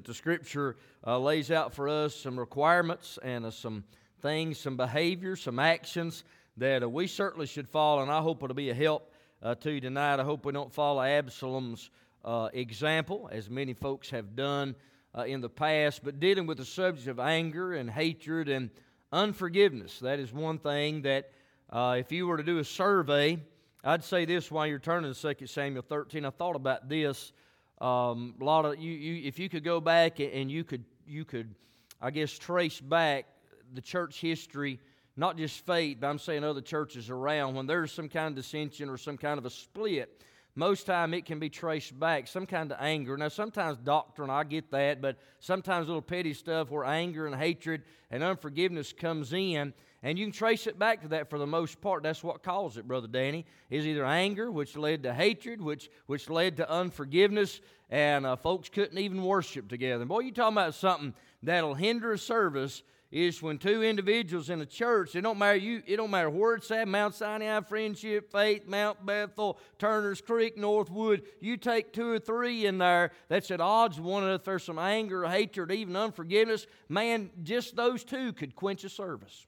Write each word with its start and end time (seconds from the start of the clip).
that 0.00 0.06
the 0.06 0.14
scripture 0.14 0.76
uh, 1.06 1.18
lays 1.18 1.50
out 1.50 1.74
for 1.74 1.86
us, 1.86 2.14
some 2.16 2.38
requirements 2.38 3.18
and 3.22 3.44
uh, 3.44 3.50
some 3.50 3.84
things, 4.22 4.58
some 4.58 4.74
behaviors, 4.74 5.42
some 5.42 5.58
actions 5.58 6.24
that 6.56 6.82
uh, 6.82 6.88
we 6.88 7.06
certainly 7.06 7.46
should 7.46 7.68
follow, 7.68 8.00
and 8.00 8.10
I 8.10 8.22
hope 8.22 8.42
it'll 8.42 8.54
be 8.54 8.70
a 8.70 8.74
help 8.74 9.12
uh, 9.42 9.56
to 9.56 9.72
you 9.72 9.80
tonight. 9.82 10.18
I 10.18 10.24
hope 10.24 10.46
we 10.46 10.52
don't 10.52 10.72
follow 10.72 11.02
Absalom's 11.02 11.90
uh, 12.24 12.48
example, 12.54 13.28
as 13.30 13.50
many 13.50 13.74
folks 13.74 14.08
have 14.08 14.34
done 14.34 14.74
uh, 15.14 15.24
in 15.24 15.42
the 15.42 15.50
past, 15.50 16.02
but 16.02 16.18
dealing 16.18 16.46
with 16.46 16.56
the 16.56 16.64
subject 16.64 17.06
of 17.06 17.20
anger 17.20 17.74
and 17.74 17.90
hatred 17.90 18.48
and 18.48 18.70
unforgiveness. 19.12 19.98
That 19.98 20.18
is 20.18 20.32
one 20.32 20.58
thing 20.58 21.02
that 21.02 21.30
if 21.74 22.10
you 22.10 22.26
were 22.26 22.38
to 22.38 22.42
do 22.42 22.56
a 22.56 22.64
survey, 22.64 23.38
I'd 23.84 24.04
say 24.04 24.24
this 24.24 24.50
while 24.50 24.66
you're 24.66 24.78
turning 24.78 25.12
to 25.12 25.34
2 25.34 25.46
Samuel 25.46 25.84
13. 25.86 26.24
I 26.24 26.30
thought 26.30 26.56
about 26.56 26.88
this. 26.88 27.34
Um, 27.80 28.34
a 28.40 28.44
lot 28.44 28.64
of 28.64 28.78
you, 28.78 28.92
you, 28.92 29.26
if 29.26 29.38
you 29.38 29.48
could 29.48 29.64
go 29.64 29.80
back 29.80 30.20
and 30.20 30.50
you 30.50 30.64
could, 30.64 30.84
you 31.06 31.24
could, 31.24 31.54
I 32.00 32.10
guess, 32.10 32.30
trace 32.32 32.80
back 32.80 33.26
the 33.72 33.80
church 33.80 34.20
history, 34.20 34.78
not 35.16 35.36
just 35.36 35.64
faith, 35.64 35.98
but 36.00 36.08
I'm 36.08 36.18
saying 36.18 36.44
other 36.44 36.60
churches 36.60 37.08
around. 37.08 37.54
When 37.54 37.66
there's 37.66 37.92
some 37.92 38.08
kind 38.08 38.28
of 38.28 38.34
dissension 38.34 38.88
or 38.90 38.98
some 38.98 39.16
kind 39.16 39.38
of 39.38 39.46
a 39.46 39.50
split, 39.50 40.22
most 40.54 40.84
time 40.84 41.14
it 41.14 41.24
can 41.24 41.38
be 41.38 41.48
traced 41.48 41.98
back 41.98 42.26
some 42.26 42.44
kind 42.44 42.72
of 42.72 42.78
anger 42.80 43.16
now 43.16 43.28
sometimes 43.28 43.78
doctrine 43.78 44.30
i 44.30 44.42
get 44.42 44.70
that 44.70 45.00
but 45.00 45.16
sometimes 45.38 45.86
little 45.86 46.02
petty 46.02 46.34
stuff 46.34 46.70
where 46.70 46.84
anger 46.84 47.26
and 47.26 47.36
hatred 47.36 47.82
and 48.10 48.22
unforgiveness 48.22 48.92
comes 48.92 49.32
in 49.32 49.72
and 50.02 50.18
you 50.18 50.24
can 50.24 50.32
trace 50.32 50.66
it 50.66 50.78
back 50.78 51.02
to 51.02 51.08
that 51.08 51.28
for 51.28 51.38
the 51.38 51.46
most 51.46 51.80
part. 51.80 52.02
That's 52.02 52.24
what 52.24 52.42
caused 52.42 52.78
it 52.78 52.88
brother 52.88 53.08
danny. 53.08 53.46
Is 53.68 53.86
either 53.86 54.04
anger 54.04 54.50
which 54.50 54.76
led 54.76 55.02
to 55.04 55.14
hatred 55.14 55.60
which 55.60 55.90
which 56.06 56.28
led 56.30 56.56
to 56.58 56.70
unforgiveness 56.70 57.60
and 57.90 58.26
uh, 58.26 58.36
folks 58.36 58.68
couldn't 58.68 58.98
even 58.98 59.22
worship 59.22 59.68
together. 59.68 60.04
Boy 60.04 60.20
you're 60.20 60.34
talking 60.34 60.56
about 60.56 60.74
something 60.74 61.14
that'll 61.42 61.74
hinder 61.74 62.12
a 62.12 62.18
service 62.18 62.82
is 63.10 63.42
when 63.42 63.58
two 63.58 63.82
individuals 63.82 64.50
in 64.50 64.60
a 64.60 64.66
church, 64.66 65.16
it 65.16 65.22
don't 65.22 65.38
matter 65.38 65.56
you, 65.56 65.82
it 65.86 65.96
don't 65.96 66.10
matter 66.10 66.30
where 66.30 66.54
it's 66.54 66.70
at, 66.70 66.86
Mount 66.86 67.14
Sinai, 67.14 67.60
Friendship, 67.60 68.30
Faith, 68.30 68.66
Mount 68.66 69.04
Bethel, 69.04 69.58
Turner's 69.78 70.20
Creek, 70.20 70.56
Northwood, 70.56 71.22
you 71.40 71.56
take 71.56 71.92
two 71.92 72.08
or 72.08 72.18
three 72.20 72.66
in 72.66 72.78
there 72.78 73.10
that's 73.28 73.50
at 73.50 73.60
odds 73.60 73.96
with 73.98 74.06
one 74.06 74.22
another, 74.22 74.42
there's 74.44 74.62
some 74.62 74.78
anger, 74.78 75.26
hatred, 75.26 75.72
even 75.72 75.96
unforgiveness, 75.96 76.66
man, 76.88 77.30
just 77.42 77.74
those 77.74 78.04
two 78.04 78.32
could 78.32 78.54
quench 78.54 78.84
a 78.84 78.88
service. 78.88 79.46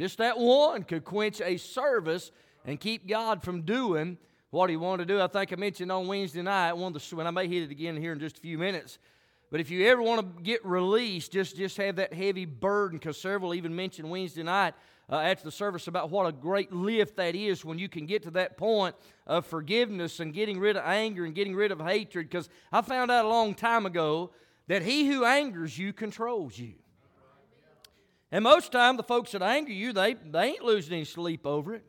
Just 0.00 0.16
that 0.16 0.38
one 0.38 0.82
could 0.84 1.04
quench 1.04 1.42
a 1.42 1.58
service 1.58 2.32
and 2.64 2.80
keep 2.80 3.06
God 3.06 3.42
from 3.42 3.60
doing 3.60 4.16
what 4.48 4.70
he 4.70 4.76
wanted 4.76 5.06
to 5.06 5.14
do. 5.14 5.20
I 5.20 5.26
think 5.26 5.52
I 5.52 5.56
mentioned 5.56 5.92
on 5.92 6.06
Wednesday 6.06 6.40
night, 6.40 6.72
one 6.72 6.96
of 6.96 7.06
the, 7.10 7.18
and 7.18 7.28
I 7.28 7.30
may 7.30 7.46
hit 7.46 7.64
it 7.64 7.70
again 7.70 7.98
here 7.98 8.14
in 8.14 8.18
just 8.18 8.38
a 8.38 8.40
few 8.40 8.56
minutes, 8.56 8.98
but 9.50 9.60
if 9.60 9.70
you 9.70 9.86
ever 9.88 10.00
want 10.00 10.38
to 10.38 10.42
get 10.42 10.64
released, 10.64 11.32
just, 11.32 11.54
just 11.54 11.76
have 11.76 11.96
that 11.96 12.14
heavy 12.14 12.46
burden, 12.46 12.96
because 12.96 13.20
several 13.20 13.52
even 13.52 13.76
mentioned 13.76 14.08
Wednesday 14.08 14.42
night 14.42 14.72
uh, 15.10 15.16
after 15.16 15.44
the 15.44 15.52
service 15.52 15.86
about 15.86 16.08
what 16.08 16.24
a 16.24 16.32
great 16.32 16.72
lift 16.72 17.16
that 17.16 17.34
is 17.34 17.62
when 17.62 17.78
you 17.78 17.90
can 17.90 18.06
get 18.06 18.22
to 18.22 18.30
that 18.30 18.56
point 18.56 18.94
of 19.26 19.44
forgiveness 19.44 20.18
and 20.18 20.32
getting 20.32 20.58
rid 20.58 20.76
of 20.76 20.84
anger 20.86 21.26
and 21.26 21.34
getting 21.34 21.54
rid 21.54 21.72
of 21.72 21.78
hatred. 21.78 22.30
Because 22.30 22.48
I 22.72 22.80
found 22.80 23.10
out 23.10 23.26
a 23.26 23.28
long 23.28 23.52
time 23.52 23.84
ago 23.84 24.30
that 24.66 24.80
he 24.80 25.08
who 25.08 25.26
angers 25.26 25.76
you 25.76 25.92
controls 25.92 26.58
you. 26.58 26.72
And 28.32 28.44
most 28.44 28.70
time, 28.70 28.96
the 28.96 29.02
folks 29.02 29.32
that 29.32 29.42
anger 29.42 29.72
you, 29.72 29.92
they, 29.92 30.14
they 30.14 30.50
ain't 30.50 30.62
losing 30.62 30.94
any 30.94 31.04
sleep 31.04 31.46
over 31.46 31.74
it. 31.74 31.84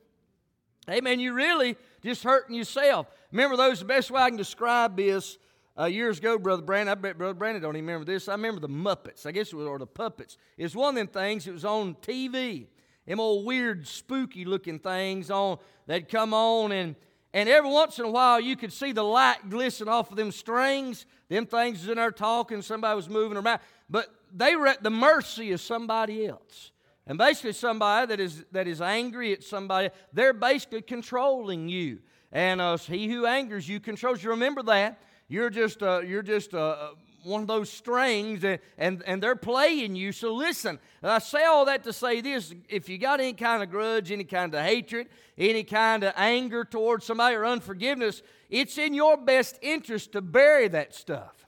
Hey, 0.87 1.01
man, 1.01 1.19
you 1.19 1.33
really 1.33 1.77
just 2.03 2.23
hurting 2.23 2.55
yourself. 2.55 3.07
Remember 3.31 3.55
those, 3.55 3.79
the 3.79 3.85
best 3.85 4.09
way 4.09 4.21
I 4.21 4.29
can 4.29 4.37
describe 4.37 4.97
this 4.97 5.37
uh, 5.79 5.85
years 5.85 6.17
ago, 6.17 6.37
Brother 6.37 6.63
Brandon, 6.63 6.91
I 6.91 6.95
bet 6.95 7.17
Brother 7.17 7.35
Brandon 7.35 7.61
don't 7.61 7.75
even 7.75 7.85
remember 7.85 8.05
this. 8.05 8.27
I 8.27 8.33
remember 8.33 8.59
the 8.59 8.69
Muppets, 8.69 9.25
I 9.25 9.31
guess 9.31 9.53
it 9.53 9.55
was, 9.55 9.67
or 9.67 9.79
the 9.79 9.87
Puppets. 9.87 10.37
It's 10.57 10.75
one 10.75 10.89
of 10.89 10.95
them 10.95 11.07
things, 11.07 11.47
it 11.47 11.53
was 11.53 11.65
on 11.65 11.95
TV. 11.95 12.67
Them 13.05 13.19
old 13.19 13.45
weird, 13.45 13.87
spooky 13.87 14.43
looking 14.45 14.79
things 14.79 15.31
on, 15.31 15.59
they'd 15.87 16.09
come 16.09 16.33
on, 16.33 16.71
and, 16.71 16.95
and 17.33 17.47
every 17.47 17.69
once 17.69 17.99
in 17.99 18.05
a 18.05 18.11
while 18.11 18.39
you 18.39 18.55
could 18.55 18.73
see 18.73 18.91
the 18.91 19.03
light 19.03 19.49
glisten 19.49 19.87
off 19.87 20.11
of 20.11 20.17
them 20.17 20.31
strings. 20.31 21.05
Them 21.29 21.45
things 21.45 21.79
was 21.79 21.89
in 21.89 21.95
there 21.95 22.11
talking, 22.11 22.61
somebody 22.61 22.95
was 22.95 23.09
moving 23.09 23.37
around. 23.37 23.59
But 23.89 24.13
they 24.33 24.55
were 24.55 24.67
at 24.67 24.83
the 24.83 24.89
mercy 24.89 25.51
of 25.51 25.61
somebody 25.61 26.25
else. 26.25 26.71
And 27.07 27.17
basically, 27.17 27.53
somebody 27.53 28.07
that 28.07 28.19
is, 28.19 28.45
that 28.51 28.67
is 28.67 28.81
angry 28.81 29.33
at 29.33 29.43
somebody, 29.43 29.89
they're 30.13 30.33
basically 30.33 30.81
controlling 30.81 31.67
you. 31.67 31.99
And 32.31 32.61
uh, 32.61 32.77
he 32.77 33.09
who 33.09 33.25
angers 33.25 33.67
you 33.67 33.79
controls 33.79 34.23
you. 34.23 34.29
Remember 34.29 34.63
that. 34.63 35.01
You're 35.27 35.49
just, 35.49 35.81
uh, 35.81 36.01
you're 36.01 36.21
just 36.21 36.53
uh, 36.53 36.89
one 37.23 37.41
of 37.41 37.47
those 37.47 37.71
strings, 37.71 38.43
and, 38.43 38.59
and, 38.77 39.03
and 39.05 39.21
they're 39.21 39.35
playing 39.35 39.95
you. 39.95 40.11
So 40.11 40.33
listen, 40.33 40.79
I 41.03 41.19
say 41.19 41.43
all 41.43 41.65
that 41.65 41.83
to 41.83 41.93
say 41.93 42.21
this 42.21 42.53
if 42.69 42.89
you 42.89 42.97
got 42.97 43.19
any 43.19 43.33
kind 43.33 43.63
of 43.63 43.69
grudge, 43.69 44.11
any 44.11 44.23
kind 44.23 44.53
of 44.53 44.61
hatred, 44.63 45.07
any 45.37 45.63
kind 45.63 46.03
of 46.03 46.13
anger 46.15 46.63
towards 46.63 47.05
somebody 47.05 47.35
or 47.35 47.45
unforgiveness, 47.45 48.21
it's 48.49 48.77
in 48.77 48.93
your 48.93 49.17
best 49.17 49.57
interest 49.61 50.13
to 50.13 50.21
bury 50.21 50.67
that 50.69 50.95
stuff. 50.95 51.45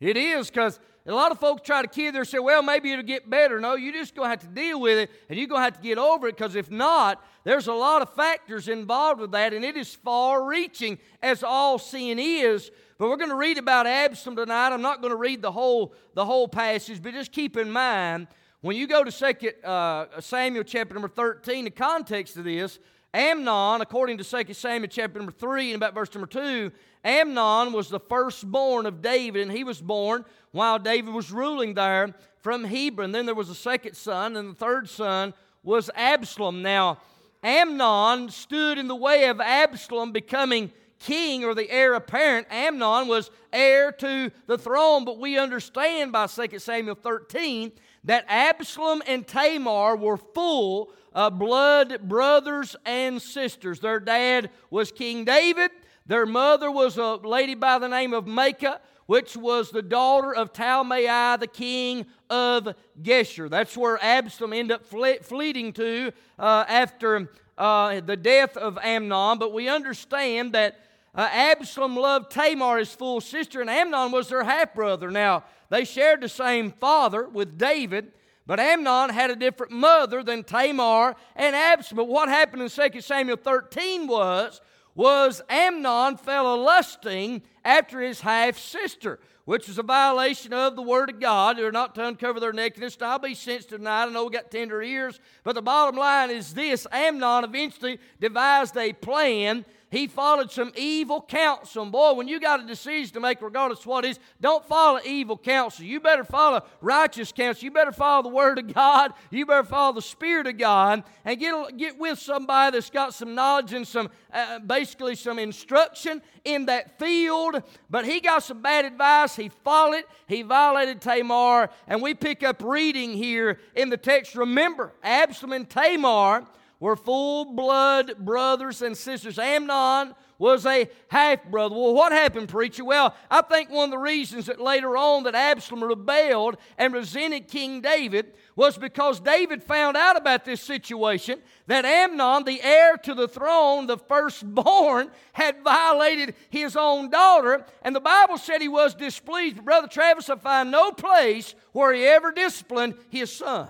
It 0.00 0.16
is 0.16 0.50
because 0.50 0.80
a 1.06 1.12
lot 1.14 1.32
of 1.32 1.40
folks 1.40 1.62
try 1.62 1.82
to 1.82 1.88
kid 1.88 2.14
there 2.14 2.24
say, 2.24 2.38
well, 2.38 2.62
maybe 2.62 2.92
it'll 2.92 3.04
get 3.04 3.28
better. 3.28 3.58
No, 3.58 3.74
you're 3.74 3.92
just 3.92 4.14
going 4.14 4.26
to 4.26 4.30
have 4.30 4.40
to 4.40 4.46
deal 4.46 4.80
with 4.80 4.98
it 4.98 5.10
and 5.28 5.38
you're 5.38 5.48
going 5.48 5.60
to 5.60 5.64
have 5.64 5.76
to 5.76 5.82
get 5.82 5.98
over 5.98 6.28
it 6.28 6.36
because 6.36 6.54
if 6.54 6.70
not, 6.70 7.24
there's 7.44 7.66
a 7.66 7.72
lot 7.72 8.02
of 8.02 8.14
factors 8.14 8.68
involved 8.68 9.20
with 9.20 9.32
that, 9.32 9.52
and 9.52 9.64
it 9.64 9.76
is 9.76 9.92
far 9.92 10.44
reaching 10.44 10.98
as 11.20 11.42
all 11.42 11.78
sin 11.78 12.20
is. 12.20 12.70
But 12.98 13.08
we're 13.08 13.16
going 13.16 13.30
to 13.30 13.36
read 13.36 13.58
about 13.58 13.88
Absalom 13.88 14.36
tonight. 14.36 14.68
I'm 14.68 14.82
not 14.82 15.00
going 15.00 15.10
to 15.10 15.16
read 15.16 15.42
the 15.42 15.50
whole, 15.50 15.92
the 16.14 16.24
whole 16.24 16.46
passage, 16.46 17.02
but 17.02 17.14
just 17.14 17.32
keep 17.32 17.56
in 17.56 17.68
mind 17.68 18.28
when 18.62 18.76
you 18.76 18.86
go 18.86 19.02
to 19.02 19.10
second, 19.10 19.54
uh, 19.64 20.06
Samuel 20.20 20.62
chapter 20.62 20.94
number 20.94 21.08
13, 21.08 21.64
the 21.64 21.70
context 21.70 22.36
of 22.36 22.44
this, 22.44 22.78
Amnon, 23.12 23.80
according 23.80 24.18
to 24.18 24.44
2 24.44 24.54
Samuel 24.54 24.88
chapter 24.88 25.18
number 25.18 25.32
3 25.32 25.72
and 25.72 25.82
about 25.82 25.94
verse 25.94 26.14
number 26.14 26.28
2, 26.28 26.70
Amnon 27.04 27.72
was 27.72 27.88
the 27.88 27.98
firstborn 27.98 28.86
of 28.86 29.02
David, 29.02 29.42
and 29.42 29.50
he 29.50 29.64
was 29.64 29.80
born 29.80 30.24
while 30.52 30.78
David 30.78 31.12
was 31.12 31.32
ruling 31.32 31.74
there 31.74 32.14
from 32.40 32.64
Hebron. 32.64 33.12
Then 33.12 33.26
there 33.26 33.34
was 33.34 33.50
a 33.50 33.54
second 33.54 33.96
son, 33.96 34.36
and 34.36 34.50
the 34.50 34.54
third 34.54 34.88
son 34.88 35.34
was 35.62 35.90
Absalom. 35.94 36.62
Now, 36.62 36.98
Amnon 37.42 38.30
stood 38.30 38.78
in 38.78 38.88
the 38.88 38.94
way 38.94 39.26
of 39.26 39.40
Absalom 39.40 40.12
becoming 40.12 40.70
king 41.00 41.44
or 41.44 41.54
the 41.54 41.68
heir 41.70 41.94
apparent. 41.94 42.46
Amnon 42.50 43.08
was 43.08 43.30
heir 43.52 43.90
to 43.92 44.30
the 44.46 44.58
throne, 44.58 45.04
but 45.04 45.18
we 45.18 45.38
understand 45.38 46.12
by 46.12 46.26
2 46.26 46.58
Samuel 46.58 46.94
13 46.94 47.72
that 48.04 48.24
Absalom 48.28 49.02
and 49.06 49.26
Tamar 49.26 49.96
were 49.96 50.16
full 50.16 50.92
of 51.12 51.38
blood 51.38 52.08
brothers 52.08 52.76
and 52.84 53.20
sisters. 53.20 53.80
Their 53.80 54.00
dad 54.00 54.50
was 54.70 54.92
King 54.92 55.24
David, 55.24 55.70
their 56.06 56.26
mother 56.26 56.70
was 56.70 56.96
a 56.98 57.14
lady 57.14 57.54
by 57.54 57.78
the 57.78 57.88
name 57.88 58.12
of 58.12 58.24
Maacah, 58.24 58.78
which 59.12 59.36
was 59.36 59.68
the 59.68 59.82
daughter 59.82 60.34
of 60.34 60.54
Talmai, 60.54 61.38
the 61.38 61.46
king 61.46 62.06
of 62.30 62.74
Geshur. 63.02 63.50
That's 63.50 63.76
where 63.76 64.02
Absalom 64.02 64.54
ended 64.54 64.76
up 64.76 64.86
fle- 64.86 65.20
fleeing 65.20 65.74
to 65.74 66.12
uh, 66.38 66.64
after 66.66 67.30
uh, 67.58 68.00
the 68.00 68.16
death 68.16 68.56
of 68.56 68.78
Amnon. 68.78 69.36
But 69.36 69.52
we 69.52 69.68
understand 69.68 70.54
that 70.54 70.80
uh, 71.14 71.28
Absalom 71.30 71.94
loved 71.94 72.30
Tamar, 72.30 72.78
his 72.78 72.94
full 72.94 73.20
sister, 73.20 73.60
and 73.60 73.68
Amnon 73.68 74.12
was 74.12 74.30
their 74.30 74.44
half 74.44 74.74
brother. 74.74 75.10
Now, 75.10 75.44
they 75.68 75.84
shared 75.84 76.22
the 76.22 76.28
same 76.30 76.70
father 76.70 77.28
with 77.28 77.58
David, 77.58 78.12
but 78.46 78.58
Amnon 78.58 79.10
had 79.10 79.30
a 79.30 79.36
different 79.36 79.72
mother 79.72 80.22
than 80.22 80.42
Tamar 80.42 81.16
and 81.36 81.54
Absalom. 81.54 81.98
But 81.98 82.08
what 82.08 82.30
happened 82.30 82.62
in 82.62 82.70
2 82.70 83.02
Samuel 83.02 83.36
13 83.36 84.06
was 84.06 84.62
was 84.94 85.42
Amnon 85.48 86.16
fell 86.16 86.54
a 86.54 86.56
lusting 86.56 87.42
after 87.64 88.00
his 88.00 88.20
half 88.20 88.58
sister, 88.58 89.18
which 89.44 89.68
is 89.68 89.78
a 89.78 89.82
violation 89.82 90.52
of 90.52 90.76
the 90.76 90.82
word 90.82 91.10
of 91.10 91.20
God. 91.20 91.58
They're 91.58 91.72
not 91.72 91.94
to 91.96 92.06
uncover 92.06 92.40
their 92.40 92.52
nakedness. 92.52 92.98
I'll 93.00 93.18
be 93.18 93.34
sensitive 93.34 93.78
tonight. 93.78 94.04
I 94.04 94.08
know 94.10 94.24
we 94.24 94.30
got 94.30 94.50
tender 94.50 94.82
ears, 94.82 95.20
but 95.44 95.54
the 95.54 95.62
bottom 95.62 95.96
line 95.96 96.30
is 96.30 96.54
this 96.54 96.86
Amnon 96.92 97.44
eventually 97.44 97.98
devised 98.20 98.76
a 98.76 98.92
plan 98.92 99.64
he 99.92 100.06
followed 100.06 100.50
some 100.50 100.72
evil 100.74 101.20
counsel. 101.20 101.84
Boy, 101.84 102.14
when 102.14 102.26
you 102.26 102.40
got 102.40 102.60
a 102.60 102.66
decision 102.66 103.12
to 103.12 103.20
make, 103.20 103.42
regardless 103.42 103.84
what 103.84 104.06
is, 104.06 104.18
don't 104.40 104.64
follow 104.64 104.98
evil 105.04 105.36
counsel. 105.36 105.84
You 105.84 106.00
better 106.00 106.24
follow 106.24 106.62
righteous 106.80 107.30
counsel. 107.30 107.62
You 107.62 107.72
better 107.72 107.92
follow 107.92 108.22
the 108.22 108.30
Word 108.30 108.58
of 108.58 108.72
God. 108.72 109.12
You 109.30 109.44
better 109.44 109.66
follow 109.66 109.92
the 109.92 110.00
Spirit 110.00 110.46
of 110.46 110.56
God 110.56 111.04
and 111.26 111.38
get, 111.38 111.76
get 111.76 111.98
with 111.98 112.18
somebody 112.18 112.74
that's 112.74 112.88
got 112.88 113.12
some 113.12 113.34
knowledge 113.34 113.74
and 113.74 113.86
some, 113.86 114.08
uh, 114.32 114.60
basically, 114.60 115.14
some 115.14 115.38
instruction 115.38 116.22
in 116.46 116.64
that 116.66 116.98
field. 116.98 117.62
But 117.90 118.06
he 118.06 118.20
got 118.20 118.44
some 118.44 118.62
bad 118.62 118.86
advice. 118.86 119.36
He 119.36 119.50
followed 119.62 119.96
it. 119.96 120.08
He 120.26 120.40
violated 120.40 121.02
Tamar. 121.02 121.68
And 121.86 122.00
we 122.00 122.14
pick 122.14 122.42
up 122.42 122.62
reading 122.64 123.12
here 123.12 123.60
in 123.76 123.90
the 123.90 123.98
text. 123.98 124.36
Remember, 124.36 124.94
Absalom 125.02 125.52
and 125.52 125.68
Tamar 125.68 126.46
were 126.82 126.96
full 126.96 127.44
blood 127.44 128.12
brothers 128.18 128.82
and 128.82 128.96
sisters. 128.96 129.38
Amnon 129.38 130.16
was 130.36 130.66
a 130.66 130.90
half 131.06 131.44
brother. 131.44 131.76
Well, 131.76 131.94
what 131.94 132.10
happened, 132.10 132.48
preacher? 132.48 132.84
Well, 132.84 133.14
I 133.30 133.40
think 133.42 133.70
one 133.70 133.84
of 133.84 133.90
the 133.92 133.98
reasons 133.98 134.46
that 134.46 134.60
later 134.60 134.96
on 134.96 135.22
that 135.22 135.36
Absalom 135.36 135.84
rebelled 135.84 136.56
and 136.76 136.92
resented 136.92 137.46
King 137.46 137.82
David 137.82 138.34
was 138.56 138.76
because 138.76 139.20
David 139.20 139.62
found 139.62 139.96
out 139.96 140.16
about 140.16 140.44
this 140.44 140.60
situation 140.60 141.40
that 141.68 141.84
Amnon, 141.84 142.42
the 142.42 142.60
heir 142.60 142.96
to 142.96 143.14
the 143.14 143.28
throne, 143.28 143.86
the 143.86 143.98
firstborn, 143.98 145.08
had 145.34 145.62
violated 145.62 146.34
his 146.50 146.74
own 146.74 147.10
daughter. 147.10 147.64
And 147.82 147.94
the 147.94 148.00
Bible 148.00 148.38
said 148.38 148.60
he 148.60 148.66
was 148.66 148.96
displeased. 148.96 149.64
Brother 149.64 149.86
Travis, 149.86 150.28
I 150.28 150.34
find 150.34 150.72
no 150.72 150.90
place 150.90 151.54
where 151.70 151.92
he 151.92 152.04
ever 152.06 152.32
disciplined 152.32 152.96
his 153.08 153.30
son. 153.30 153.68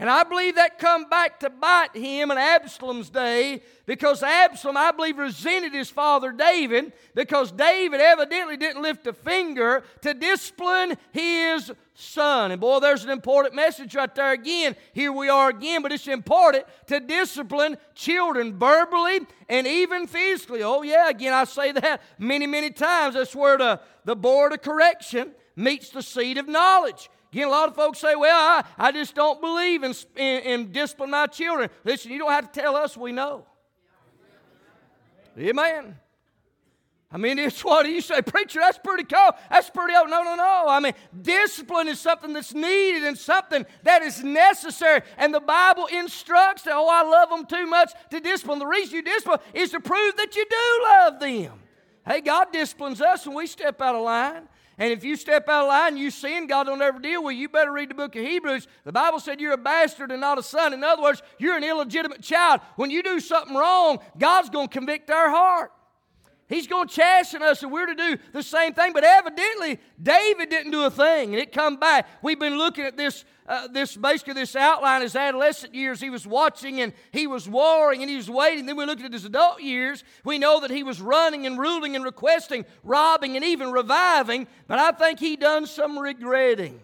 And 0.00 0.08
I 0.08 0.22
believe 0.22 0.54
that 0.54 0.78
come 0.78 1.08
back 1.08 1.40
to 1.40 1.50
bite 1.50 1.96
him 1.96 2.30
in 2.30 2.38
Absalom's 2.38 3.10
day 3.10 3.62
because 3.84 4.22
Absalom, 4.22 4.76
I 4.76 4.92
believe, 4.92 5.18
resented 5.18 5.72
his 5.72 5.90
father 5.90 6.30
David 6.30 6.92
because 7.16 7.50
David 7.50 8.00
evidently 8.00 8.56
didn't 8.56 8.80
lift 8.80 9.08
a 9.08 9.12
finger 9.12 9.82
to 10.02 10.14
discipline 10.14 10.96
his 11.10 11.72
son. 11.94 12.52
And 12.52 12.60
boy, 12.60 12.78
there's 12.78 13.02
an 13.02 13.10
important 13.10 13.56
message 13.56 13.96
right 13.96 14.14
there 14.14 14.30
again. 14.30 14.76
Here 14.92 15.10
we 15.10 15.28
are 15.28 15.48
again, 15.48 15.82
but 15.82 15.90
it's 15.90 16.06
important 16.06 16.64
to 16.86 17.00
discipline 17.00 17.76
children 17.96 18.56
verbally 18.56 19.26
and 19.48 19.66
even 19.66 20.06
physically. 20.06 20.62
Oh, 20.62 20.82
yeah, 20.82 21.08
again, 21.08 21.32
I 21.32 21.42
say 21.42 21.72
that 21.72 22.02
many, 22.20 22.46
many 22.46 22.70
times. 22.70 23.16
That's 23.16 23.34
where 23.34 23.58
the, 23.58 23.80
the 24.04 24.14
board 24.14 24.52
of 24.52 24.62
correction 24.62 25.32
meets 25.56 25.90
the 25.90 26.02
seat 26.02 26.38
of 26.38 26.46
knowledge. 26.46 27.10
Again, 27.32 27.48
a 27.48 27.50
lot 27.50 27.68
of 27.68 27.74
folks 27.74 27.98
say, 27.98 28.14
well, 28.16 28.36
I, 28.36 28.64
I 28.78 28.92
just 28.92 29.14
don't 29.14 29.40
believe 29.40 29.82
in, 29.82 29.94
in, 30.16 30.42
in 30.42 30.72
disciplining 30.72 31.10
my 31.10 31.26
children. 31.26 31.68
Listen, 31.84 32.10
you 32.10 32.18
don't 32.18 32.30
have 32.30 32.50
to 32.50 32.60
tell 32.60 32.74
us, 32.74 32.96
we 32.96 33.12
know. 33.12 33.44
Amen. 35.38 35.96
I 37.10 37.16
mean, 37.16 37.38
it's 37.38 37.64
what 37.64 37.86
you 37.86 38.00
say, 38.00 38.22
preacher? 38.22 38.60
That's 38.60 38.78
pretty 38.78 39.04
cool. 39.04 39.30
That's 39.50 39.70
pretty 39.70 39.94
old. 39.94 40.10
No, 40.10 40.22
no, 40.22 40.34
no. 40.34 40.64
I 40.68 40.80
mean, 40.80 40.94
discipline 41.20 41.88
is 41.88 42.00
something 42.00 42.32
that's 42.32 42.54
needed 42.54 43.04
and 43.04 43.16
something 43.16 43.64
that 43.82 44.02
is 44.02 44.22
necessary. 44.22 45.02
And 45.16 45.32
the 45.32 45.40
Bible 45.40 45.86
instructs 45.86 46.62
that, 46.62 46.74
oh, 46.74 46.88
I 46.90 47.02
love 47.02 47.30
them 47.30 47.46
too 47.46 47.66
much 47.66 47.92
to 48.10 48.20
discipline. 48.20 48.58
The 48.58 48.66
reason 48.66 48.96
you 48.96 49.02
discipline 49.02 49.40
is 49.54 49.70
to 49.70 49.80
prove 49.80 50.16
that 50.16 50.34
you 50.36 50.44
do 50.48 50.84
love 50.84 51.20
them. 51.20 51.60
Hey, 52.06 52.20
God 52.20 52.52
disciplines 52.52 53.00
us 53.00 53.26
when 53.26 53.36
we 53.36 53.46
step 53.46 53.80
out 53.82 53.94
of 53.94 54.02
line. 54.02 54.48
And 54.78 54.92
if 54.92 55.02
you 55.02 55.16
step 55.16 55.48
out 55.48 55.64
of 55.64 55.68
line 55.68 55.94
and 55.94 55.98
you 55.98 56.10
sin, 56.10 56.46
God 56.46 56.64
don't 56.64 56.80
ever 56.80 57.00
deal 57.00 57.24
with 57.24 57.34
you. 57.34 57.42
You 57.42 57.48
better 57.48 57.72
read 57.72 57.90
the 57.90 57.94
book 57.94 58.14
of 58.14 58.22
Hebrews. 58.22 58.68
The 58.84 58.92
Bible 58.92 59.18
said 59.18 59.40
you're 59.40 59.52
a 59.52 59.58
bastard 59.58 60.12
and 60.12 60.20
not 60.20 60.38
a 60.38 60.42
son. 60.42 60.72
In 60.72 60.84
other 60.84 61.02
words, 61.02 61.20
you're 61.38 61.56
an 61.56 61.64
illegitimate 61.64 62.22
child. 62.22 62.60
When 62.76 62.90
you 62.90 63.02
do 63.02 63.18
something 63.18 63.56
wrong, 63.56 63.98
God's 64.16 64.50
going 64.50 64.68
to 64.68 64.72
convict 64.72 65.10
our 65.10 65.30
heart. 65.30 65.72
He's 66.48 66.66
going 66.66 66.88
to 66.88 66.94
chasten 66.94 67.42
us, 67.42 67.62
and 67.62 67.70
we're 67.70 67.86
to 67.86 67.94
do 67.94 68.16
the 68.32 68.42
same 68.42 68.72
thing. 68.72 68.94
But 68.94 69.04
evidently, 69.04 69.78
David 70.02 70.48
didn't 70.48 70.70
do 70.70 70.84
a 70.84 70.90
thing, 70.90 71.34
and 71.34 71.42
it 71.42 71.52
come 71.52 71.76
back. 71.76 72.08
We've 72.22 72.38
been 72.38 72.56
looking 72.56 72.84
at 72.84 72.96
this, 72.96 73.24
uh, 73.48 73.66
this 73.68 73.96
basically 73.96 74.34
this 74.34 74.54
outline. 74.54 75.02
His 75.02 75.16
adolescent 75.16 75.74
years, 75.74 76.00
he 76.00 76.10
was 76.10 76.26
watching 76.26 76.80
and 76.80 76.92
he 77.10 77.26
was 77.26 77.48
warring 77.48 78.02
and 78.02 78.10
he 78.10 78.16
was 78.16 78.30
waiting. 78.30 78.66
Then 78.66 78.76
we 78.76 78.84
looked 78.84 79.02
at 79.02 79.12
his 79.12 79.24
adult 79.24 79.62
years. 79.62 80.04
We 80.24 80.38
know 80.38 80.60
that 80.60 80.70
he 80.70 80.82
was 80.82 81.00
running 81.00 81.46
and 81.46 81.58
ruling 81.58 81.96
and 81.96 82.04
requesting, 82.04 82.66
robbing 82.84 83.36
and 83.36 83.44
even 83.44 83.72
reviving. 83.72 84.46
But 84.66 84.78
I 84.78 84.92
think 84.92 85.18
he 85.18 85.36
done 85.36 85.66
some 85.66 85.98
regretting 85.98 86.80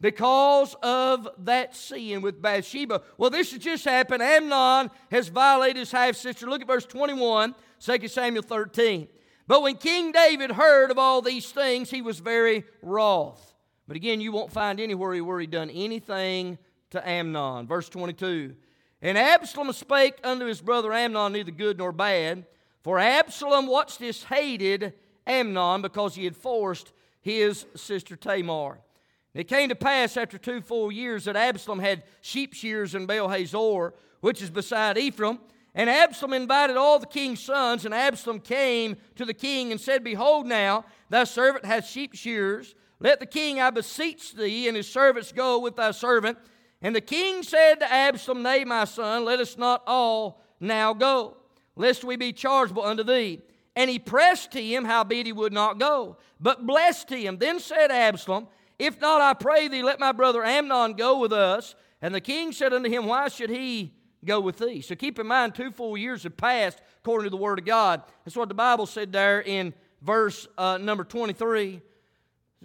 because 0.00 0.74
of 0.82 1.28
that 1.38 1.76
sin 1.76 2.22
with 2.22 2.40
Bathsheba. 2.40 3.02
Well, 3.18 3.30
this 3.30 3.52
has 3.52 3.60
just 3.60 3.84
happened. 3.84 4.22
Amnon 4.22 4.90
has 5.10 5.28
violated 5.28 5.76
his 5.76 5.92
half 5.92 6.16
sister. 6.16 6.46
Look 6.46 6.62
at 6.62 6.66
verse 6.66 6.86
21. 6.86 7.54
2 7.78 8.08
Samuel 8.08 8.42
13. 8.42 9.08
But 9.46 9.62
when 9.62 9.76
King 9.76 10.12
David 10.12 10.50
heard 10.50 10.90
of 10.90 10.98
all 10.98 11.22
these 11.22 11.50
things, 11.52 11.90
he 11.90 12.02
was 12.02 12.18
very 12.18 12.64
wroth. 12.82 13.45
But 13.86 13.96
again, 13.96 14.20
you 14.20 14.32
won't 14.32 14.52
find 14.52 14.80
anywhere 14.80 15.22
where 15.22 15.40
he 15.40 15.46
done 15.46 15.70
anything 15.70 16.58
to 16.90 17.08
Amnon. 17.08 17.66
Verse 17.66 17.88
22. 17.88 18.54
And 19.02 19.16
Absalom 19.16 19.72
spake 19.72 20.18
unto 20.24 20.46
his 20.46 20.60
brother 20.60 20.92
Amnon 20.92 21.32
neither 21.32 21.50
good 21.52 21.78
nor 21.78 21.92
bad. 21.92 22.46
For 22.82 22.98
Absalom, 22.98 23.66
watch 23.66 23.98
this, 23.98 24.24
hated 24.24 24.94
Amnon 25.26 25.82
because 25.82 26.14
he 26.14 26.24
had 26.24 26.36
forced 26.36 26.92
his 27.20 27.66
sister 27.74 28.16
Tamar. 28.16 28.78
It 29.34 29.48
came 29.48 29.68
to 29.68 29.74
pass 29.74 30.16
after 30.16 30.38
two 30.38 30.62
full 30.62 30.90
years 30.90 31.24
that 31.24 31.36
Absalom 31.36 31.78
had 31.78 32.04
sheep 32.22 32.54
shears 32.54 32.94
in 32.94 33.04
Baal 33.06 33.28
Hazor, 33.28 33.92
which 34.20 34.40
is 34.40 34.50
beside 34.50 34.96
Ephraim. 34.96 35.38
And 35.74 35.90
Absalom 35.90 36.32
invited 36.32 36.78
all 36.78 36.98
the 36.98 37.06
king's 37.06 37.42
sons, 37.42 37.84
and 37.84 37.92
Absalom 37.92 38.40
came 38.40 38.96
to 39.16 39.26
the 39.26 39.34
king 39.34 39.72
and 39.72 39.80
said, 39.80 40.02
Behold, 40.02 40.46
now 40.46 40.86
thy 41.10 41.24
servant 41.24 41.66
hath 41.66 41.86
sheep 41.86 42.14
shears. 42.14 42.74
Let 42.98 43.20
the 43.20 43.26
king, 43.26 43.60
I 43.60 43.70
beseech 43.70 44.34
thee, 44.34 44.68
and 44.68 44.76
his 44.76 44.88
servants 44.88 45.32
go 45.32 45.58
with 45.58 45.76
thy 45.76 45.90
servant. 45.90 46.38
And 46.80 46.94
the 46.94 47.00
king 47.00 47.42
said 47.42 47.76
to 47.80 47.92
Absalom, 47.92 48.42
Nay, 48.42 48.64
my 48.64 48.84
son, 48.84 49.24
let 49.24 49.40
us 49.40 49.58
not 49.58 49.82
all 49.86 50.42
now 50.60 50.94
go, 50.94 51.36
lest 51.74 52.04
we 52.04 52.16
be 52.16 52.32
chargeable 52.32 52.82
unto 52.82 53.02
thee. 53.02 53.42
And 53.74 53.90
he 53.90 53.98
pressed 53.98 54.54
him, 54.54 54.84
howbeit 54.84 55.26
he 55.26 55.32
would 55.32 55.52
not 55.52 55.78
go, 55.78 56.16
but 56.40 56.66
blessed 56.66 57.10
him. 57.10 57.36
Then 57.38 57.60
said 57.60 57.90
Absalom, 57.90 58.48
If 58.78 59.00
not, 59.00 59.20
I 59.20 59.34
pray 59.34 59.68
thee, 59.68 59.82
let 59.82 60.00
my 60.00 60.12
brother 60.12 60.42
Amnon 60.42 60.94
go 60.94 61.18
with 61.18 61.32
us. 61.32 61.74
And 62.00 62.14
the 62.14 62.20
king 62.20 62.52
said 62.52 62.72
unto 62.72 62.90
him, 62.90 63.04
Why 63.04 63.28
should 63.28 63.50
he 63.50 63.92
go 64.26 64.40
with 64.40 64.58
thee. 64.58 64.82
So 64.82 64.94
keep 64.94 65.18
in 65.18 65.26
mind, 65.26 65.54
two 65.54 65.70
full 65.70 65.96
years 65.96 66.24
have 66.24 66.36
passed 66.36 66.82
according 66.98 67.26
to 67.26 67.30
the 67.30 67.36
Word 67.36 67.58
of 67.58 67.64
God. 67.64 68.02
That's 68.24 68.36
what 68.36 68.48
the 68.48 68.54
Bible 68.54 68.84
said 68.84 69.12
there 69.12 69.40
in 69.40 69.72
verse 70.02 70.46
uh, 70.58 70.78
number 70.78 71.04
23. 71.04 71.80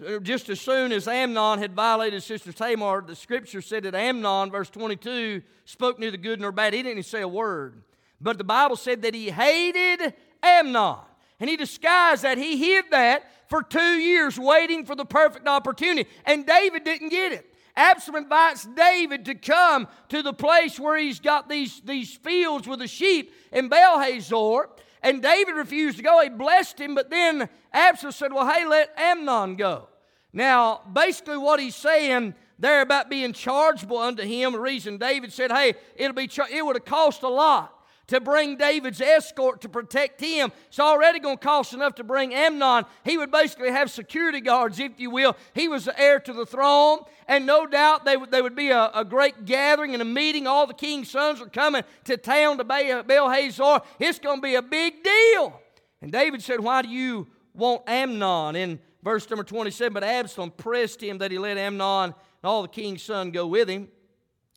Uh, 0.00 0.18
just 0.18 0.48
as 0.48 0.60
soon 0.60 0.90
as 0.90 1.06
Amnon 1.06 1.58
had 1.58 1.74
violated 1.74 2.22
sister 2.22 2.52
Tamar, 2.52 3.02
the 3.06 3.14
scripture 3.14 3.60
said 3.60 3.82
that 3.82 3.94
Amnon, 3.94 4.50
verse 4.50 4.70
22, 4.70 5.42
spoke 5.64 5.98
neither 5.98 6.16
good 6.16 6.40
nor 6.40 6.50
bad. 6.50 6.72
He 6.72 6.78
didn't 6.78 6.92
even 6.92 7.02
say 7.02 7.20
a 7.20 7.28
word. 7.28 7.82
But 8.20 8.38
the 8.38 8.44
Bible 8.44 8.76
said 8.76 9.02
that 9.02 9.14
he 9.14 9.30
hated 9.30 10.14
Amnon. 10.42 10.96
And 11.40 11.50
he 11.50 11.56
disguised 11.56 12.22
that. 12.22 12.38
He 12.38 12.56
hid 12.56 12.86
that 12.92 13.24
for 13.48 13.62
two 13.62 13.98
years, 13.98 14.38
waiting 14.38 14.86
for 14.86 14.94
the 14.94 15.04
perfect 15.04 15.46
opportunity. 15.46 16.08
And 16.24 16.46
David 16.46 16.84
didn't 16.84 17.10
get 17.10 17.32
it. 17.32 17.52
Absalom 17.74 18.24
invites 18.24 18.64
David 18.76 19.24
to 19.24 19.34
come 19.34 19.88
to 20.08 20.22
the 20.22 20.32
place 20.32 20.78
where 20.78 20.96
he's 20.96 21.20
got 21.20 21.48
these, 21.48 21.80
these 21.80 22.14
fields 22.14 22.68
with 22.68 22.78
the 22.78 22.86
sheep 22.86 23.32
in 23.50 23.68
Baal 23.68 24.00
Hazor. 24.00 24.68
And 25.02 25.20
David 25.20 25.54
refused 25.56 25.96
to 25.96 26.02
go. 26.02 26.22
He 26.22 26.28
blessed 26.28 26.80
him, 26.80 26.94
but 26.94 27.10
then 27.10 27.48
Absalom 27.72 28.12
said, 28.12 28.32
Well, 28.32 28.48
hey, 28.48 28.66
let 28.66 28.96
Amnon 28.96 29.56
go. 29.56 29.88
Now, 30.32 30.80
basically, 30.92 31.36
what 31.36 31.60
he's 31.60 31.76
saying 31.76 32.34
there 32.58 32.80
about 32.80 33.10
being 33.10 33.32
chargeable 33.32 33.98
unto 33.98 34.22
him, 34.22 34.52
the 34.52 34.60
reason 34.60 34.96
David 34.96 35.32
said, 35.32 35.52
Hey, 35.52 35.74
it'll 35.96 36.14
be 36.14 36.26
char- 36.26 36.48
it 36.50 36.64
would 36.64 36.76
have 36.76 36.84
cost 36.84 37.22
a 37.22 37.28
lot 37.28 37.82
to 38.08 38.20
bring 38.20 38.56
David's 38.56 39.00
escort 39.00 39.60
to 39.62 39.68
protect 39.68 40.20
him. 40.20 40.52
It's 40.68 40.80
already 40.80 41.18
going 41.18 41.38
to 41.38 41.44
cost 41.44 41.72
enough 41.72 41.94
to 41.96 42.04
bring 42.04 42.34
Amnon. 42.34 42.84
He 43.04 43.16
would 43.16 43.30
basically 43.30 43.70
have 43.70 43.90
security 43.90 44.40
guards, 44.40 44.78
if 44.78 44.98
you 44.98 45.10
will. 45.10 45.36
He 45.54 45.68
was 45.68 45.86
the 45.86 45.98
heir 45.98 46.20
to 46.20 46.32
the 46.32 46.44
throne, 46.44 46.98
and 47.26 47.46
no 47.46 47.66
doubt 47.66 48.04
they 48.04 48.16
would, 48.16 48.30
they 48.30 48.42
would 48.42 48.56
be 48.56 48.70
a, 48.70 48.90
a 48.94 49.04
great 49.04 49.44
gathering 49.44 49.94
and 49.94 50.02
a 50.02 50.06
meeting. 50.06 50.46
All 50.46 50.66
the 50.66 50.74
king's 50.74 51.10
sons 51.10 51.40
are 51.40 51.48
coming 51.48 51.84
to 52.04 52.16
town 52.16 52.58
to 52.58 52.64
Baal 52.64 53.30
Hazor. 53.30 53.80
It's 53.98 54.18
going 54.18 54.38
to 54.38 54.42
be 54.42 54.56
a 54.56 54.62
big 54.62 55.02
deal. 55.02 55.60
And 56.00 56.12
David 56.12 56.42
said, 56.42 56.60
Why 56.60 56.82
do 56.82 56.88
you 56.88 57.28
want 57.54 57.88
Amnon? 57.88 58.56
In 58.56 58.78
verse 59.02 59.28
number 59.28 59.44
27, 59.44 59.92
but 59.92 60.04
Absalom 60.04 60.50
pressed 60.50 61.02
him 61.02 61.18
that 61.18 61.30
he 61.30 61.38
let 61.38 61.58
Amnon 61.58 62.06
and 62.06 62.14
all 62.44 62.62
the 62.62 62.68
king's 62.68 63.02
son 63.02 63.30
go 63.30 63.46
with 63.46 63.68
him. 63.68 63.88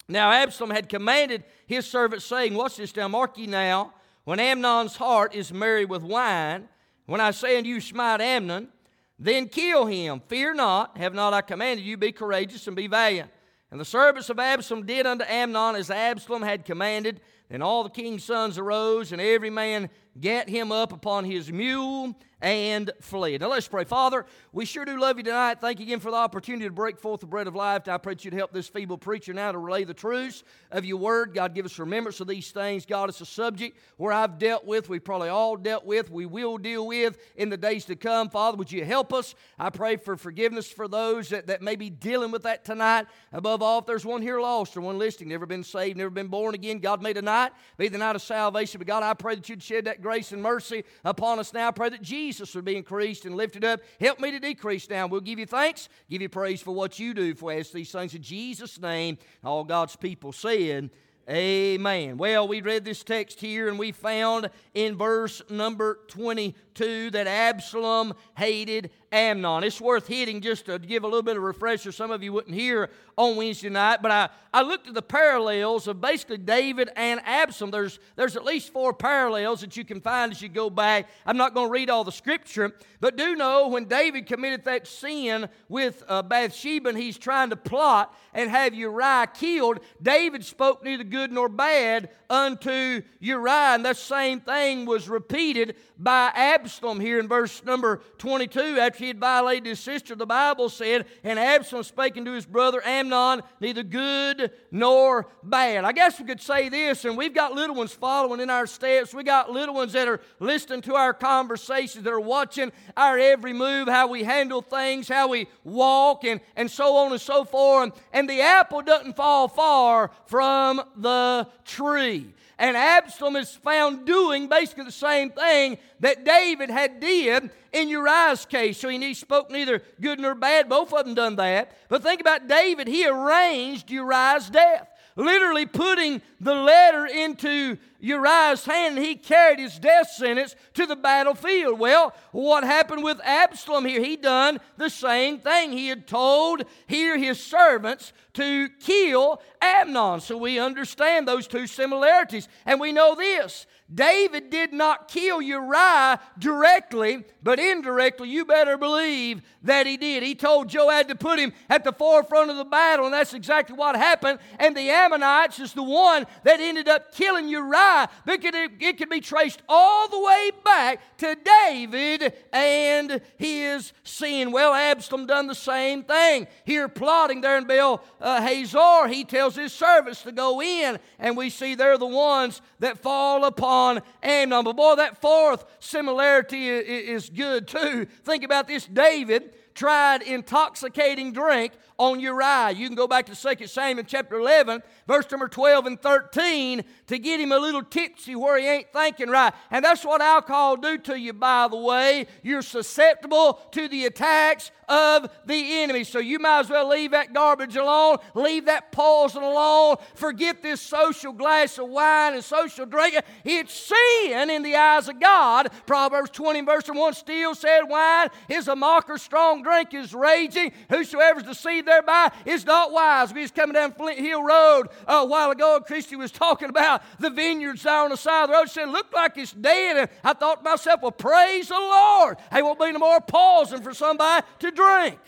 Now 0.08 0.32
Absalom 0.32 0.70
had 0.70 0.90
commanded 0.90 1.44
his 1.66 1.86
servants, 1.88 2.26
saying, 2.26 2.54
Watch 2.54 2.78
this 2.78 2.96
now, 2.96 3.08
mark 3.08 3.38
ye 3.38 3.48
now, 3.48 3.94
when 4.24 4.40
Amnon's 4.40 4.96
heart 4.96 5.36
is 5.36 5.52
merry 5.52 5.86
with 5.86 6.04
wine, 6.04 6.68
when 7.06 7.22
I 7.22 7.32
say 7.32 7.58
unto 7.58 7.70
you, 7.70 7.80
smite 7.80 8.22
Amnon, 8.22 8.70
then 9.18 9.48
kill 9.48 9.86
him. 9.86 10.22
Fear 10.28 10.56
not, 10.56 10.98
have 10.98 11.14
not 11.14 11.34
I 11.34 11.42
commanded 11.42 11.86
you, 11.86 11.98
be 11.98 12.12
courageous 12.12 12.68
and 12.68 12.76
be 12.76 12.88
valiant. 12.88 13.30
And 13.72 13.80
the 13.80 13.86
servants 13.86 14.30
of 14.30 14.40
Absalom 14.40 14.86
did 14.86 15.06
unto 15.06 15.26
Amnon 15.26 15.76
as 15.76 15.90
Absalom 15.90 16.42
had 16.42 16.66
commanded. 16.66 17.22
Then 17.50 17.62
all 17.62 17.84
the 17.84 17.90
king's 17.90 18.24
sons 18.24 18.58
arose, 18.58 19.12
and 19.12 19.22
every 19.22 19.50
man 19.50 19.90
gat 20.20 20.50
him 20.50 20.72
up 20.72 20.94
upon 20.94 21.26
his 21.26 21.52
mule 21.52 22.16
and 22.42 22.92
fled. 23.02 23.42
Now 23.42 23.50
let's 23.50 23.68
pray. 23.68 23.84
Father, 23.86 24.26
we 24.52 24.66
sure 24.66 24.86
do 24.86 25.00
love 25.00 25.18
you 25.18 25.24
tonight. 25.24 25.60
Thank 25.60 25.80
you 25.80 25.86
again 25.86 26.00
for 26.00 26.12
the 26.12 26.18
opportunity 26.18 26.66
to 26.66 26.72
break 26.72 27.00
forth 27.00 27.22
the 27.22 27.26
bread 27.26 27.48
of 27.48 27.56
life. 27.56 27.88
I 27.88 27.98
pray 27.98 28.14
that 28.14 28.24
you'd 28.24 28.34
help 28.34 28.54
this 28.54 28.68
feeble 28.68 28.98
preacher 28.98 29.34
now 29.34 29.52
to 29.52 29.58
relay 29.58 29.84
the 29.84 29.94
truths 29.94 30.44
of 30.72 30.86
your 30.86 30.98
word. 30.98 31.34
God, 31.34 31.54
give 31.54 31.66
us 31.66 31.80
remembrance 31.80 32.20
of 32.20 32.28
these 32.28 32.52
things. 32.52 32.86
God, 32.86 33.10
it's 33.10 33.22
a 33.22 33.26
subject 33.26 33.78
where 33.98 34.14
I've 34.14 34.38
dealt 34.38 34.66
with, 34.66 34.90
we 34.90 35.00
probably 35.00 35.30
all 35.30 35.56
dealt 35.56 35.86
with, 35.86 36.10
we 36.12 36.26
will 36.26 36.58
deal 36.58 36.88
with 36.88 37.18
in 37.36 37.50
the 37.50 37.58
days 37.58 37.86
to 37.86 37.96
come. 37.96 38.30
Father, 38.30 38.58
would 38.58 38.72
you 38.72 38.86
help 38.86 39.14
us? 39.14 39.34
I 39.58 39.70
pray 39.70 39.98
for 39.98 40.16
forgiveness 40.16 40.72
for 40.72 40.88
those 40.88 41.30
that, 41.30 41.48
that 41.48 41.62
may 41.62 41.76
be 41.76 41.90
dealing 41.90 42.32
with 42.32 42.44
that 42.44 42.64
tonight. 42.64 43.08
Above 43.34 43.62
all, 43.62 43.80
if 43.80 43.86
there's 43.86 44.06
one 44.06 44.22
here 44.22 44.40
lost 44.40 44.78
or 44.78 44.82
one 44.82 45.00
listening, 45.00 45.30
never 45.30 45.46
been 45.46 45.64
saved, 45.64 45.98
never 45.98 46.10
been 46.10 46.28
born 46.28 46.54
again, 46.54 46.80
God, 46.80 47.02
may 47.02 47.14
tonight 47.14 47.35
be 47.78 47.88
the 47.88 47.98
night 47.98 48.16
of 48.16 48.22
salvation. 48.22 48.80
But 48.80 48.88
God, 48.88 49.04
I 49.04 49.14
pray 49.14 49.36
that 49.36 49.48
you'd 49.50 49.64
shed 49.64 49.86
that 49.86 50.02
grace 50.02 50.32
and 50.32 50.42
mercy 50.42 50.84
upon 51.04 51.40
us 51.40 51.54
now. 51.54 51.68
I 51.68 51.72
pray 51.72 51.90
that 51.90 52.02
Jesus 52.02 52.54
would 52.56 52.66
be 52.66 52.76
increased 52.76 53.26
and 53.26 53.36
lifted 53.36 53.64
up. 53.64 53.82
Help 54.00 54.20
me 54.20 54.32
to 54.32 54.40
decrease 54.40 54.90
now. 54.90 55.08
We'll 55.08 55.22
give 55.22 55.40
you 55.40 55.46
thanks, 55.46 55.90
give 56.10 56.22
you 56.22 56.30
praise 56.30 56.62
for 56.62 56.74
what 56.74 57.00
you 57.00 57.14
do 57.14 57.36
for 57.36 57.52
us. 57.52 57.72
These 57.72 57.92
things 57.92 58.16
in 58.16 58.22
Jesus' 58.22 58.80
name. 58.80 59.18
All 59.44 59.64
God's 59.64 59.96
people 59.96 60.32
said, 60.32 60.90
Amen. 61.28 62.18
Well, 62.18 62.48
we 62.48 62.62
read 62.62 62.86
this 62.86 63.04
text 63.04 63.40
here 63.40 63.68
and 63.68 63.80
we 63.80 63.92
found 63.92 64.52
in 64.76 64.96
verse 64.96 65.42
number 65.50 66.02
22 66.10 67.10
that 67.12 67.26
Absalom 67.26 68.14
hated 68.38 68.92
Amnon. 69.12 69.64
It's 69.64 69.80
worth 69.80 70.08
hitting 70.08 70.42
just 70.42 70.66
to 70.66 70.80
give 70.80 71.04
a 71.04 71.08
little 71.08 71.24
bit 71.24 71.38
of 71.38 71.44
refresher. 71.44 71.92
Some 71.92 72.12
of 72.12 72.24
you 72.24 72.34
wouldn't 72.34 72.56
hear 72.56 72.90
on 73.18 73.36
Wednesday 73.36 73.70
night, 73.70 74.02
but 74.02 74.12
I, 74.12 74.30
I 74.54 74.62
looked 74.62 74.88
at 74.88 74.94
the 74.94 75.02
parallels 75.02 75.88
of 75.88 76.02
basically 76.02 76.38
David 76.38 76.90
and 76.96 77.22
Absalom. 77.26 77.72
There's, 77.72 78.00
there's 78.16 78.36
at 78.36 78.44
least 78.44 78.74
four 78.74 78.94
parallels 78.94 79.62
that 79.62 79.78
you 79.78 79.86
can 79.86 80.02
find 80.02 80.32
as 80.32 80.42
you 80.42 80.50
go 80.50 80.70
back. 80.70 81.08
I'm 81.26 81.38
not 81.38 81.54
going 81.54 81.68
to 81.68 81.72
read 81.72 81.90
all 81.90 82.04
the 82.04 82.12
scripture, 82.12 82.74
but 83.00 83.16
do 83.16 83.36
know 83.36 83.70
when 83.70 83.86
David 83.86 84.26
committed 84.26 84.66
that 84.66 84.88
sin 84.88 85.48
with 85.70 86.04
uh, 86.08 86.22
Bathsheba 86.22 86.90
and 86.90 86.98
he's 86.98 87.18
trying 87.18 87.52
to 87.52 87.56
plot 87.56 88.16
and 88.34 88.50
have 88.50 88.74
Uriah 88.74 89.28
killed, 89.34 89.80
David 90.02 90.44
spoke 90.44 90.84
neither 90.84 91.04
good 91.04 91.32
nor 91.32 91.48
bad 91.48 92.10
unto 92.30 93.02
Uriah. 93.20 93.76
And 93.76 93.86
that 93.86 93.98
same 93.98 94.42
thing 94.42 94.86
was 94.86 95.08
repeated 95.08 95.76
by 95.98 96.32
Absalom 96.36 97.00
here 97.00 97.20
in 97.20 97.28
verse 97.28 97.64
number 97.64 98.02
22. 98.18 98.60
After 98.80 98.95
he 98.98 99.08
had 99.08 99.20
violated 99.20 99.66
his 99.66 99.80
sister, 99.80 100.16
the 100.16 100.26
Bible 100.26 100.70
said, 100.70 101.06
And 101.24 101.40
Absalom 101.40 101.84
spake 101.84 102.18
unto 102.18 102.32
his 102.32 102.46
brother 102.46 102.82
Amnon, 102.86 103.42
neither 103.60 103.84
good 103.84 104.52
nor 104.72 105.28
bad. 105.44 105.86
I 105.86 105.92
guess 105.92 106.20
we 106.20 106.26
could 106.26 106.42
say 106.42 106.70
this, 106.70 107.06
and 107.06 107.18
we've 107.18 107.34
got 107.34 107.54
little 107.54 107.76
ones 107.76 107.94
following 107.94 108.40
in 108.40 108.50
our 108.50 108.68
steps. 108.68 109.14
We 109.14 109.24
got 109.24 109.52
little 109.52 109.76
ones 109.76 109.94
that 109.94 110.08
are 110.08 110.22
listening 110.40 110.82
to 110.84 110.96
our 110.96 111.14
conversations, 111.14 112.04
that 112.04 112.14
are 112.14 112.20
watching 112.20 112.72
our 112.96 113.18
every 113.18 113.54
move, 113.54 113.88
how 113.88 114.08
we 114.08 114.24
handle 114.24 114.62
things, 114.62 115.08
how 115.08 115.28
we 115.30 115.48
walk, 115.64 116.24
and, 116.24 116.42
and 116.56 116.70
so 116.70 116.96
on 116.98 117.12
and 117.12 117.22
so 117.22 117.44
forth. 117.44 118.00
And 118.14 118.30
the 118.30 118.42
apple 118.42 118.82
doesn't 118.82 119.16
fall 119.16 119.48
far 119.48 120.12
from 120.26 120.82
the 120.96 121.48
tree. 121.64 122.34
And 122.58 122.78
Absalom 122.78 123.36
is 123.36 123.52
found 123.52 124.06
doing 124.06 124.48
basically 124.48 124.86
the 124.86 124.92
same 124.92 125.30
thing 125.30 125.78
that 126.00 126.24
David 126.24 126.70
had 126.70 127.00
did 127.00 127.52
in 127.76 127.90
Uriah's 127.90 128.46
case. 128.46 128.80
So 128.80 128.90
he 128.90 129.14
spoke 129.14 129.52
neither 129.52 129.82
good 130.00 130.20
nor 130.20 130.34
bad. 130.34 130.70
Both 130.70 130.94
of 130.94 131.06
them 131.06 131.14
done 131.14 131.36
that. 131.36 131.72
But 131.90 132.02
think 132.02 132.22
about 132.22 132.48
David. 132.48 132.88
He 132.88 133.06
arranged 133.06 133.92
Uriah's 133.92 134.50
death 134.50 134.88
literally 135.16 135.66
putting 135.66 136.22
the 136.42 136.54
letter 136.54 137.06
into 137.06 137.78
Uriah's 138.00 138.66
hand, 138.66 138.98
and 138.98 139.06
he 139.06 139.16
carried 139.16 139.60
his 139.60 139.80
death 139.80 140.10
sentence 140.10 140.56
to 140.74 140.86
the 140.86 140.96
battlefield. 140.96 141.80
Well, 141.80 142.14
what 142.32 142.64
happened 142.64 143.04
with 143.04 143.20
Absalom 143.24 143.86
here? 143.86 144.04
He 144.04 144.18
done 144.18 144.60
the 144.78 144.90
same 144.90 145.40
thing. 145.40 145.72
He 145.72 145.88
had 145.88 146.06
told 146.06 146.64
here 146.88 147.18
his 147.18 147.42
servants 147.42 148.14
to 148.34 148.70
kill 148.82 149.42
Amnon. 149.62 150.20
So 150.20 150.38
we 150.38 150.60
understand 150.60 151.28
those 151.28 151.48
two 151.48 151.68
similarities. 151.68 152.48
And 152.66 152.80
we 152.80 152.92
know 152.92 153.16
this 153.16 153.66
David 153.94 154.50
did 154.50 154.74
not 154.74 155.08
kill 155.08 155.40
Uriah 155.40 156.20
directly, 156.40 157.24
but 157.44 157.60
indirectly, 157.60 158.28
you 158.30 158.44
better 158.44 158.78
believe 158.78 159.44
that 159.62 159.86
he 159.86 159.96
did. 159.96 160.24
He 160.24 160.34
told 160.34 160.70
Joab 160.70 161.08
to 161.10 161.16
put 161.16 161.38
him 161.38 161.54
at 161.70 161.84
the 161.84 161.94
forefront 161.94 162.50
of 162.50 162.58
the 162.58 162.66
battle, 162.66 163.06
and 163.06 163.14
that's 163.14 163.36
exactly 163.36 163.76
what 163.76 163.96
happened. 163.96 164.40
And 164.58 164.76
the 164.76 164.90
Ammonites 164.90 165.60
is 165.60 165.74
the 165.74 165.84
one 165.84 166.26
that 166.44 166.60
ended 166.60 166.88
up 166.88 167.14
killing 167.14 167.48
Uriah. 167.48 168.10
But 168.26 168.40
it 168.44 168.98
could 168.98 169.10
be 169.10 169.22
traced 169.22 169.62
all 169.70 170.08
the 170.10 170.20
way 170.20 170.52
back 170.64 171.18
to 171.20 171.38
David 171.64 172.34
and 172.52 173.22
his 173.38 173.94
sin. 174.04 174.52
Well, 174.52 174.74
Absalom 174.74 175.28
done 175.28 175.46
the 175.46 175.54
same 175.54 176.04
thing. 176.04 176.48
Here, 176.66 176.88
plotting 176.88 177.42
there 177.42 177.58
in 177.60 177.66
Baal 177.66 178.04
uh, 178.20 178.42
Hazor, 178.42 179.08
he 179.10 179.24
tells 179.26 179.56
his 179.56 179.74
servants 179.74 180.24
to 180.24 180.32
go 180.32 180.60
in, 180.60 180.98
and 181.20 181.38
we 181.38 181.52
see 181.52 181.76
they're 181.76 182.00
the 182.00 182.08
ones 182.08 182.62
that 182.80 182.98
fall 182.98 183.46
upon 183.46 183.75
Amnon. 184.24 184.64
But 184.64 184.76
boy, 184.76 184.96
that 184.96 185.22
fourth 185.22 185.66
similarity 185.80 186.70
is 186.70 187.30
good 187.30 187.68
too. 187.68 188.06
Think 188.24 188.44
about 188.44 188.68
this 188.68 188.86
David 188.86 189.54
tried 189.74 190.22
intoxicating 190.22 191.34
drink 191.34 191.74
on 191.98 192.20
Uriah. 192.20 192.72
You 192.72 192.88
can 192.88 192.96
go 192.96 193.08
back 193.08 193.26
to 193.28 193.56
2 193.56 193.68
Samuel 193.68 194.06
chapter 194.08 194.36
11, 194.36 194.84
verse 195.08 195.30
number 195.32 195.48
12 195.48 195.86
and 195.86 196.02
13 196.02 196.84
to 197.08 197.20
get 197.20 197.40
him 197.40 197.52
a 197.52 197.58
little 197.60 197.84
tipsy 197.84 198.36
where 198.36 198.60
he 198.60 198.68
ain't 198.68 198.92
thinking 198.92 199.30
right. 199.30 199.54
And 199.72 199.84
that's 199.84 200.04
what 200.04 200.22
alcohol 200.22 200.78
do 200.78 200.98
to 201.00 201.20
you, 201.20 201.34
by 201.34 201.68
the 201.68 201.78
way. 201.78 202.28
You're 202.44 202.62
susceptible 202.62 203.60
to 203.72 203.88
the 203.88 204.06
attacks 204.06 204.72
of 204.88 205.30
the 205.46 205.82
enemy. 205.82 206.04
So 206.04 206.20
you 206.20 206.40
might 206.40 206.62
as 206.62 206.70
well 206.70 206.88
leave 206.88 207.12
that 207.12 207.34
garbage 207.34 207.76
alone, 207.76 208.18
leave 208.34 208.66
that 208.66 208.92
poison 208.92 209.44
alone, 209.44 209.98
forget 210.14 210.62
this 210.62 210.82
social 210.82 211.34
glass 211.34 211.78
of 211.78 211.90
wine 211.90 212.34
and 212.34 212.44
social 212.44 212.86
drink. 212.86 213.16
It's 213.44 213.74
sin 213.74 214.50
in 214.50 214.64
the 214.64 214.76
eyes 214.76 215.08
of 215.08 215.20
God. 215.20 215.70
Proverbs 215.86 216.30
20, 216.32 216.62
verse 216.62 216.88
1 216.88 217.14
still 217.14 217.56
said, 217.56 217.82
Wine 217.84 218.30
is 218.50 218.68
a 218.68 218.76
mocker, 218.76 219.18
strong 219.18 219.64
drink 219.64 219.94
is 219.94 220.14
raging. 220.14 220.72
Whosoever's 220.90 221.44
deceived 221.44 221.85
thereby 221.86 222.32
is 222.46 222.66
not 222.66 222.92
wise. 222.92 223.34
We 223.34 223.42
was 223.42 223.52
coming 223.52 223.74
down 223.74 223.94
Flint 223.94 224.20
Hill 224.20 224.44
Road 224.44 224.88
a 225.08 225.26
while 225.26 225.52
ago, 225.52 225.78
and 225.78 225.86
Christy 225.86 226.16
was 226.16 226.32
talking 226.32 226.70
about 226.70 227.02
the 227.20 227.30
vineyards 227.30 227.84
there 227.84 228.04
on 228.04 228.10
the 228.10 228.18
side 228.18 228.44
of 228.44 228.50
the 228.50 228.56
road. 228.56 228.68
She 228.68 228.74
said, 228.74 228.90
Looked 228.90 229.14
like 229.14 229.38
it's 229.38 229.54
dead. 229.54 229.98
And 229.98 230.10
I 230.24 230.34
thought 230.34 230.64
to 230.64 230.70
myself, 230.70 231.02
Well, 231.02 231.12
praise 231.12 231.70
the 231.70 231.76
Lord. 231.76 232.38
Hey, 232.52 232.62
won't 232.62 232.80
be 232.80 232.92
no 232.92 233.00
more 233.00 233.22
pausing 233.22 233.82
for 233.82 233.94
somebody 233.94 234.46
to 234.60 234.72
drink. 234.72 235.20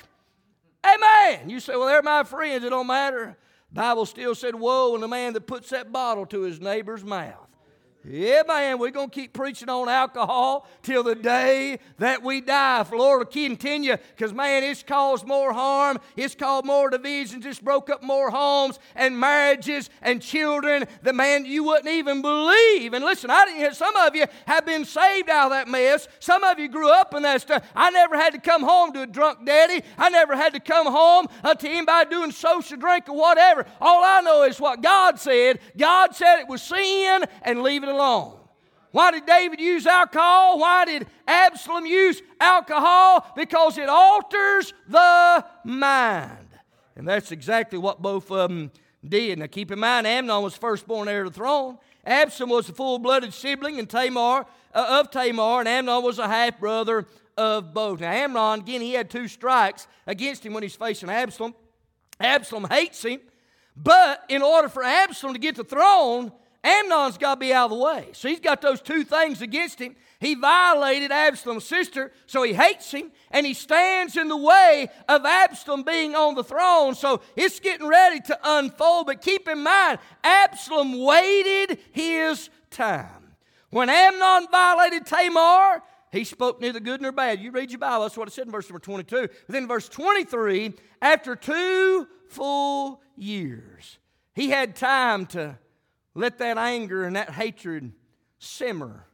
Amen. 0.86 1.50
You 1.50 1.60
say, 1.60 1.76
Well, 1.76 1.88
they're 1.88 2.02
my 2.02 2.24
friends. 2.24 2.64
It 2.64 2.70
don't 2.70 2.88
matter. 2.88 3.38
Bible 3.72 4.06
still 4.06 4.36
said, 4.36 4.56
Woe 4.56 4.96
in 4.96 5.02
the 5.02 5.08
man 5.08 5.34
that 5.34 5.48
puts 5.48 5.70
that 5.70 5.92
bottle 5.92 6.26
to 6.28 6.42
his 6.42 6.60
neighbor's 6.60 7.04
mouth. 7.04 7.47
Yeah, 8.10 8.44
man, 8.48 8.80
we're 8.80 8.92
going 8.92 9.10
to 9.10 9.14
keep 9.14 9.34
preaching 9.34 9.68
on 9.68 9.90
alcohol 9.90 10.66
till 10.82 11.04
the 11.04 11.16
day 11.16 11.80
that 11.98 12.24
we 12.24 12.40
die. 12.40 12.80
If 12.80 12.92
the 12.92 12.96
Lord 12.96 13.20
will 13.20 13.26
continue, 13.26 13.98
because, 14.16 14.34
man, 14.34 14.64
it's 14.64 14.82
caused 14.82 15.28
more 15.28 15.52
harm. 15.52 16.00
It's 16.16 16.34
caused 16.34 16.66
more 16.66 16.90
divisions. 16.90 17.46
It's 17.46 17.60
broke 17.60 17.90
up 17.90 18.02
more 18.02 18.30
homes 18.30 18.80
and 18.96 19.20
marriages 19.20 19.90
and 20.02 20.22
children 20.22 20.86
that, 21.02 21.16
man, 21.16 21.46
you 21.46 21.66
wouldn't 21.66 21.90
even 21.90 22.22
believe. 22.22 22.94
And 22.94 23.04
listen, 23.04 23.30
I 23.30 23.44
didn't, 23.44 23.58
hear 23.58 23.74
some 23.74 23.96
of 23.98 24.16
you 24.16 24.26
have 24.46 24.66
been 24.66 24.86
saved 24.86 25.30
out 25.30 25.48
of 25.48 25.52
that 25.52 25.68
mess. 25.68 26.08
Some 26.20 26.46
of 26.46 26.60
you 26.60 26.70
grew 26.70 26.90
up 26.90 27.14
in 27.14 27.24
that 27.24 27.42
stuff. 27.42 27.62
I 27.76 27.90
never 27.90 28.16
had 28.16 28.32
to 28.34 28.40
come 28.40 28.64
home 28.64 28.94
to 28.94 29.02
a 29.02 29.08
drunk 29.08 29.46
daddy. 29.46 29.84
I 29.98 30.10
never 30.10 30.38
had 30.38 30.54
to 30.54 30.62
come 30.62 30.88
home 30.88 31.28
to 31.44 31.68
anybody 31.68 32.10
doing 32.10 32.32
social 32.32 32.78
drink 32.78 33.10
or 33.10 33.18
whatever. 33.18 33.66
All 33.82 34.02
I 34.02 34.22
know 34.22 34.44
is 34.44 34.62
what 34.62 34.82
God 34.82 35.20
said. 35.20 35.60
God 35.76 36.16
said 36.16 36.40
it 36.40 36.48
was 36.48 36.62
sin 36.62 37.26
and 37.42 37.64
leave 37.64 37.84
it 37.84 37.90
alone 37.90 37.97
Why 37.98 39.12
did 39.12 39.26
David 39.26 39.60
use 39.60 39.86
alcohol? 39.86 40.60
Why 40.60 40.86
did 40.86 41.08
Absalom 41.28 41.86
use 41.86 42.22
alcohol? 42.40 43.32
Because 43.36 43.78
it 43.78 43.90
alters 43.90 44.74
the 44.88 45.46
mind. 45.64 46.48
And 46.96 47.08
that's 47.08 47.32
exactly 47.32 47.78
what 47.78 48.02
both 48.02 48.32
of 48.32 48.50
them 48.50 48.72
did. 49.08 49.40
Now 49.40 49.48
keep 49.48 49.72
in 49.72 49.80
mind, 49.80 50.08
Amnon 50.08 50.42
was 50.42 50.56
firstborn 50.56 51.08
heir 51.08 51.24
to 51.24 51.30
the 51.30 51.36
throne. 51.36 51.78
Absalom 52.06 52.50
was 52.50 52.70
a 52.70 52.74
full 52.74 53.00
blooded 53.00 53.34
sibling 53.34 53.80
and 53.80 53.90
Tamar, 53.90 54.46
uh, 54.74 55.00
of 55.00 55.12
Tamar, 55.12 55.60
and 55.60 55.68
Amnon 55.68 56.04
was 56.04 56.20
a 56.20 56.28
half 56.28 56.60
brother 56.60 57.06
of 57.38 57.74
both. 57.74 58.00
Now, 58.00 58.12
Amnon, 58.12 58.62
again, 58.62 58.82
he 58.82 58.94
had 58.94 59.10
two 59.10 59.28
strikes 59.28 59.88
against 60.08 60.46
him 60.46 60.54
when 60.54 60.64
he's 60.64 60.76
facing 60.76 61.10
Absalom. 61.10 61.54
Absalom 62.20 62.66
hates 62.70 63.04
him, 63.04 63.20
but 63.76 64.24
in 64.30 64.42
order 64.42 64.70
for 64.70 64.84
Absalom 64.84 65.34
to 65.34 65.40
get 65.40 65.56
the 65.56 65.64
throne, 65.64 66.32
Amnon's 66.64 67.18
got 67.18 67.36
to 67.36 67.40
be 67.40 67.54
out 67.54 67.72
of 67.72 67.78
the 67.78 67.84
way. 67.84 68.10
So 68.14 68.28
he's 68.28 68.40
got 68.40 68.62
those 68.62 68.82
two 68.82 69.04
things 69.04 69.42
against 69.42 69.80
him. 69.80 69.96
He 70.20 70.34
violated 70.34 71.12
Absalom's 71.12 71.66
sister, 71.66 72.12
so 72.26 72.42
he 72.42 72.54
hates 72.54 72.92
him, 72.92 73.12
and 73.30 73.46
he 73.46 73.54
stands 73.54 74.18
in 74.18 74.28
the 74.30 74.38
way 74.38 74.90
of 75.08 75.26
Absalom 75.26 75.84
being 75.84 76.16
on 76.16 76.34
the 76.34 76.44
throne. 76.44 76.96
So 76.96 77.22
it's 77.36 77.60
getting 77.60 77.88
ready 77.88 78.20
to 78.22 78.40
unfold. 78.44 79.06
But 79.06 79.22
keep 79.22 79.48
in 79.48 79.62
mind, 79.62 80.00
Absalom 80.24 81.00
waited 81.04 81.78
his 81.92 82.50
time. 82.72 83.36
When 83.70 83.90
Amnon 83.90 84.48
violated 84.50 85.06
Tamar, 85.06 85.84
he 86.12 86.24
spoke 86.24 86.62
neither 86.62 86.80
good 86.80 87.02
nor 87.02 87.12
bad. 87.12 87.40
You 87.40 87.52
read 87.52 87.70
your 87.70 87.80
Bible, 87.80 88.04
that's 88.04 88.18
what 88.18 88.28
it 88.28 88.34
said 88.34 88.46
in 88.46 88.52
verse 88.52 88.70
number 88.70 88.80
22. 88.80 89.22
But 89.22 89.32
then 89.48 89.68
verse 89.68 89.88
23, 89.90 90.74
after 91.02 91.36
two 91.36 92.08
full 92.30 93.02
years, 93.16 94.00
he 94.34 94.50
had 94.50 94.76
time 94.76 95.26
to 95.28 95.60
let 96.18 96.40
that 96.40 96.58
anger 96.58 97.04
and 97.04 97.16
that 97.16 97.30
hatred 97.30 97.92
simmer 98.40 99.06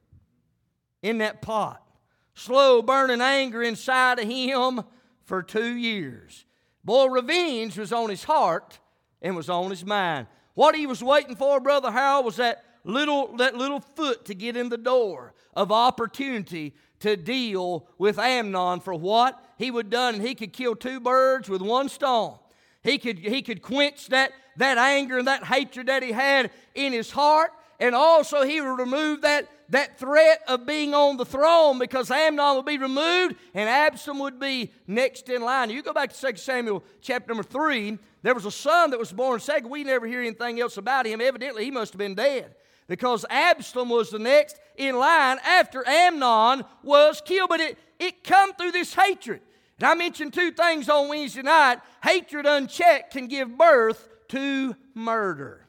in 1.01 1.17
that 1.17 1.41
pot. 1.41 1.85
Slow 2.33 2.81
burning 2.81 3.19
anger 3.19 3.61
inside 3.61 4.19
of 4.19 4.27
him 4.27 4.81
for 5.25 5.43
two 5.43 5.75
years. 5.75 6.45
Boy, 6.81 7.07
revenge 7.07 7.77
was 7.77 7.91
on 7.91 8.09
his 8.09 8.23
heart 8.23 8.79
and 9.21 9.35
was 9.35 9.49
on 9.49 9.69
his 9.69 9.85
mind. 9.85 10.27
What 10.53 10.75
he 10.75 10.87
was 10.87 11.03
waiting 11.03 11.35
for, 11.35 11.59
Brother 11.59 11.91
Harold, 11.91 12.23
was 12.23 12.37
that 12.37 12.63
little, 12.85 13.35
that 13.35 13.55
little 13.55 13.81
foot 13.81 14.23
to 14.25 14.33
get 14.33 14.55
in 14.55 14.69
the 14.69 14.77
door 14.77 15.33
of 15.53 15.73
opportunity 15.73 16.73
to 17.01 17.17
deal 17.17 17.89
with 17.97 18.17
Amnon 18.17 18.79
for 18.79 18.93
what 18.93 19.43
he 19.57 19.71
would 19.71 19.89
done, 19.89 20.15
and 20.15 20.23
he 20.25 20.35
could 20.35 20.53
kill 20.53 20.73
two 20.73 21.01
birds 21.01 21.49
with 21.49 21.61
one 21.61 21.89
stone. 21.89 22.37
He 22.81 22.97
could, 22.97 23.19
he 23.19 23.41
could 23.41 23.61
quench 23.61 24.07
that, 24.07 24.31
that 24.57 24.77
anger 24.77 25.17
and 25.17 25.27
that 25.27 25.43
hatred 25.43 25.87
that 25.87 26.03
he 26.03 26.11
had 26.11 26.51
in 26.75 26.93
his 26.93 27.11
heart, 27.11 27.51
and 27.79 27.95
also 27.95 28.43
he 28.43 28.61
would 28.61 28.79
remove 28.79 29.21
that, 29.21 29.49
that 29.69 29.99
threat 29.99 30.41
of 30.47 30.65
being 30.65 30.93
on 30.93 31.17
the 31.17 31.25
throne 31.25 31.79
because 31.79 32.09
Amnon 32.11 32.55
would 32.55 32.65
be 32.65 32.77
removed 32.77 33.35
and 33.53 33.67
Absalom 33.67 34.19
would 34.19 34.39
be 34.39 34.71
next 34.87 35.27
in 35.29 35.41
line. 35.41 35.69
You 35.69 35.81
go 35.81 35.93
back 35.93 36.13
to 36.13 36.31
2 36.31 36.37
Samuel 36.37 36.83
chapter 37.01 37.29
number 37.29 37.43
3, 37.43 37.97
there 38.23 38.33
was 38.33 38.45
a 38.45 38.51
son 38.51 38.91
that 38.91 38.99
was 38.99 39.11
born 39.11 39.39
second. 39.39 39.69
We 39.69 39.83
never 39.83 40.07
hear 40.07 40.21
anything 40.21 40.59
else 40.59 40.77
about 40.77 41.05
him. 41.05 41.19
Evidently, 41.19 41.65
he 41.65 41.71
must 41.71 41.91
have 41.93 41.99
been 41.99 42.15
dead 42.15 42.55
because 42.87 43.25
Absalom 43.29 43.89
was 43.89 44.09
the 44.09 44.19
next 44.19 44.59
in 44.77 44.97
line 44.97 45.39
after 45.45 45.85
Amnon 45.87 46.63
was 46.83 47.21
killed. 47.23 47.49
But 47.49 47.59
it, 47.59 47.77
it 47.99 48.23
come 48.23 48.53
through 48.53 48.71
this 48.71 48.93
hatred. 48.93 49.41
And 49.77 49.87
I 49.87 49.93
mentioned 49.95 50.33
two 50.33 50.51
things 50.51 50.87
on 50.87 51.09
Wednesday 51.09 51.41
night. 51.41 51.79
Hatred 52.01 52.45
unchecked 52.45 53.11
can 53.11 53.27
give 53.27 53.57
birth 53.57 54.07
to 54.33 54.75
murder. 54.95 55.67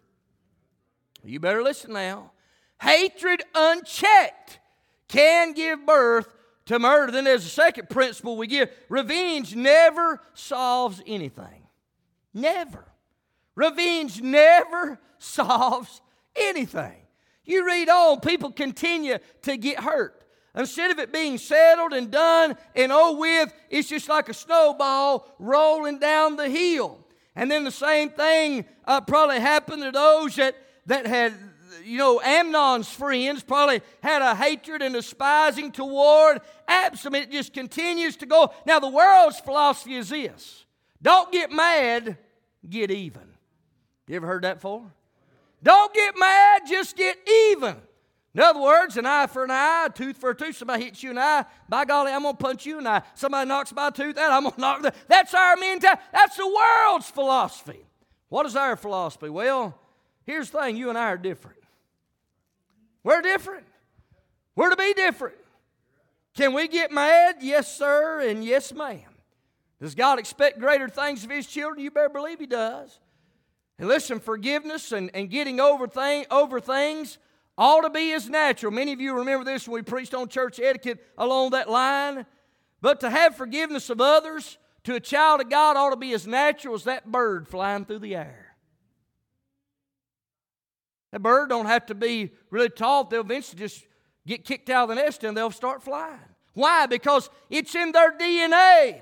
You 1.22 1.38
better 1.38 1.62
listen 1.62 1.92
now. 1.92 2.33
Hatred 2.81 3.42
unchecked 3.55 4.59
can 5.07 5.53
give 5.53 5.85
birth 5.85 6.27
to 6.66 6.79
murder. 6.79 7.12
Then 7.12 7.24
there's 7.24 7.44
a 7.44 7.50
second 7.50 7.90
principle 7.90 8.38
we 8.38 8.46
give 8.46 8.70
revenge 8.88 9.55
never 9.55 10.18
solves 10.33 11.03
anything. 11.07 11.68
Never. 12.33 12.87
Revenge 13.55 14.22
never 14.22 14.98
solves 15.18 16.00
anything. 16.35 16.96
You 17.44 17.66
read 17.66 17.90
on, 17.90 18.20
people 18.20 18.50
continue 18.50 19.18
to 19.42 19.57
get 19.59 19.81
hurt. 19.81 20.24
Instead 20.55 20.90
of 20.90 20.98
it 20.98 21.12
being 21.12 21.37
settled 21.37 21.92
and 21.92 22.11
done 22.11 22.57
and 22.74 22.92
oh 22.92 23.18
with, 23.18 23.53
it's 23.68 23.90
just 23.90 24.09
like 24.09 24.31
a 24.31 24.35
snowball 24.35 25.29
rolling 25.38 25.98
down 25.98 26.37
the 26.37 26.48
hill. 26.48 27.04
And 27.37 27.51
then 27.51 27.64
the 27.64 27.70
same 27.70 28.11
thing 28.11 28.64
uh, 28.85 29.01
probably 29.01 29.40
happened 29.40 29.83
to 29.83 29.90
those 29.90 30.37
that, 30.37 30.57
that 30.87 31.07
had, 31.07 31.35
you 31.85 31.99
know, 31.99 32.20
Amnon's 32.20 32.88
friends 32.88 33.42
probably 33.42 33.83
had 34.03 34.23
a 34.23 34.35
hatred 34.35 34.83
and 34.83 34.94
despising 34.94 35.73
toward 35.73 36.40
Absalom. 36.68 37.16
It 37.16 37.33
just 37.33 37.53
continues 37.53 38.16
to 38.16 38.27
go. 38.27 38.53
Now, 38.66 38.79
the 38.79 38.88
world's 38.88 39.40
philosophy 39.40 39.94
is 39.97 40.11
this 40.11 40.64
don't 41.03 41.33
get 41.33 41.51
mad, 41.51 42.18
get 42.68 42.90
even. 42.90 43.23
You 44.07 44.16
ever 44.16 44.27
heard 44.27 44.44
that 44.44 44.57
before? 44.57 44.90
Don't 45.62 45.92
get 45.94 46.14
mad, 46.18 46.62
just 46.68 46.97
get 46.97 47.16
even. 47.51 47.77
In 48.35 48.40
other 48.40 48.61
words, 48.61 48.97
an 48.97 49.07
eye 49.07 49.29
for 49.29 49.44
an 49.44 49.53
eye, 49.53 49.87
a 49.87 49.90
tooth 49.90 50.16
for 50.16 50.31
a 50.31 50.35
tooth. 50.35 50.57
Somebody 50.57 50.85
hits 50.85 51.03
you 51.03 51.14
the 51.14 51.20
eye, 51.20 51.44
by 51.68 51.85
golly, 51.85 52.11
I'm 52.11 52.23
going 52.23 52.37
to 52.37 52.42
punch 52.42 52.66
you 52.66 52.83
the 52.83 52.88
eye. 52.88 53.03
Somebody 53.14 53.49
knocks 53.49 53.73
my 53.73 53.90
tooth 53.90 54.18
out, 54.18 54.33
I'm 54.33 54.42
going 54.42 54.55
to 54.55 54.61
knock 54.61 54.83
that. 54.83 54.97
That's 55.07 55.33
our 55.35 55.57
mentality. 55.57 56.03
That's 56.12 56.37
the 56.37 56.47
world's 56.47 57.09
philosophy. 57.09 57.87
What 58.29 58.44
is 58.47 58.57
our 58.57 58.75
philosophy? 58.75 59.29
Well, 59.29 59.79
here's 60.25 60.51
the 60.51 60.59
thing 60.59 60.77
you 60.77 60.88
and 60.88 60.99
I 60.99 61.11
are 61.11 61.16
different. 61.16 61.59
We're 63.05 63.23
different. 63.23 63.66
We're 64.57 64.70
to 64.70 64.77
be 64.77 64.94
different. 64.94 65.37
Can 66.35 66.55
we 66.55 66.66
get 66.66 66.90
mad? 66.90 67.37
Yes, 67.40 67.77
sir, 67.77 68.20
and 68.20 68.44
yes, 68.44 68.75
ma'am. 68.75 68.99
Does 69.81 69.94
God 69.94 70.18
expect 70.18 70.59
greater 70.59 70.88
things 70.88 71.23
of 71.23 71.31
His 71.31 71.47
children? 71.47 71.85
You 71.85 71.92
better 71.92 72.09
believe 72.09 72.40
He 72.40 72.47
does. 72.47 72.99
And 73.79 73.87
listen, 73.87 74.18
forgiveness 74.18 74.90
and, 74.90 75.11
and 75.14 75.31
getting 75.31 75.61
over, 75.61 75.87
thing, 75.87 76.27
over 76.33 76.59
things 76.59 77.18
ought 77.57 77.83
to 77.83 77.90
be 77.90 78.12
as 78.12 78.29
natural. 78.29 78.73
Many 78.73 78.93
of 78.93 79.01
you 79.01 79.14
remember 79.14 79.45
this 79.45 79.69
when 79.69 79.75
we 79.75 79.83
preached 79.83 80.14
on 80.14 80.29
church 80.29 80.59
etiquette 80.59 81.05
along 81.17 81.51
that 81.51 81.71
line. 81.71 82.27
But 82.81 83.01
to 83.01 83.11
have 83.11 83.37
forgiveness 83.37 83.90
of 83.90 84.01
others 84.01 84.59
to 84.85 84.95
a 84.95 85.01
child 85.01 85.40
of 85.40 85.51
God 85.51 85.77
ought 85.77 85.90
to 85.90 85.97
be 85.97 86.12
as 86.12 86.27
natural 86.27 86.75
as 86.75 86.85
that 86.85 87.11
bird 87.11 87.49
flying 87.49 87.85
through 87.85 88.01
the 88.01 88.17
air. 88.17 88.57
That 91.12 91.21
bird 91.21 91.49
don't 91.49 91.67
have 91.67 91.87
to 91.87 91.95
be 91.95 92.33
really 92.51 92.69
taught. 92.69 93.09
They'll 93.09 93.21
eventually 93.21 93.59
just 93.59 93.87
get 94.27 94.45
kicked 94.45 94.69
out 94.69 94.90
of 94.90 94.97
the 94.97 95.03
nest 95.03 95.23
and 95.23 95.37
they'll 95.37 95.51
start 95.51 95.83
flying. 95.83 96.19
Why? 96.55 96.87
Because 96.87 97.31
it's 97.51 97.75
in 97.75 97.93
their 97.93 98.17
DNA. 98.19 99.01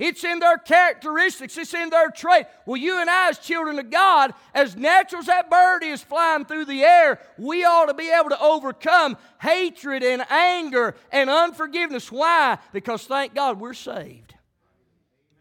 It's 0.00 0.24
in 0.24 0.38
their 0.38 0.56
characteristics, 0.56 1.58
it's 1.58 1.74
in 1.74 1.90
their 1.90 2.10
trait. 2.10 2.46
Well, 2.64 2.78
you 2.78 2.98
and 2.98 3.10
I, 3.10 3.28
as 3.28 3.38
children 3.38 3.78
of 3.78 3.90
God, 3.90 4.32
as 4.54 4.74
natural 4.74 5.20
as 5.20 5.26
that 5.26 5.50
bird 5.50 5.84
is 5.84 6.02
flying 6.02 6.46
through 6.46 6.64
the 6.64 6.82
air, 6.82 7.20
we 7.36 7.64
ought 7.64 7.84
to 7.84 7.94
be 7.94 8.10
able 8.10 8.30
to 8.30 8.40
overcome 8.40 9.18
hatred 9.42 10.02
and 10.02 10.24
anger 10.30 10.94
and 11.12 11.28
unforgiveness. 11.28 12.10
Why? 12.10 12.56
Because 12.72 13.04
thank 13.04 13.34
God 13.34 13.60
we're 13.60 13.74
saved. 13.74 14.34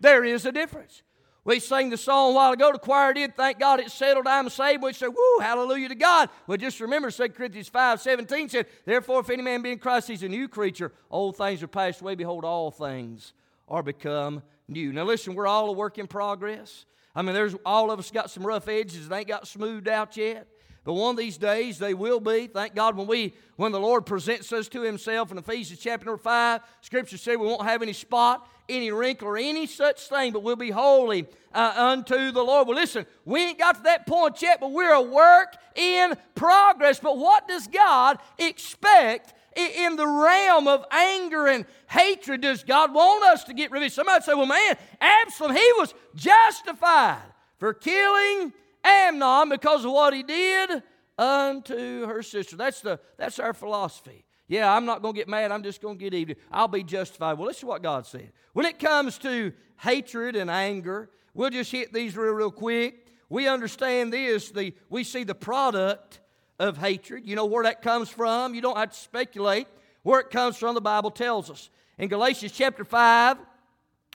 There 0.01 0.25
is 0.25 0.45
a 0.45 0.51
difference. 0.51 1.03
We 1.45 1.61
sang 1.61 1.89
the 1.89 1.97
song 1.97 2.31
a 2.31 2.35
while 2.35 2.51
ago, 2.51 2.73
the 2.73 2.79
choir 2.79 3.13
did, 3.13 3.37
thank 3.37 3.59
God 3.59 3.79
it's 3.79 3.93
settled, 3.93 4.27
I'm 4.27 4.49
saved. 4.49 4.83
We 4.83 4.91
said, 4.91 5.07
woo, 5.07 5.39
hallelujah 5.39 5.87
to 5.87 5.95
God. 5.95 6.29
Well, 6.47 6.57
just 6.57 6.81
remember 6.81 7.09
2 7.09 7.29
Corinthians 7.29 7.69
5 7.69 8.01
17 8.01 8.49
said, 8.49 8.65
Therefore, 8.83 9.21
if 9.21 9.29
any 9.29 9.41
man 9.41 9.61
be 9.61 9.71
in 9.71 9.79
Christ, 9.79 10.09
he's 10.09 10.21
a 10.21 10.27
new 10.27 10.49
creature. 10.49 10.91
Old 11.09 11.37
things 11.37 11.63
are 11.63 11.67
passed 11.67 12.01
away, 12.01 12.15
behold, 12.15 12.43
all 12.43 12.71
things 12.71 13.31
are 13.69 13.83
become 13.83 14.43
new. 14.67 14.91
Now, 14.91 15.03
listen, 15.03 15.35
we're 15.35 15.47
all 15.47 15.69
a 15.69 15.73
work 15.73 15.97
in 15.97 16.07
progress. 16.07 16.85
I 17.15 17.21
mean, 17.21 17.33
there's 17.33 17.55
all 17.65 17.91
of 17.91 17.99
us 17.99 18.11
got 18.11 18.29
some 18.29 18.45
rough 18.45 18.67
edges 18.67 19.07
that 19.07 19.15
ain't 19.15 19.27
got 19.27 19.47
smoothed 19.47 19.87
out 19.87 20.15
yet. 20.17 20.47
But 20.83 20.93
one 20.93 21.11
of 21.11 21.17
these 21.17 21.37
days 21.37 21.77
they 21.77 21.93
will 21.93 22.19
be. 22.19 22.47
Thank 22.47 22.73
God 22.73 22.95
when 22.95 23.05
we 23.05 23.33
when 23.57 23.71
the 23.71 23.79
Lord 23.79 24.05
presents 24.05 24.51
us 24.53 24.67
to 24.69 24.81
Himself 24.81 25.31
in 25.31 25.37
Ephesians 25.37 25.79
chapter 25.79 26.05
number 26.05 26.21
five, 26.21 26.61
Scripture 26.81 27.17
says 27.17 27.37
we 27.37 27.45
won't 27.45 27.63
have 27.63 27.81
any 27.81 27.93
spot, 27.93 28.47
any 28.69 28.91
wrinkle, 28.91 29.27
or 29.27 29.37
any 29.37 29.67
such 29.67 30.07
thing, 30.07 30.31
but 30.31 30.41
we'll 30.41 30.55
be 30.55 30.71
holy 30.71 31.27
uh, 31.53 31.73
unto 31.75 32.31
the 32.31 32.41
Lord. 32.41 32.67
Well, 32.67 32.77
listen, 32.77 33.05
we 33.25 33.49
ain't 33.49 33.59
got 33.59 33.75
to 33.75 33.83
that 33.83 34.07
point 34.07 34.41
yet, 34.41 34.59
but 34.61 34.71
we're 34.71 34.93
a 34.93 35.01
work 35.01 35.57
in 35.75 36.15
progress. 36.33 36.99
But 36.99 37.17
what 37.17 37.47
does 37.47 37.67
God 37.67 38.17
expect 38.37 39.33
in 39.67 39.95
the 39.95 40.07
realm 40.07 40.67
of 40.67 40.85
anger 40.91 41.47
and 41.47 41.65
hatred 41.89 42.41
does 42.41 42.63
God 42.63 42.93
want 42.93 43.23
us 43.25 43.43
to 43.45 43.53
get 43.53 43.71
rid 43.71 43.83
of? 43.83 43.91
Somebody 43.91 44.23
say, 44.23 44.33
well, 44.33 44.45
man, 44.45 44.75
Absalom, 44.99 45.55
he 45.55 45.71
was 45.77 45.93
justified 46.15 47.21
for 47.57 47.73
killing 47.73 48.53
Amnon 48.83 49.49
because 49.49 49.85
of 49.85 49.91
what 49.91 50.13
he 50.13 50.23
did 50.23 50.83
unto 51.17 52.05
her 52.05 52.23
sister. 52.23 52.55
That's, 52.55 52.81
the, 52.81 52.99
that's 53.17 53.39
our 53.39 53.53
philosophy. 53.53 54.23
Yeah, 54.47 54.73
I'm 54.73 54.85
not 54.85 55.01
going 55.01 55.13
to 55.13 55.19
get 55.19 55.27
mad. 55.27 55.51
I'm 55.51 55.63
just 55.63 55.81
going 55.81 55.97
to 55.97 56.03
get 56.03 56.13
even. 56.13 56.35
I'll 56.51 56.67
be 56.67 56.83
justified. 56.83 57.37
Well, 57.37 57.47
this 57.47 57.57
is 57.57 57.65
what 57.65 57.83
God 57.83 58.07
said. 58.07 58.31
When 58.53 58.65
it 58.65 58.79
comes 58.79 59.19
to 59.19 59.53
hatred 59.77 60.35
and 60.35 60.49
anger, 60.49 61.09
we'll 61.33 61.51
just 61.51 61.71
hit 61.71 61.93
these 61.93 62.17
real, 62.17 62.33
real 62.33 62.51
quick. 62.51 63.07
We 63.29 63.47
understand 63.47 64.11
this. 64.11 64.49
The, 64.49 64.73
we 64.89 65.03
see 65.03 65.23
the 65.23 65.35
product 65.35 66.18
of 66.59 66.77
hatred. 66.77 67.25
You 67.25 67.35
know 67.35 67.45
where 67.45 67.63
that 67.63 67.81
comes 67.81 68.09
from. 68.09 68.53
You 68.53 68.61
don't 68.61 68.77
have 68.77 68.91
to 68.91 68.97
speculate. 68.97 69.67
Where 70.03 70.19
it 70.19 70.29
comes 70.29 70.57
from, 70.57 70.75
the 70.75 70.81
Bible 70.81 71.11
tells 71.11 71.49
us. 71.49 71.69
In 71.97 72.07
Galatians 72.07 72.51
chapter 72.51 72.85
5, 72.85 73.37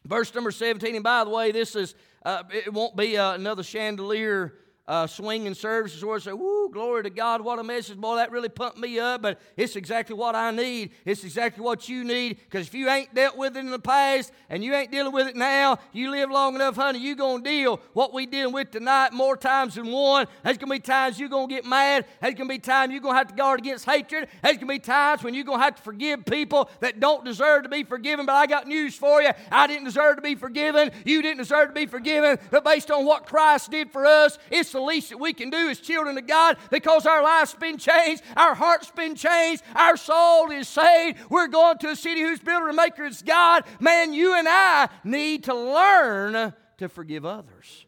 verse 0.07 0.35
number 0.35 0.51
17, 0.51 0.95
and 0.95 1.05
by 1.05 1.25
the 1.25 1.31
way, 1.31 1.53
this 1.53 1.77
is, 1.77 1.95
uh, 2.25 2.43
it 2.51 2.73
won't 2.73 2.97
be 2.97 3.17
uh, 3.17 3.35
another 3.35 3.63
chandelier 3.63 4.55
uh, 4.87 5.07
swinging 5.07 5.55
services 5.55 6.05
where 6.05 6.17
I 6.17 6.19
say, 6.19 6.33
Woo, 6.33 6.69
glory 6.71 7.05
to 7.05 7.11
God, 7.11 7.41
what 7.41 7.59
a 7.59 7.65
message. 7.65 7.97
Boy, 7.97 8.17
that 8.17 8.31
really 8.31 8.51
pumped 8.51 8.77
me 8.77 8.99
up, 8.99 9.23
but 9.23 9.41
it's 9.57 9.77
exactly 9.77 10.15
what 10.15 10.35
I 10.35 10.51
need. 10.51 10.91
It's 11.07 11.25
exactly 11.25 11.65
what 11.65 11.89
you 11.89 12.05
need. 12.05 12.39
Because 12.45 12.67
if 12.67 12.75
you 12.75 12.89
ain't 12.91 13.15
dealt 13.15 13.39
with 13.39 13.57
it 13.57 13.61
in 13.61 13.71
the 13.71 13.79
past 13.79 14.33
and 14.51 14.63
you 14.63 14.75
ain't 14.75 14.91
dealing 14.91 15.13
with 15.13 15.27
it 15.27 15.37
now, 15.37 15.79
you 15.93 16.11
live 16.11 16.31
long 16.31 16.55
enough, 16.55 16.77
honey, 16.77 16.99
you 16.99 17.17
going 17.17 17.43
to 17.43 17.51
deal 17.51 17.81
what 17.95 18.13
we 18.13 18.27
dealing 18.27 18.53
with 18.53 18.71
tonight 18.73 19.13
more 19.13 19.37
times 19.37 19.77
than 19.77 19.91
one. 19.91 20.27
There's 20.43 20.59
going 20.59 20.69
to 20.69 20.75
be 20.75 20.81
times 20.81 21.19
you're 21.19 21.31
going 21.31 21.49
to 21.49 21.55
get 21.55 21.65
mad. 21.65 22.05
There's 22.21 22.35
going 22.35 22.49
to 22.49 22.55
be 22.55 22.59
times 22.59 22.93
you're 22.93 23.01
going 23.01 23.15
to 23.15 23.19
have 23.19 23.29
to 23.29 23.35
guard 23.35 23.61
against 23.61 23.87
hatred. 23.87 24.29
There's 24.43 24.57
going 24.57 24.69
to 24.69 24.75
be 24.75 24.79
times 24.81 25.23
when 25.23 25.33
you're 25.33 25.45
going 25.45 25.61
to 25.61 25.65
have 25.65 25.77
to 25.77 25.83
forgive 25.83 26.27
people 26.27 26.69
that 26.81 27.01
don't 27.01 27.25
deserve 27.25 27.63
to 27.63 27.71
be 27.71 27.85
forgiven. 27.85 28.27
But 28.27 28.35
I 28.35 28.47
got 28.47 28.67
news 28.67 28.95
for 28.95 29.23
you. 29.23 29.31
I 29.51 29.67
didn't 29.67 29.85
deserve 29.85 30.17
to 30.17 30.23
be 30.23 30.35
forgiven. 30.35 30.91
You 31.07 31.23
didn't 31.23 31.39
deserve 31.39 31.69
to 31.69 31.75
be 31.75 31.87
forgiven. 31.87 32.39
But 32.51 32.65
based 32.65 32.91
on 32.91 33.07
what 33.07 33.25
Christ 33.27 33.71
did 33.71 33.91
for 33.91 34.05
us, 34.05 34.39
it's 34.51 34.74
the 34.75 34.81
least 34.81 35.09
that 35.09 35.19
we 35.19 35.33
can 35.33 35.49
do 35.49 35.71
as 35.71 35.81
children 35.81 36.19
of 36.19 36.27
God 36.27 36.59
because 36.71 37.07
our 37.07 37.23
life's 37.23 37.55
been 37.55 37.79
changed, 37.79 38.23
our 38.37 38.55
heart's 38.55 38.91
been 38.91 39.15
changed, 39.15 39.63
our 39.75 39.97
soul 39.97 40.51
is 40.51 40.69
saved. 40.69 41.19
We're 41.31 41.49
going 41.49 41.79
to 41.79 41.89
a 41.89 41.97
city 41.97 42.21
whose 42.21 42.41
builder 42.41 42.69
and 42.69 42.77
maker 42.77 43.05
is 43.05 43.23
God. 43.23 43.65
Man, 43.81 44.13
you 44.13 44.37
and 44.37 44.47
I 44.47 44.91
need 45.03 45.45
to 45.45 45.55
learn 45.55 46.53
to 46.79 46.89
forgive 46.89 47.25
others. 47.25 47.87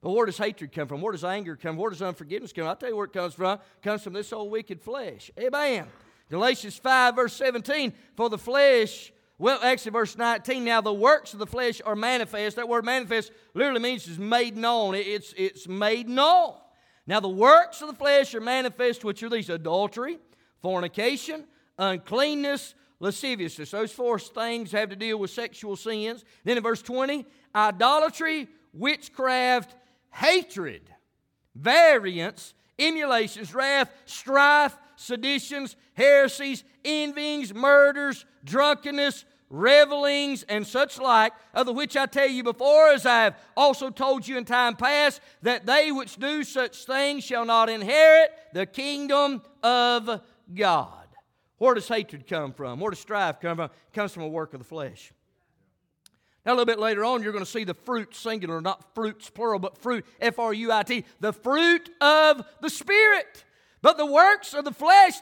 But 0.00 0.10
where 0.10 0.26
does 0.26 0.38
hatred 0.38 0.72
come 0.72 0.88
from? 0.88 1.00
Where 1.00 1.12
does 1.12 1.22
anger 1.22 1.54
come 1.54 1.74
from? 1.74 1.76
Where 1.76 1.90
does 1.90 2.02
unforgiveness 2.02 2.52
come? 2.52 2.66
I'll 2.66 2.74
tell 2.74 2.88
you 2.88 2.96
where 2.96 3.06
it 3.06 3.12
comes 3.12 3.34
from. 3.34 3.60
It 3.60 3.82
comes 3.82 4.02
from 4.02 4.14
this 4.14 4.32
old 4.32 4.50
wicked 4.50 4.80
flesh. 4.80 5.30
Amen. 5.38 5.86
Galatians 6.28 6.76
5, 6.76 7.14
verse 7.14 7.34
17, 7.34 7.92
for 8.16 8.28
the 8.28 8.38
flesh 8.38 9.12
well, 9.38 9.58
actually, 9.62 9.92
verse 9.92 10.16
19, 10.16 10.64
now 10.64 10.80
the 10.80 10.92
works 10.92 11.32
of 11.32 11.38
the 11.38 11.46
flesh 11.46 11.80
are 11.84 11.96
manifest. 11.96 12.56
That 12.56 12.68
word 12.68 12.84
manifest 12.84 13.32
literally 13.54 13.80
means 13.80 14.06
is 14.06 14.18
made 14.18 14.56
known. 14.56 14.94
It's, 14.94 15.34
it's 15.36 15.66
made 15.66 16.08
known. 16.08 16.54
Now, 17.06 17.18
the 17.20 17.28
works 17.28 17.82
of 17.82 17.88
the 17.88 17.94
flesh 17.94 18.34
are 18.34 18.40
manifest, 18.40 19.04
which 19.04 19.22
are 19.22 19.28
these 19.28 19.50
adultery, 19.50 20.18
fornication, 20.60 21.44
uncleanness, 21.78 22.74
lasciviousness. 23.00 23.72
Those 23.72 23.90
four 23.90 24.18
things 24.18 24.70
have 24.72 24.90
to 24.90 24.96
deal 24.96 25.18
with 25.18 25.30
sexual 25.30 25.74
sins. 25.76 26.24
Then 26.44 26.56
in 26.56 26.62
verse 26.62 26.82
20, 26.82 27.26
idolatry, 27.54 28.48
witchcraft, 28.72 29.74
hatred, 30.10 30.82
variance, 31.54 32.54
emulations, 32.78 33.54
wrath, 33.54 33.90
strife, 34.04 34.76
seditions, 34.96 35.76
heresies, 35.94 36.64
envyings, 36.84 37.54
murders, 37.54 38.24
drunkenness, 38.44 39.24
revelings, 39.50 40.44
and 40.44 40.66
such 40.66 40.98
like, 40.98 41.32
of 41.52 41.66
the 41.66 41.72
which 41.72 41.96
I 41.96 42.06
tell 42.06 42.28
you 42.28 42.42
before, 42.42 42.88
as 42.88 43.04
I 43.04 43.24
have 43.24 43.38
also 43.56 43.90
told 43.90 44.26
you 44.26 44.38
in 44.38 44.46
time 44.46 44.76
past, 44.76 45.20
that 45.42 45.66
they 45.66 45.92
which 45.92 46.16
do 46.16 46.42
such 46.42 46.86
things 46.86 47.22
shall 47.22 47.44
not 47.44 47.68
inherit 47.68 48.30
the 48.54 48.64
kingdom 48.64 49.42
of 49.62 50.22
God. 50.54 51.06
Where 51.58 51.74
does 51.74 51.86
hatred 51.86 52.26
come 52.26 52.54
from? 52.54 52.80
Where 52.80 52.90
does 52.90 52.98
strife 52.98 53.40
come 53.40 53.58
from? 53.58 53.66
It 53.66 53.94
comes 53.94 54.12
from 54.12 54.22
a 54.22 54.28
work 54.28 54.54
of 54.54 54.58
the 54.58 54.64
flesh. 54.64 55.12
Now, 56.44 56.52
a 56.52 56.54
little 56.54 56.64
bit 56.64 56.80
later 56.80 57.04
on, 57.04 57.22
you're 57.22 57.30
going 57.30 57.44
to 57.44 57.50
see 57.50 57.62
the 57.62 57.74
fruit 57.74 58.16
singular, 58.16 58.60
not 58.60 58.94
fruits 58.96 59.30
plural, 59.30 59.60
but 59.60 59.78
fruit, 59.78 60.04
F 60.20 60.40
R 60.40 60.52
U 60.52 60.72
I 60.72 60.82
T, 60.82 61.04
the 61.20 61.32
fruit 61.32 61.88
of 62.00 62.44
the 62.60 62.70
Spirit. 62.70 63.44
But 63.82 63.98
the 63.98 64.06
works 64.06 64.54
of 64.54 64.64
the 64.64 64.72
flesh, 64.72 65.14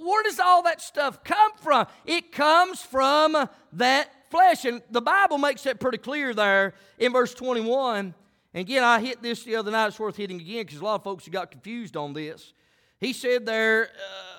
where 0.00 0.22
does 0.22 0.40
all 0.40 0.62
that 0.62 0.80
stuff 0.80 1.22
come 1.22 1.52
from? 1.60 1.86
It 2.06 2.32
comes 2.32 2.80
from 2.80 3.36
that 3.74 4.30
flesh. 4.30 4.64
And 4.64 4.80
the 4.90 5.02
Bible 5.02 5.36
makes 5.36 5.64
that 5.64 5.78
pretty 5.78 5.98
clear 5.98 6.32
there 6.32 6.72
in 6.98 7.12
verse 7.12 7.34
21. 7.34 8.14
And 8.54 8.60
again, 8.60 8.82
I 8.82 9.00
hit 9.00 9.22
this 9.22 9.44
the 9.44 9.56
other 9.56 9.70
night. 9.70 9.88
It's 9.88 10.00
worth 10.00 10.16
hitting 10.16 10.40
again 10.40 10.64
because 10.64 10.80
a 10.80 10.84
lot 10.84 10.94
of 10.96 11.04
folks 11.04 11.26
have 11.26 11.32
got 11.32 11.50
confused 11.50 11.94
on 11.94 12.14
this. 12.14 12.54
He 12.98 13.12
said 13.12 13.44
there, 13.44 13.90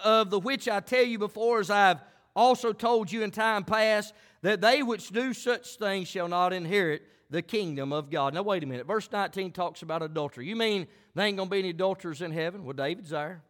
uh, 0.04 0.21
of 0.21 0.32
the 0.32 0.39
which 0.39 0.67
I 0.67 0.80
tell 0.80 1.04
you 1.04 1.19
before, 1.19 1.60
as 1.60 1.69
I've 1.69 2.00
also 2.36 2.74
told 2.74 3.12
you 3.12 3.21
in 3.21 3.30
time 3.30 3.63
past, 3.63 4.13
that 4.41 4.62
they 4.62 4.82
which 4.82 5.10
do 5.10 5.34
such 5.34 5.78
things 5.78 6.08
shall 6.08 6.28
not 6.28 6.52
inherit 6.52 7.04
the 7.30 7.41
kingdom 7.41 7.93
of 7.93 8.10
God. 8.10 8.34
Now, 8.34 8.41
wait 8.41 8.63
a 8.63 8.65
minute. 8.65 8.88
Verse 8.88 9.10
19 9.12 9.52
talks 9.52 9.84
about 9.84 10.02
adultery. 10.02 10.47
You 10.47 10.56
mean 10.56 10.88
there 11.13 11.26
ain't 11.26 11.38
going 11.38 11.47
to 11.47 11.52
be 11.52 11.60
any 11.60 11.69
adulterers 11.69 12.21
in 12.21 12.32
heaven? 12.32 12.65
Well, 12.65 12.74
David's 12.74 13.12
there. 13.12 13.43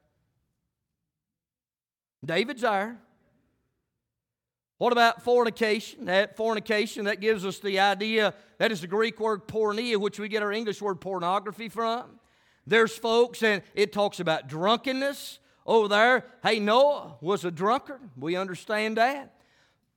David's 2.23 2.62
there. 2.62 2.97
What 4.77 4.93
about 4.93 5.23
fornication? 5.23 6.05
That 6.05 6.36
fornication, 6.36 7.05
that 7.05 7.21
gives 7.21 7.45
us 7.45 7.60
the 7.60 7.79
idea, 7.79 8.34
that 8.57 8.71
is 8.71 8.81
the 8.81 8.88
Greek 8.88 9.19
word 9.19 9.47
porneia, 9.47 9.97
which 9.97 10.19
we 10.19 10.27
get 10.27 10.41
our 10.41 10.51
English 10.51 10.81
word 10.81 10.99
pornography 10.99 11.69
from. 11.69 12.19
There's 12.65 12.95
folks, 12.95 13.43
and 13.43 13.62
it 13.75 13.93
talks 13.93 14.19
about 14.19 14.47
drunkenness 14.47 15.39
over 15.65 15.88
there. 15.88 16.25
Hey, 16.43 16.60
Noah 16.60 17.15
was 17.21 17.45
a 17.45 17.51
drunkard. 17.51 18.01
We 18.17 18.36
understand 18.36 18.97
that. 18.97 19.36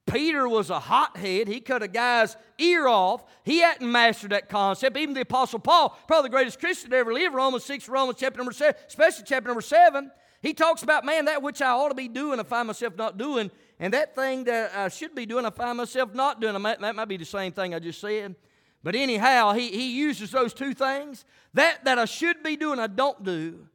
Peter 0.07 0.47
was 0.47 0.69
a 0.69 0.79
hothead. 0.79 1.49
He 1.49 1.61
cut 1.61 1.83
a 1.83 1.89
guy's 1.89 2.37
ear 2.59 2.87
off. 2.87 3.25
He 3.43 3.61
hadn't 3.61 3.91
mastered 3.91 4.33
that 4.33 4.51
concept. 4.51 4.97
Even 4.99 5.15
the 5.15 5.23
Apostle 5.23 5.61
Paul, 5.61 5.99
probably 6.07 6.29
the 6.29 6.33
greatest 6.33 6.61
Christian 6.61 6.91
to 6.91 6.97
ever 6.97 7.13
live, 7.13 7.33
Romans 7.33 7.65
6, 7.65 7.89
Romans 7.89 8.19
chapter 8.21 8.37
number 8.37 8.53
7, 8.53 8.75
especially 8.87 9.25
chapter 9.27 9.49
number 9.49 9.63
7, 9.63 10.11
he 10.45 10.53
talks 10.53 10.83
about, 10.83 11.07
man, 11.07 11.25
that 11.25 11.43
which 11.43 11.63
I 11.63 11.71
ought 11.71 11.89
to 11.89 11.95
be 11.95 12.07
doing, 12.07 12.39
I 12.39 12.43
find 12.43 12.67
myself 12.67 12.97
not 12.97 13.17
doing. 13.17 13.51
And 13.81 13.95
that 13.95 14.15
thing 14.15 14.45
that 14.45 14.77
I 14.77 14.89
should 14.89 15.15
be 15.15 15.25
doing, 15.25 15.47
I 15.47 15.51
find 15.51 15.79
myself 15.79 16.13
not 16.13 16.39
doing. 16.39 16.63
That 16.63 16.95
might 16.95 17.05
be 17.07 17.17
the 17.17 17.25
same 17.25 17.51
thing 17.51 17.75
I 17.75 17.79
just 17.79 17.99
said. 17.99 18.35
But 18.83 18.95
anyhow, 18.95 19.55
he, 19.55 19.71
he 19.71 19.97
uses 19.97 20.31
those 20.31 20.53
two 20.53 20.75
things. 20.75 21.25
That 21.55 21.83
that 21.87 21.99
I 21.99 22.05
should 22.05 22.43
be 22.43 22.57
doing, 22.57 22.79
I 22.79 22.89
don't 22.89 23.25
do. 23.25 23.67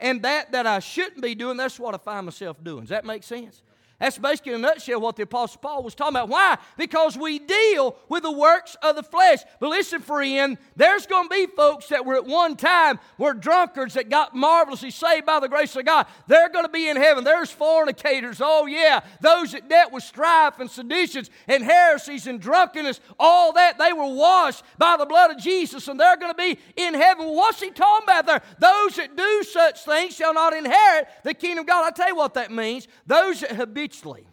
And 0.00 0.22
that 0.22 0.50
that 0.50 0.66
I 0.66 0.80
shouldn't 0.80 1.22
be 1.22 1.36
doing, 1.36 1.56
that's 1.56 1.78
what 1.78 1.94
I 1.94 1.98
find 1.98 2.26
myself 2.26 2.62
doing. 2.62 2.80
Does 2.80 2.88
that 2.88 3.04
make 3.04 3.22
sense? 3.22 3.62
That's 3.98 4.18
basically 4.18 4.52
in 4.52 4.58
a 4.58 4.62
nutshell 4.62 5.00
what 5.00 5.16
the 5.16 5.22
Apostle 5.22 5.58
Paul 5.62 5.82
was 5.82 5.94
talking 5.94 6.16
about. 6.16 6.28
Why? 6.28 6.58
Because 6.76 7.16
we 7.16 7.38
deal 7.38 7.96
with 8.10 8.24
the 8.24 8.32
works 8.32 8.76
of 8.82 8.94
the 8.94 9.02
flesh. 9.02 9.38
But 9.58 9.70
listen, 9.70 10.02
friend, 10.02 10.58
there's 10.76 11.06
going 11.06 11.30
to 11.30 11.34
be 11.34 11.46
folks 11.46 11.88
that 11.88 12.04
were 12.04 12.16
at 12.16 12.26
one 12.26 12.56
time 12.56 13.00
were 13.16 13.32
drunkards 13.32 13.94
that 13.94 14.10
got 14.10 14.34
marvelously 14.34 14.90
saved 14.90 15.24
by 15.24 15.40
the 15.40 15.48
grace 15.48 15.74
of 15.76 15.86
God. 15.86 16.06
They're 16.26 16.50
going 16.50 16.66
to 16.66 16.70
be 16.70 16.90
in 16.90 16.98
heaven. 16.98 17.24
There's 17.24 17.50
fornicators. 17.50 18.38
Oh, 18.42 18.66
yeah. 18.66 19.00
Those 19.22 19.52
that 19.52 19.70
dealt 19.70 19.92
with 19.92 20.02
strife 20.02 20.60
and 20.60 20.70
seditions 20.70 21.30
and 21.48 21.64
heresies 21.64 22.26
and 22.26 22.38
drunkenness, 22.38 23.00
all 23.18 23.54
that, 23.54 23.78
they 23.78 23.94
were 23.94 24.12
washed 24.14 24.62
by 24.76 24.98
the 24.98 25.06
blood 25.06 25.30
of 25.30 25.38
Jesus 25.38 25.88
and 25.88 25.98
they're 25.98 26.18
going 26.18 26.34
to 26.34 26.36
be 26.36 26.58
in 26.76 26.92
heaven. 26.92 27.28
What's 27.28 27.62
he 27.62 27.70
talking 27.70 28.04
about 28.04 28.26
there? 28.26 28.42
Those 28.58 28.96
that 28.96 29.16
do 29.16 29.42
such 29.42 29.86
things 29.86 30.14
shall 30.14 30.34
not 30.34 30.52
inherit 30.52 31.08
the 31.24 31.32
kingdom 31.32 31.62
of 31.62 31.66
God. 31.66 31.86
i 31.86 31.90
tell 31.90 32.08
you 32.08 32.16
what 32.16 32.34
that 32.34 32.50
means. 32.50 32.88
Those 33.06 33.40
that 33.40 33.52
habitually 33.52 33.85
habitually 33.86 34.26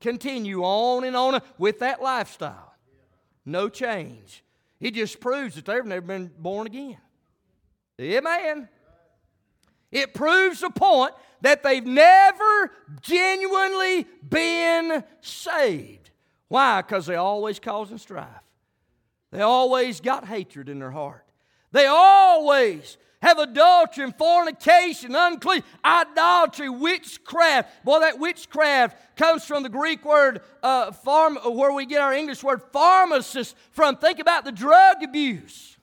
continue 0.00 0.62
on 0.62 1.04
and 1.04 1.16
on 1.16 1.40
with 1.58 1.78
that 1.78 2.02
lifestyle. 2.02 2.74
No 3.44 3.68
change. 3.68 4.42
It 4.80 4.94
just 4.94 5.20
proves 5.20 5.54
that 5.54 5.64
they've 5.64 5.84
never 5.84 6.00
been 6.00 6.30
born 6.38 6.66
again. 6.66 6.98
Amen. 8.00 8.68
It 9.92 10.12
proves 10.14 10.60
the 10.60 10.70
point 10.70 11.12
that 11.42 11.62
they've 11.62 11.86
never 11.86 12.72
genuinely 13.00 14.06
been 14.28 15.04
saved. 15.20 16.10
Why? 16.48 16.82
Because 16.82 17.06
they're 17.06 17.18
always 17.18 17.60
causing 17.60 17.98
strife. 17.98 18.26
They 19.30 19.40
always 19.40 20.00
got 20.00 20.26
hatred 20.26 20.68
in 20.68 20.78
their 20.80 20.90
heart. 20.90 21.24
They 21.70 21.86
always 21.86 22.96
have 23.22 23.38
adultery 23.38 24.04
and 24.04 24.16
fornication, 24.16 25.14
unclean, 25.14 25.62
idolatry, 25.84 26.68
witchcraft. 26.68 27.84
Boy, 27.84 28.00
that 28.00 28.18
witchcraft 28.18 29.16
comes 29.16 29.44
from 29.44 29.62
the 29.62 29.68
Greek 29.68 30.04
word 30.04 30.40
uh, 30.62 30.90
farm, 30.90 31.36
where 31.36 31.72
we 31.72 31.86
get 31.86 32.00
our 32.00 32.12
English 32.12 32.42
word 32.42 32.60
pharmacist 32.72 33.56
from. 33.70 33.96
Think 33.96 34.18
about 34.18 34.44
the 34.44 34.52
drug 34.52 35.02
abuse, 35.02 35.78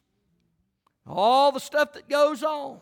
all 1.07 1.51
the 1.53 1.61
stuff 1.61 1.93
that 1.93 2.09
goes 2.09 2.43
on. 2.43 2.81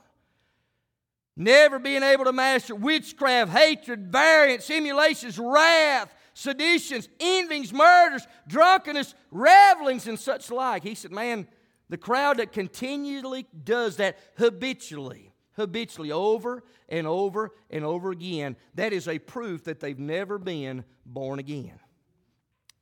Never 1.36 1.78
being 1.78 2.02
able 2.02 2.26
to 2.26 2.34
master 2.34 2.74
witchcraft, 2.74 3.52
hatred, 3.52 4.12
variance, 4.12 4.72
emulations, 4.72 5.38
wrath, 5.38 6.12
seditions, 6.34 7.10
envyings, 7.20 7.72
murders, 7.72 8.26
drunkenness, 8.48 9.14
revelings, 9.30 10.08
and 10.08 10.20
such 10.20 10.50
like. 10.50 10.82
He 10.82 10.96
said, 10.96 11.12
Man, 11.12 11.48
the 11.90 11.98
crowd 11.98 12.38
that 12.38 12.52
continually 12.52 13.48
does 13.64 13.98
that 13.98 14.18
habitually, 14.38 15.32
habitually, 15.54 16.12
over 16.12 16.64
and 16.90 17.08
over 17.08 17.52
and 17.70 17.86
over 17.86 18.12
again, 18.12 18.56
that 18.76 18.94
is 18.94 19.08
a 19.08 19.20
proof 19.20 19.64
that 19.66 19.80
they've 19.80 20.00
never 20.00 20.38
been 20.38 20.84
born 21.06 21.40
again. 21.40 21.80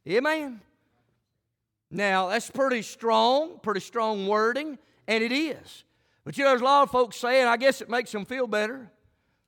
Amen. 0.08 0.62
Now, 1.92 2.30
that's 2.30 2.50
pretty 2.50 2.82
strong, 2.82 3.60
pretty 3.62 3.80
strong 3.80 4.28
wording, 4.28 4.78
and 5.08 5.24
it 5.24 5.32
is. 5.32 5.84
But 6.24 6.38
you 6.38 6.44
know, 6.44 6.50
there's 6.52 6.62
a 6.62 6.66
lot 6.66 6.84
of 6.84 6.92
folks 6.92 7.18
saying, 7.18 7.48
I 7.48 7.58
guess 7.58 7.82
it 7.82 7.90
makes 7.90 8.12
them 8.12 8.26
feel 8.26 8.48
better. 8.48 8.92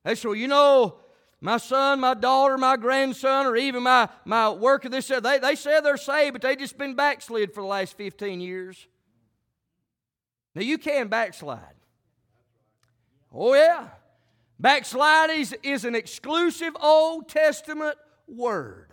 They 0.03 0.15
say, 0.15 0.29
well, 0.29 0.35
you 0.35 0.47
know, 0.47 0.99
my 1.41 1.57
son, 1.57 1.99
my 1.99 2.13
daughter, 2.13 2.57
my 2.57 2.77
grandson, 2.77 3.45
or 3.45 3.55
even 3.55 3.83
my, 3.83 4.07
my 4.25 4.49
worker, 4.49 4.87
this, 4.89 5.07
they, 5.07 5.39
they 5.39 5.55
say 5.55 5.79
they're 5.81 5.97
saved, 5.97 6.33
but 6.33 6.41
they 6.41 6.55
just 6.55 6.77
been 6.77 6.95
backslid 6.95 7.53
for 7.53 7.61
the 7.61 7.67
last 7.67 7.97
15 7.97 8.39
years. 8.39 8.87
Now, 10.57 10.63
you 10.63 10.79
can 10.79 11.07
backslide. 11.07 11.59
Oh, 13.31 13.53
yeah. 13.53 13.89
Backslide 14.59 15.29
is, 15.29 15.55
is 15.61 15.85
an 15.85 15.93
exclusive 15.93 16.75
Old 16.81 17.29
Testament 17.29 17.95
word. 18.27 18.89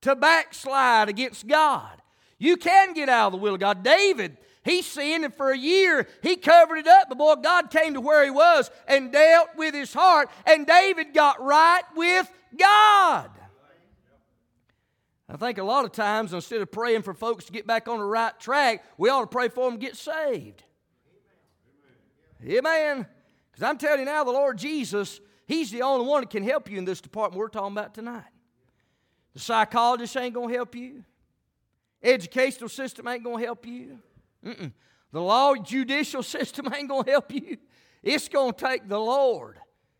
To 0.00 0.16
backslide 0.16 1.08
against 1.08 1.46
God. 1.46 2.02
You 2.36 2.56
can 2.56 2.94
get 2.94 3.08
out 3.08 3.26
of 3.26 3.32
the 3.34 3.38
will 3.38 3.54
of 3.54 3.60
God. 3.60 3.84
David, 3.84 4.36
he 4.64 4.82
sinned, 4.82 5.24
and 5.24 5.32
for 5.32 5.52
a 5.52 5.56
year 5.56 6.08
he 6.20 6.34
covered 6.34 6.78
it 6.78 6.88
up. 6.88 7.08
But 7.08 7.18
boy, 7.18 7.36
God 7.36 7.70
came 7.70 7.94
to 7.94 8.00
where 8.00 8.24
he 8.24 8.30
was 8.30 8.72
and 8.88 9.12
dealt 9.12 9.50
with 9.56 9.72
his 9.72 9.94
heart, 9.94 10.30
and 10.44 10.66
David 10.66 11.14
got 11.14 11.40
right 11.40 11.84
with 11.94 12.28
God. 12.58 13.30
I 15.28 15.36
think 15.36 15.58
a 15.58 15.62
lot 15.62 15.84
of 15.84 15.92
times, 15.92 16.32
instead 16.32 16.62
of 16.62 16.72
praying 16.72 17.02
for 17.02 17.12
folks 17.12 17.44
to 17.44 17.52
get 17.52 17.66
back 17.66 17.86
on 17.86 17.98
the 17.98 18.04
right 18.04 18.38
track, 18.40 18.82
we 18.96 19.10
ought 19.10 19.20
to 19.20 19.26
pray 19.26 19.48
for 19.48 19.70
them 19.70 19.78
to 19.78 19.86
get 19.86 19.96
saved. 19.96 20.64
Amen. 22.42 23.06
Because 23.50 23.62
I'm 23.62 23.76
telling 23.76 24.00
you 24.00 24.06
now, 24.06 24.24
the 24.24 24.30
Lord 24.30 24.56
Jesus, 24.56 25.20
He's 25.48 25.70
the 25.70 25.82
only 25.82 26.06
one 26.06 26.20
that 26.20 26.30
can 26.30 26.42
help 26.42 26.70
you 26.70 26.76
in 26.76 26.84
this 26.84 27.00
department 27.00 27.38
we're 27.38 27.48
talking 27.48 27.72
about 27.72 27.94
tonight. 27.94 28.24
The 29.32 29.40
psychologist 29.40 30.14
ain't 30.16 30.34
going 30.34 30.50
to 30.50 30.54
help 30.54 30.74
you. 30.74 31.04
Educational 32.02 32.68
system 32.68 33.08
ain't 33.08 33.24
going 33.24 33.38
to 33.38 33.44
help 33.44 33.66
you. 33.66 33.98
Mm-mm. 34.44 34.72
The 35.10 35.20
law 35.22 35.54
judicial 35.54 36.22
system 36.34 36.72
ain't 36.74 36.88
going 36.88 37.04
to 37.04 37.10
help 37.10 37.32
you. 37.32 37.56
It's 38.02 38.28
going 38.28 38.52
to 38.52 38.64
take 38.64 38.88
the 38.88 39.00
Lord 39.00 39.58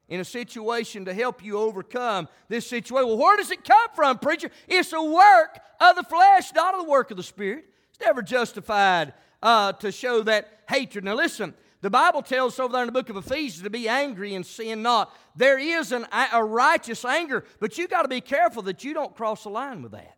in 0.09 0.21
a 0.21 0.25
situation 0.25 1.05
to 1.05 1.15
help 1.15 1.45
you 1.45 1.59
overcome 1.59 2.29
this 2.49 2.67
situation. 2.67 3.09
Well, 3.09 3.19
where 3.19 3.37
does 3.37 3.51
it 3.51 3.65
come 3.65 3.89
from, 3.95 4.19
preacher? 4.19 4.51
It's 4.67 4.93
a 4.93 5.03
work 5.03 5.59
of 5.81 5.97
the 5.97 6.03
flesh, 6.03 6.53
not 6.55 6.75
of 6.75 6.85
the 6.85 6.91
work 6.91 7.11
of 7.11 7.17
the 7.17 7.23
Spirit. 7.23 7.67
It's 7.91 8.01
never 8.01 8.23
justified 8.23 9.13
uh, 9.43 9.73
to 9.75 9.93
show 9.93 10.23
that 10.23 10.61
hatred. 10.69 11.05
Now, 11.05 11.15
listen, 11.15 11.55
The 11.81 11.91
Bible 11.91 12.23
tells 12.23 12.55
us 12.55 12.61
over 12.61 12.73
there 12.73 12.83
in 12.83 12.87
the 12.87 12.93
book 12.93 13.09
of 13.09 13.17
Ephesians 13.17 13.63
to 13.63 13.71
be 13.71 13.89
angry 13.89 14.35
and 14.35 14.45
sin 14.45 14.83
not. 14.83 15.15
There 15.37 15.59
is 15.59 15.93
an, 15.93 16.07
a 16.33 16.43
righteous 16.43 17.05
anger, 17.05 17.45
but 17.61 17.79
you 17.79 17.87
got 17.87 18.03
to 18.03 18.09
be 18.09 18.21
careful 18.21 18.63
that 18.63 18.83
you 18.83 18.95
don't 18.95 19.15
cross 19.15 19.45
the 19.45 19.51
line 19.51 19.83
with 19.83 19.93
that. 19.93 20.17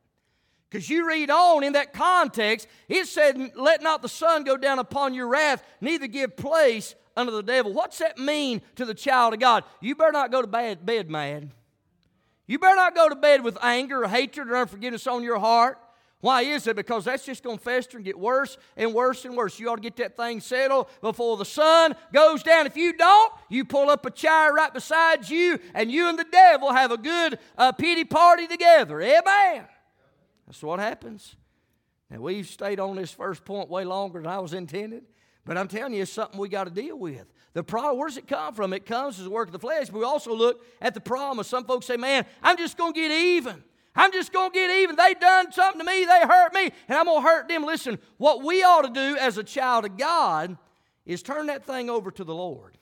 Because 0.71 0.89
you 0.89 1.07
read 1.07 1.31
on 1.31 1.65
in 1.65 1.75
that 1.75 1.93
context, 1.93 2.67
it 2.89 3.07
said, 3.07 3.53
Let 3.57 3.83
not 3.83 4.03
the 4.03 4.09
sun 4.09 4.45
go 4.45 4.57
down 4.57 4.79
upon 4.79 5.13
your 5.15 5.27
wrath, 5.27 5.63
neither 5.81 6.07
give 6.07 6.37
place 6.37 6.95
unto 7.17 7.33
the 7.33 7.43
devil. 7.43 7.73
What's 7.73 7.99
that 7.99 8.19
mean 8.19 8.63
to 8.77 8.85
the 8.85 8.95
child 8.95 9.35
of 9.35 9.41
God? 9.41 9.65
You 9.81 9.95
better 9.95 10.13
not 10.13 10.31
go 10.31 10.41
to 10.41 10.49
bed, 10.49 10.85
bed 10.85 11.11
mad. 11.11 11.51
You 12.47 12.59
better 12.59 12.77
not 12.77 12.95
go 12.95 13.09
to 13.09 13.17
bed 13.17 13.45
with 13.45 13.57
anger 13.63 14.03
or 14.03 14.09
hatred 14.09 14.49
or 14.49 14.57
unforgiveness 14.57 15.07
on 15.07 15.23
your 15.23 15.39
heart. 15.39 15.79
Why 16.21 16.43
is 16.43 16.67
it? 16.67 16.77
Because 16.77 17.07
that's 17.07 17.25
just 17.25 17.43
going 17.43 17.57
to 17.57 17.65
fester 17.65 17.97
and 17.97 18.05
get 18.05 18.19
worse 18.19 18.59
and 18.77 18.93
worse 18.93 19.25
and 19.25 19.35
worse. 19.37 19.59
You 19.59 19.71
ought 19.71 19.77
to 19.77 19.83
get 19.83 19.97
that 19.97 20.17
thing 20.17 20.41
settled 20.41 20.89
before 21.01 21.39
the 21.39 21.47
sun 21.47 21.95
goes 22.13 22.43
down. 22.43 22.67
If 22.67 22.77
you 22.77 22.93
don't, 22.93 23.33
you 23.49 23.65
pull 23.65 23.89
up 23.89 24.05
a 24.05 24.11
chair 24.11 24.53
right 24.53 24.73
beside 24.73 25.29
you, 25.31 25.59
and 25.75 25.91
you 25.91 26.09
and 26.09 26.19
the 26.19 26.27
devil 26.31 26.73
have 26.73 26.91
a 26.91 26.99
good 26.99 27.39
uh, 27.57 27.73
pity 27.73 28.05
party 28.05 28.47
together. 28.47 29.01
Amen. 29.01 29.65
That's 30.47 30.63
what 30.63 30.79
happens. 30.79 31.37
Now, 32.11 32.19
we've 32.21 32.49
stayed 32.49 32.81
on 32.81 32.97
this 32.97 33.13
first 33.13 33.45
point 33.45 33.71
way 33.71 33.85
longer 33.85 34.21
than 34.21 34.31
I 34.31 34.41
was 34.41 34.53
intended, 34.53 35.05
but 35.45 35.57
I'm 35.57 35.69
telling 35.69 35.95
you, 35.95 36.03
it's 36.03 36.13
something 36.13 36.39
we 36.39 36.49
got 36.49 36.65
to 36.65 36.71
deal 36.71 36.99
with. 36.99 37.27
The 37.53 37.65
problem, 37.65 37.99
where 37.99 38.09
does 38.09 38.17
it 38.17 38.29
come 38.29 38.55
from? 38.55 38.73
It 38.73 38.87
comes 38.87 39.19
as 39.19 39.27
a 39.27 39.31
work 39.31 39.49
of 39.49 39.53
the 39.53 39.59
flesh, 39.59 39.89
but 39.89 39.99
we 39.99 40.05
also 40.05 40.35
look 40.35 40.65
at 40.81 40.95
the 40.95 41.01
promise. 41.01 41.49
Some 41.49 41.65
folks 41.65 41.87
say, 41.87 41.97
man, 41.97 42.27
I'm 42.43 42.57
just 42.57 42.77
going 42.77 42.93
to 42.93 43.01
get 43.01 43.11
even. 43.11 43.65
I'm 43.95 44.13
just 44.13 44.33
going 44.33 44.51
to 44.51 44.55
get 44.55 44.71
even. 44.71 44.95
They 44.95 45.15
done 45.15 45.51
something 45.51 45.81
to 45.81 45.85
me. 45.85 46.05
They 46.05 46.21
hurt 46.21 46.55
me, 46.55 46.71
and 46.89 46.99
I'm 46.99 47.07
going 47.07 47.23
to 47.23 47.29
hurt 47.29 47.49
them. 47.49 47.65
Listen, 47.65 47.99
what 48.19 48.45
we 48.45 48.63
ought 48.63 48.83
to 48.83 48.93
do 48.93 49.17
as 49.17 49.37
a 49.37 49.43
child 49.43 49.85
of 49.85 49.97
God 49.97 50.57
is 51.05 51.23
turn 51.23 51.47
that 51.47 51.65
thing 51.65 51.91
over 51.91 52.11
to 52.13 52.23
the 52.23 52.35
Lord. 52.35 52.79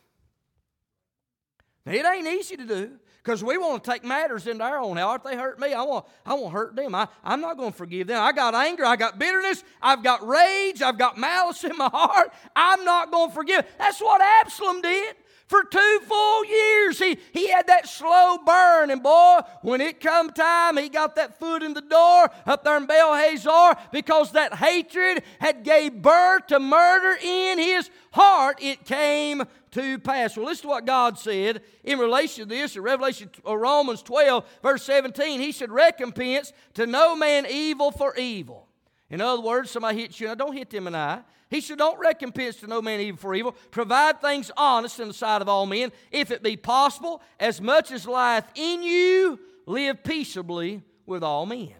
Now, 1.86 1.92
it 1.92 2.04
ain't 2.04 2.26
easy 2.26 2.56
to 2.56 2.66
do 2.66 2.98
because 3.28 3.44
we 3.44 3.58
want 3.58 3.84
to 3.84 3.90
take 3.90 4.04
matters 4.04 4.46
into 4.46 4.64
our 4.64 4.78
own. 4.78 4.96
If 4.96 5.22
they 5.22 5.36
hurt 5.36 5.60
me, 5.60 5.74
I 5.74 5.82
want, 5.82 6.06
I 6.24 6.32
want 6.32 6.46
to 6.46 6.50
hurt 6.50 6.76
them. 6.76 6.94
I, 6.94 7.08
I'm 7.22 7.42
not 7.42 7.58
going 7.58 7.72
to 7.72 7.76
forgive 7.76 8.06
them. 8.06 8.22
I 8.22 8.32
got 8.32 8.54
anger. 8.54 8.86
I 8.86 8.96
got 8.96 9.18
bitterness. 9.18 9.62
I've 9.82 10.02
got 10.02 10.26
rage. 10.26 10.80
I've 10.80 10.96
got 10.96 11.18
malice 11.18 11.62
in 11.62 11.76
my 11.76 11.90
heart. 11.90 12.32
I'm 12.56 12.86
not 12.86 13.10
going 13.10 13.28
to 13.28 13.34
forgive. 13.34 13.66
That's 13.76 14.00
what 14.00 14.22
Absalom 14.22 14.80
did. 14.80 15.14
For 15.46 15.62
two 15.62 16.00
full 16.06 16.44
years, 16.46 16.98
he, 16.98 17.18
he 17.32 17.48
had 17.48 17.66
that 17.66 17.86
slow 17.86 18.38
burn. 18.46 18.90
And 18.90 19.02
boy, 19.02 19.40
when 19.60 19.82
it 19.82 20.00
come 20.00 20.30
time, 20.30 20.78
he 20.78 20.88
got 20.88 21.16
that 21.16 21.38
foot 21.38 21.62
in 21.62 21.74
the 21.74 21.82
door 21.82 22.30
up 22.46 22.64
there 22.64 22.78
in 22.78 22.86
Baal 22.86 23.14
Hazor 23.14 23.74
because 23.92 24.32
that 24.32 24.54
hatred 24.54 25.22
had 25.38 25.64
gave 25.64 26.00
birth 26.00 26.46
to 26.46 26.60
murder 26.60 27.18
in 27.22 27.58
his 27.58 27.90
heart. 28.12 28.58
It 28.62 28.86
came 28.86 29.42
to 29.72 29.98
pass. 29.98 30.36
Well, 30.36 30.46
listen 30.46 30.62
to 30.62 30.68
what 30.68 30.86
God 30.86 31.18
said 31.18 31.62
in 31.84 31.98
relation 31.98 32.44
to 32.44 32.54
this 32.54 32.76
in 32.76 32.82
Revelation 32.82 33.30
or 33.44 33.58
uh, 33.58 33.60
Romans 33.60 34.02
12, 34.02 34.44
verse 34.62 34.82
17. 34.84 35.40
He 35.40 35.52
said, 35.52 35.70
Recompense 35.70 36.52
to 36.74 36.86
no 36.86 37.16
man 37.16 37.46
evil 37.48 37.90
for 37.90 38.16
evil. 38.16 38.68
In 39.10 39.20
other 39.20 39.42
words, 39.42 39.70
somebody 39.70 40.02
hits 40.02 40.20
you, 40.20 40.26
now 40.26 40.34
don't 40.34 40.56
hit 40.56 40.70
them 40.70 40.84
the 40.84 40.96
eye. 40.96 41.20
He 41.50 41.60
said, 41.60 41.78
Don't 41.78 41.98
recompense 41.98 42.56
to 42.56 42.66
no 42.66 42.82
man 42.82 43.00
evil 43.00 43.18
for 43.18 43.34
evil. 43.34 43.52
Provide 43.70 44.20
things 44.20 44.50
honest 44.56 45.00
in 45.00 45.08
the 45.08 45.14
sight 45.14 45.42
of 45.42 45.48
all 45.48 45.66
men. 45.66 45.92
If 46.10 46.30
it 46.30 46.42
be 46.42 46.56
possible, 46.56 47.22
as 47.40 47.60
much 47.60 47.90
as 47.90 48.06
lieth 48.06 48.46
in 48.54 48.82
you, 48.82 49.38
live 49.66 50.02
peaceably 50.04 50.82
with 51.06 51.22
all 51.22 51.46
men. 51.46 51.74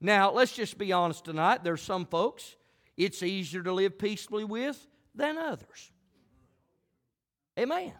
Now, 0.00 0.30
let's 0.30 0.52
just 0.52 0.78
be 0.78 0.92
honest 0.92 1.24
tonight. 1.24 1.64
There's 1.64 1.82
some 1.82 2.06
folks 2.06 2.56
it's 2.98 3.22
easier 3.22 3.62
to 3.62 3.72
live 3.72 3.96
peaceably 3.96 4.44
with 4.44 4.86
than 5.14 5.38
others. 5.38 5.92
Amen. 7.58 7.92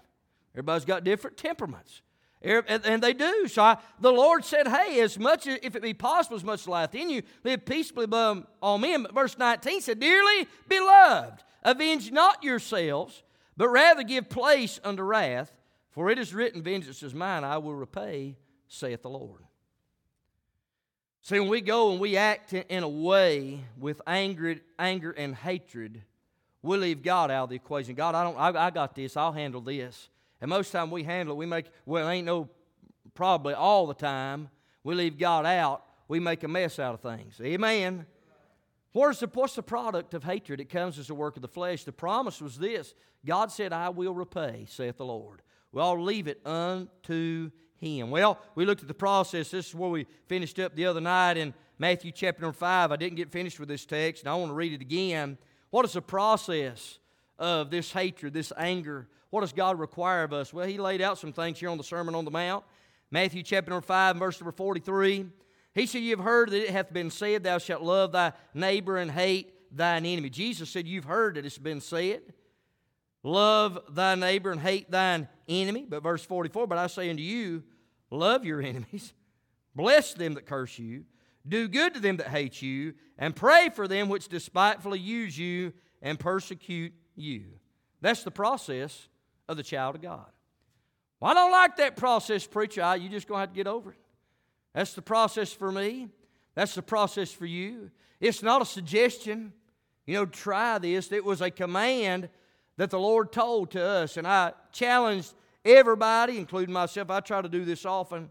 Everybody's 0.55 0.85
got 0.85 1.05
different 1.05 1.37
temperaments. 1.37 2.03
And 2.41 3.03
they 3.03 3.15
do. 3.15 3.49
So 3.49 3.63
I, 3.63 3.79
the 4.01 4.13
Lord 4.13 4.45
said, 4.45 4.69
Hey, 4.69 5.01
as 5.01 5.19
much 5.19 5.47
as, 5.47 5.59
if 5.63 5.75
it 5.75 5.83
be 5.83 5.95
possible, 5.95 6.37
as 6.37 6.45
much 6.45 6.69
life 6.69 6.95
in 6.95 7.11
you, 7.11 7.23
live 7.43 7.65
peaceably 7.65 8.05
among 8.05 8.47
all 8.63 8.79
men. 8.79 9.03
But 9.03 9.15
verse 9.15 9.37
19 9.37 9.81
said, 9.81 9.99
Dearly 9.99 10.47
beloved, 10.69 11.43
avenge 11.65 12.13
not 12.13 12.45
yourselves, 12.45 13.25
but 13.57 13.69
rather 13.69 14.05
give 14.05 14.29
place 14.29 14.79
unto 14.85 15.03
wrath, 15.03 15.53
for 15.91 16.11
it 16.11 16.19
is 16.19 16.33
written, 16.33 16.63
Vengeance 16.63 17.03
is 17.03 17.13
mine, 17.13 17.43
I 17.43 17.59
will 17.59 17.75
repay, 17.75 18.37
saith 18.69 19.03
the 19.03 19.11
Lord. 19.11 19.43
See, 21.23 21.41
when 21.41 21.49
we 21.49 21.61
go 21.61 21.91
and 21.91 22.01
we 22.01 22.17
act 22.17 22.53
in 22.53 22.83
a 22.85 22.89
way 22.89 23.65
with 23.77 24.01
anger, 24.07 24.57
anger 24.79 25.11
and 25.11 25.35
hatred, 25.35 26.03
we 26.63 26.77
leave 26.77 27.03
God 27.03 27.31
out 27.31 27.45
of 27.45 27.51
the 27.51 27.57
equation. 27.57 27.95
God, 27.95 28.15
I 28.15 28.25
don't 28.25 28.37
I, 28.37 28.67
I 28.67 28.71
got 28.71 28.95
this, 28.95 29.17
I'll 29.17 29.33
handle 29.33 29.61
this. 29.61 30.09
And 30.41 30.49
most 30.49 30.71
time 30.71 30.91
we 30.91 31.03
handle 31.03 31.35
it, 31.35 31.39
we 31.39 31.47
make, 31.47 31.67
well, 31.85 32.09
ain't 32.09 32.27
no, 32.27 32.49
probably 33.15 33.55
all 33.55 33.87
the 33.87 33.95
time, 33.95 34.49
we 34.85 34.95
leave 34.95 35.19
God 35.19 35.47
out, 35.47 35.85
we 36.07 36.21
make 36.21 36.45
a 36.45 36.49
mess 36.49 36.79
out 36.79 36.95
of 36.95 37.01
things. 37.01 37.41
Amen. 37.41 38.07
What's 38.93 39.21
the, 39.21 39.31
what's 39.33 39.55
the 39.55 39.63
product 39.63 40.15
of 40.15 40.25
hatred? 40.25 40.61
It 40.61 40.71
comes 40.71 40.99
as 40.99 41.11
a 41.11 41.15
work 41.15 41.37
of 41.37 41.43
the 41.43 41.49
flesh. 41.49 41.85
The 41.85 41.93
promise 41.93 42.41
was 42.41 42.59
this 42.59 42.95
God 43.25 43.51
said, 43.51 43.73
I 43.73 43.89
will 43.91 44.15
repay, 44.15 44.67
saith 44.69 44.97
the 44.97 45.05
Lord. 45.05 45.43
We 45.73 45.83
all 45.83 46.01
leave 46.01 46.29
it 46.29 46.41
unto 46.47 47.51
Him. 47.77 48.11
Well, 48.11 48.39
we 48.55 48.65
looked 48.65 48.83
at 48.83 48.89
the 48.89 48.95
process. 48.95 49.51
This 49.51 49.69
is 49.69 49.75
where 49.75 49.91
we 49.91 50.07
finished 50.27 50.59
up 50.59 50.75
the 50.75 50.87
other 50.87 51.01
night 51.01 51.37
in 51.37 51.53
Matthew 51.79 52.11
chapter 52.11 52.43
number 52.43 52.57
5. 52.57 52.91
I 52.91 52.97
didn't 52.97 53.17
get 53.17 53.31
finished 53.31 53.61
with 53.61 53.69
this 53.69 53.85
text, 53.85 54.23
and 54.23 54.31
I 54.31 54.35
want 54.37 54.51
to 54.51 54.55
read 54.55 54.73
it 54.73 54.81
again. 54.81 55.37
What 55.71 55.85
is 55.85 55.93
the 55.93 56.03
process 56.03 56.99
of 57.39 57.71
this 57.71 57.93
hatred, 57.93 58.33
this 58.33 58.53
anger, 58.57 59.09
what 59.31 59.43
does 59.43 59.53
God 59.53 59.79
require 59.79 60.25
of 60.25 60.33
us? 60.33 60.53
Well, 60.53 60.67
He 60.67 60.79
laid 60.79 61.01
out 61.01 61.19
some 61.19 61.33
things 61.33 61.61
here 61.61 61.69
on 61.69 61.79
the 61.79 61.85
Sermon 61.85 62.15
on 62.15 62.25
the 62.25 62.31
Mount. 62.31 62.65
Matthew 63.11 63.43
chapter 63.43 63.71
number 63.71 63.87
5, 63.87 64.17
verse 64.17 64.41
number 64.41 64.53
43. 64.53 65.27
He 65.75 65.87
said, 65.87 66.03
You 66.03 66.17
have 66.17 66.25
heard 66.25 66.51
that 66.51 66.65
it 66.65 66.71
hath 66.71 66.93
been 66.93 67.11
said, 67.11 67.45
Thou 67.45 67.59
shalt 67.59 67.83
love 67.83 68.13
thy 68.13 68.33
neighbor 68.55 68.97
and 68.97 69.11
hate 69.11 69.53
thine 69.75 70.07
enemy. 70.07 70.31
Jesus 70.31 70.71
said, 70.71 70.87
You've 70.87 71.05
heard 71.05 71.37
that 71.37 71.47
it's 71.47 71.59
been 71.59 71.81
said. 71.81 72.23
Love 73.23 73.79
thy 73.91 74.15
neighbor 74.15 74.51
and 74.51 74.61
hate 74.61 74.91
thine 74.91 75.29
enemy. 75.49 75.85
But 75.89 76.03
verse 76.03 76.25
44, 76.25 76.67
But 76.67 76.79
I 76.79 76.87
say 76.87 77.11
unto 77.11 77.23
you, 77.23 77.63
love 78.11 78.45
your 78.45 78.63
enemies, 78.63 79.13
bless 79.75 80.15
them 80.15 80.35
that 80.35 80.47
curse 80.47 80.79
you, 80.79 81.05
do 81.49 81.69
good 81.69 81.95
to 81.95 82.01
them 82.01 82.19
that 82.19 82.29
hate 82.29 82.61
you, 82.63 82.95
and 83.19 83.35
pray 83.35 83.71
for 83.75 83.89
them 83.89 84.09
which 84.09 84.29
despitefully 84.29 84.99
use 84.99 85.37
you 85.37 85.73
and 86.03 86.19
persecute 86.19 86.93
you. 87.17 87.45
That's 88.01 88.23
the 88.23 88.31
process 88.31 89.09
of 89.49 89.57
the 89.57 89.63
child 89.63 89.97
of 89.97 90.03
God. 90.03 90.27
Well, 91.21 91.33
I 91.33 91.35
don't 91.35 91.51
like 91.51 91.77
that 91.77 91.97
process, 91.97 92.47
preacher. 92.47 92.83
I, 92.83 92.97
you 92.97 93.09
just 93.09 93.27
going 93.27 93.39
to 93.39 93.41
have 93.41 93.51
to 93.51 93.57
get 93.57 93.67
over 93.67 93.91
it. 93.91 93.99
That's 94.75 94.95
the 94.95 95.03
process 95.03 95.53
for 95.53 95.73
me. 95.73 96.09
That's 96.55 96.75
the 96.75 96.83
process 96.83 97.33
for 97.33 97.47
you. 97.47 97.91
It's 98.21 98.43
not 98.43 98.63
a 98.63 98.65
suggestion. 98.65 99.53
You 100.07 100.15
know, 100.15 100.27
try 100.27 100.79
this. 100.79 101.11
It 101.11 101.25
was 101.25 101.41
a 101.41 101.51
command 101.51 102.29
that 102.77 102.91
the 102.91 102.99
Lord 102.99 103.33
told 103.33 103.73
to 103.73 103.83
us. 103.83 104.17
And 104.17 104.27
I 104.27 104.53
challenged 104.73 105.35
everybody, 105.65 106.39
including 106.39 106.73
myself. 106.73 107.11
I 107.11 107.21
try 107.21 107.43
to 107.43 107.49
do 107.49 107.65
this 107.65 107.85
often. 107.85 108.31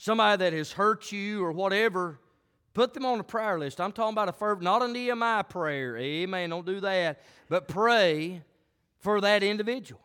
Somebody 0.00 0.38
that 0.38 0.54
has 0.54 0.72
hurt 0.72 1.12
you 1.12 1.44
or 1.44 1.52
whatever, 1.52 2.18
put 2.72 2.94
them 2.94 3.04
on 3.04 3.20
a 3.20 3.22
prayer 3.22 3.58
list. 3.58 3.82
I'm 3.82 3.92
talking 3.92 4.14
about 4.14 4.30
a 4.30 4.32
fervent, 4.32 4.64
not 4.64 4.80
a 4.80 4.88
Nehemiah 4.88 5.44
prayer. 5.44 5.98
Amen. 5.98 6.48
Don't 6.48 6.64
do 6.64 6.80
that. 6.80 7.20
But 7.50 7.68
pray 7.68 8.42
for 9.00 9.20
that 9.20 9.42
individual. 9.42 10.00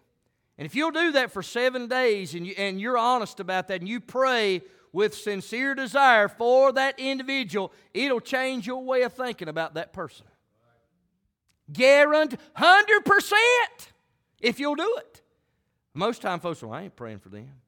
And 0.58 0.66
if 0.66 0.76
you'll 0.76 0.92
do 0.92 1.14
that 1.14 1.32
for 1.32 1.42
seven 1.42 1.88
days 1.88 2.36
and, 2.36 2.46
you, 2.46 2.54
and 2.58 2.82
you're 2.82 2.98
honest 2.98 3.40
about 3.40 3.70
that 3.70 3.80
and 3.80 3.88
you 3.88 4.02
pray 4.02 4.64
with 4.92 5.16
sincere 5.16 5.74
desire 5.74 6.28
for 6.28 6.74
that 6.74 7.00
individual, 7.00 7.72
it'll 7.94 8.20
change 8.20 8.68
your 8.68 8.84
way 8.84 9.04
of 9.04 9.14
thinking 9.14 9.48
about 9.48 9.76
that 9.76 9.94
person. 9.94 10.26
Guaranteed 11.72 12.38
100% 12.58 13.34
if 14.42 14.60
you'll 14.60 14.76
do 14.76 14.98
it. 14.98 15.22
Most 15.94 16.22
time 16.22 16.42
folks 16.42 16.62
well, 16.62 16.74
I 16.74 16.82
ain't 16.82 16.98
praying 16.98 17.20
for 17.20 17.30
them. 17.30 17.62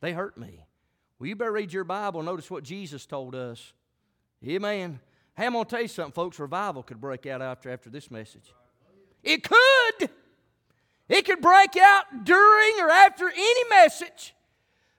They 0.00 0.12
hurt 0.12 0.38
me. 0.38 0.60
Well, 1.22 1.28
you 1.28 1.36
better 1.36 1.52
read 1.52 1.72
your 1.72 1.84
Bible 1.84 2.20
notice 2.24 2.50
what 2.50 2.64
Jesus 2.64 3.06
told 3.06 3.36
us. 3.36 3.74
Amen. 4.44 4.98
Hey, 5.36 5.46
I'm 5.46 5.52
going 5.52 5.64
to 5.64 5.70
tell 5.70 5.80
you 5.80 5.86
something, 5.86 6.10
folks. 6.10 6.36
Revival 6.40 6.82
could 6.82 7.00
break 7.00 7.26
out 7.26 7.40
after, 7.40 7.70
after 7.70 7.90
this 7.90 8.10
message. 8.10 8.52
It 9.22 9.44
could. 9.44 10.10
It 11.08 11.24
could 11.24 11.40
break 11.40 11.76
out 11.76 12.24
during 12.24 12.80
or 12.80 12.90
after 12.90 13.30
any 13.30 13.68
message. 13.70 14.34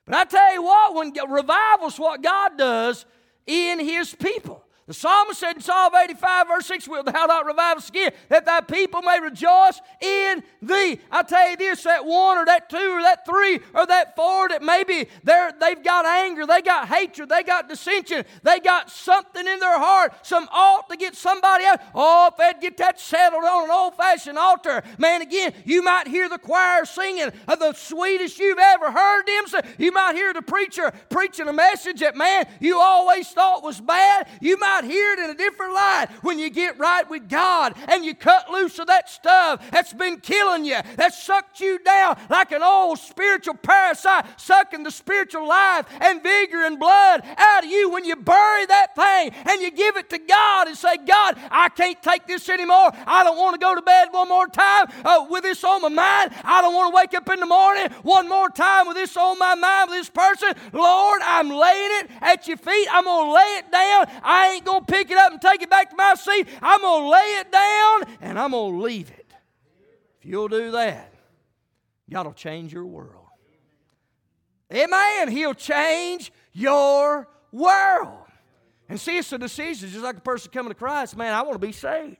But 0.06 0.14
I 0.14 0.24
tell 0.24 0.54
you 0.54 0.62
what, 0.62 0.94
when 0.94 1.12
revival 1.30 1.88
is 1.88 1.98
what 1.98 2.22
God 2.22 2.56
does 2.56 3.04
in 3.46 3.78
His 3.78 4.14
people. 4.14 4.64
The 4.86 4.92
psalmist 4.92 5.40
said 5.40 5.56
in 5.56 5.62
Psalm 5.62 5.94
85, 5.94 6.48
verse 6.48 6.66
6, 6.66 6.88
Wilt 6.88 7.06
thou 7.06 7.24
not 7.24 7.46
revive 7.46 7.78
us 7.78 7.88
again, 7.88 8.12
that 8.28 8.44
thy 8.44 8.60
people 8.60 9.00
may 9.00 9.18
rejoice 9.18 9.80
in 10.02 10.42
thee? 10.60 11.00
I 11.10 11.22
tell 11.22 11.50
you 11.50 11.56
this, 11.56 11.84
that 11.84 12.04
one 12.04 12.36
or 12.36 12.44
that 12.44 12.68
two 12.68 12.76
or 12.76 13.00
that 13.00 13.24
three 13.24 13.60
or 13.72 13.86
that 13.86 14.14
four, 14.14 14.50
that 14.50 14.62
maybe 14.62 15.08
they've 15.22 15.82
got 15.82 16.04
anger, 16.04 16.46
they 16.46 16.60
got 16.60 16.86
hatred, 16.86 17.30
they 17.30 17.42
got 17.42 17.66
dissension, 17.66 18.26
they 18.42 18.60
got 18.60 18.90
something 18.90 19.46
in 19.46 19.58
their 19.58 19.78
heart, 19.78 20.12
some 20.20 20.46
ought 20.52 20.90
to 20.90 20.98
get 20.98 21.16
somebody 21.16 21.64
out. 21.64 21.80
Oh, 21.94 22.28
if 22.30 22.36
they'd 22.36 22.60
get 22.60 22.76
that 22.76 23.00
settled 23.00 23.42
on 23.42 23.64
an 23.64 23.70
old 23.70 23.96
fashioned 23.96 24.36
altar, 24.36 24.82
man, 24.98 25.22
again, 25.22 25.54
you 25.64 25.82
might 25.82 26.08
hear 26.08 26.28
the 26.28 26.38
choir 26.38 26.84
singing 26.84 27.32
of 27.48 27.58
the 27.58 27.72
sweetest 27.72 28.38
you've 28.38 28.58
ever 28.58 28.90
heard 28.90 29.24
them 29.24 29.46
say. 29.46 29.60
You 29.78 29.92
might 29.92 30.14
hear 30.14 30.34
the 30.34 30.42
preacher 30.42 30.92
preaching 31.08 31.48
a 31.48 31.54
message 31.54 32.00
that, 32.00 32.16
man, 32.16 32.46
you 32.60 32.78
always 32.78 33.30
thought 33.30 33.62
was 33.62 33.80
bad. 33.80 34.28
You 34.42 34.58
might 34.58 34.73
hear 34.82 35.12
it 35.12 35.20
in 35.20 35.30
a 35.30 35.34
different 35.34 35.74
light 35.74 36.08
when 36.22 36.40
you 36.40 36.50
get 36.50 36.76
right 36.78 37.08
with 37.08 37.28
God 37.28 37.74
and 37.86 38.04
you 38.04 38.14
cut 38.14 38.50
loose 38.50 38.80
of 38.80 38.88
that 38.88 39.08
stuff 39.08 39.70
that's 39.70 39.92
been 39.92 40.18
killing 40.18 40.64
you, 40.64 40.78
that 40.96 41.14
sucked 41.14 41.60
you 41.60 41.78
down 41.78 42.18
like 42.28 42.50
an 42.50 42.62
old 42.62 42.98
spiritual 42.98 43.54
parasite, 43.54 44.26
sucking 44.40 44.82
the 44.82 44.90
spiritual 44.90 45.46
life 45.46 45.86
and 46.00 46.22
vigor 46.22 46.64
and 46.64 46.80
blood 46.80 47.22
out 47.36 47.64
of 47.64 47.70
you. 47.70 47.90
When 47.90 48.04
you 48.04 48.16
bury 48.16 48.66
that 48.66 48.96
thing 48.96 49.30
and 49.46 49.60
you 49.60 49.70
give 49.70 49.96
it 49.96 50.10
to 50.10 50.18
God 50.18 50.68
and 50.68 50.76
say, 50.76 50.96
God, 51.06 51.38
I 51.50 51.68
can't 51.68 52.02
take 52.02 52.26
this 52.26 52.48
anymore. 52.48 52.90
I 53.06 53.22
don't 53.22 53.36
want 53.36 53.54
to 53.54 53.64
go 53.64 53.74
to 53.74 53.82
bed 53.82 54.08
one 54.10 54.28
more 54.28 54.48
time 54.48 54.86
uh, 55.04 55.26
with 55.28 55.42
this 55.42 55.62
on 55.62 55.82
my 55.82 55.88
mind. 55.88 56.32
I 56.42 56.62
don't 56.62 56.74
want 56.74 56.92
to 56.92 56.96
wake 56.96 57.14
up 57.14 57.28
in 57.30 57.40
the 57.40 57.46
morning 57.46 57.90
one 58.02 58.28
more 58.28 58.48
time 58.48 58.86
with 58.88 58.96
this 58.96 59.16
on 59.16 59.38
my 59.38 59.54
mind 59.54 59.90
with 59.90 59.98
this 59.98 60.10
person. 60.10 60.54
Lord, 60.72 61.20
I'm 61.24 61.50
laying 61.50 61.90
it 62.00 62.10
at 62.20 62.48
your 62.48 62.56
feet. 62.56 62.88
I'm 62.90 63.04
going 63.04 63.26
to 63.26 63.32
lay 63.32 63.58
it 63.58 63.70
down. 63.70 64.06
I 64.22 64.52
ain't 64.54 64.63
going 64.64 64.84
to 64.84 64.92
pick 64.92 65.10
it 65.10 65.16
up 65.16 65.32
and 65.32 65.40
take 65.40 65.62
it 65.62 65.70
back 65.70 65.90
to 65.90 65.96
my 65.96 66.14
seat. 66.14 66.48
I'm 66.60 66.80
going 66.80 67.02
to 67.02 67.08
lay 67.08 67.36
it 67.40 67.52
down 67.52 68.16
and 68.20 68.38
I'm 68.38 68.50
going 68.50 68.74
to 68.74 68.82
leave 68.82 69.10
it. 69.10 69.32
If 70.20 70.26
you'll 70.26 70.48
do 70.48 70.72
that, 70.72 71.12
God 72.10 72.26
will 72.26 72.32
change 72.32 72.72
your 72.72 72.86
world. 72.86 73.26
Amen. 74.72 75.28
He'll 75.28 75.54
change 75.54 76.32
your 76.52 77.28
world. 77.52 78.18
And 78.88 79.00
see, 79.00 79.16
it's 79.16 79.32
a 79.32 79.38
decision, 79.38 79.88
just 79.88 80.02
like 80.02 80.16
a 80.16 80.20
person 80.20 80.50
coming 80.52 80.70
to 80.70 80.74
Christ, 80.74 81.16
man, 81.16 81.32
I 81.32 81.42
want 81.42 81.54
to 81.54 81.66
be 81.66 81.72
saved. 81.72 82.16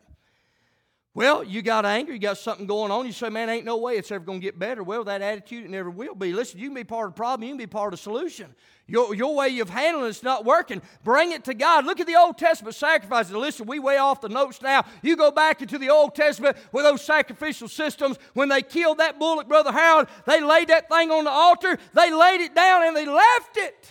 Well, 1.15 1.45
you 1.45 1.63
got 1.63 1.87
anger, 1.87 2.13
you 2.13 2.19
got 2.19 2.39
something 2.39 2.67
going 2.67 2.91
on. 2.91 3.07
You 3.07 3.13
say, 3.13 3.29
man, 3.29 3.49
ain't 3.49 3.65
no 3.65 3.77
way 3.77 3.97
it's 3.97 4.11
ever 4.11 4.25
going 4.25 4.41
to 4.41 4.45
get 4.45 4.59
better. 4.59 4.83
Well, 4.83 5.05
that 5.05 5.23
attitude, 5.23 5.65
it 5.65 5.71
never 5.71 5.89
will 5.89 6.15
be. 6.15 6.33
Listen, 6.33 6.59
you 6.59 6.67
can 6.67 6.75
be 6.75 6.83
part 6.83 7.09
of 7.09 7.15
the 7.15 7.17
problem, 7.17 7.45
you 7.47 7.51
can 7.51 7.59
be 7.59 7.67
part 7.67 7.93
of 7.93 8.01
the 8.01 8.03
solution. 8.03 8.55
Your, 8.87 9.15
your 9.15 9.35
way 9.35 9.59
of 9.61 9.71
handling 9.71 10.11
it's 10.11 10.23
not 10.23 10.45
working. 10.45 10.83
Bring 11.03 11.33
it 11.33 11.45
to 11.45 11.55
God. 11.55 11.87
Look 11.87 12.01
at 12.01 12.07
the 12.07 12.17
Old 12.17 12.37
Testament 12.37 12.75
sacrifices. 12.75 13.33
Listen, 13.33 13.67
we 13.67 13.79
way 13.79 13.97
off 13.97 14.21
the 14.21 14.29
notes 14.29 14.61
now. 14.61 14.85
You 15.03 15.17
go 15.17 15.31
back 15.31 15.63
into 15.63 15.79
the 15.79 15.89
Old 15.89 16.15
Testament 16.15 16.57
with 16.71 16.85
those 16.85 17.03
sacrificial 17.03 17.69
systems. 17.69 18.19
When 18.35 18.51
they 18.51 18.61
killed 18.61 18.99
that 18.99 19.19
bullock, 19.19 19.49
Brother 19.49 19.73
Harold, 19.73 20.09
they 20.27 20.43
laid 20.43 20.69
that 20.69 20.91
thing 20.91 21.11
on 21.11 21.25
the 21.25 21.31
altar, 21.31 21.79
they 21.95 22.13
laid 22.13 22.43
it 22.43 22.55
down, 22.55 22.85
and 22.85 22.95
they 22.95 23.07
left 23.07 23.57
it. 23.57 23.91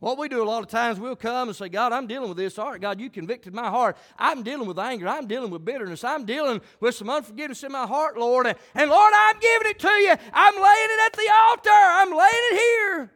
What 0.00 0.18
we 0.18 0.28
do 0.28 0.42
a 0.42 0.44
lot 0.44 0.64
of 0.64 0.68
times, 0.68 0.98
we'll 0.98 1.14
come 1.14 1.48
and 1.48 1.56
say, 1.56 1.68
God, 1.68 1.92
I'm 1.92 2.08
dealing 2.08 2.28
with 2.28 2.36
this. 2.36 2.58
All 2.58 2.72
right, 2.72 2.80
God, 2.80 2.98
you 2.98 3.08
convicted 3.08 3.54
my 3.54 3.70
heart. 3.70 3.96
I'm 4.18 4.42
dealing 4.42 4.66
with 4.66 4.80
anger. 4.80 5.06
I'm 5.06 5.28
dealing 5.28 5.52
with 5.52 5.64
bitterness. 5.64 6.02
I'm 6.02 6.24
dealing 6.24 6.60
with 6.80 6.96
some 6.96 7.08
unforgiveness 7.08 7.62
in 7.62 7.70
my 7.70 7.86
heart, 7.86 8.18
Lord. 8.18 8.48
And 8.48 8.90
Lord, 8.90 9.12
I'm 9.14 9.38
giving 9.38 9.70
it 9.70 9.78
to 9.78 9.88
you. 9.88 10.16
I'm 10.32 10.54
laying 10.54 10.88
it 10.90 11.00
at 11.06 11.12
the 11.12 11.30
altar. 11.32 11.70
I'm 11.70 12.10
laying 12.10 12.32
it 12.50 12.58
here. 12.58 13.12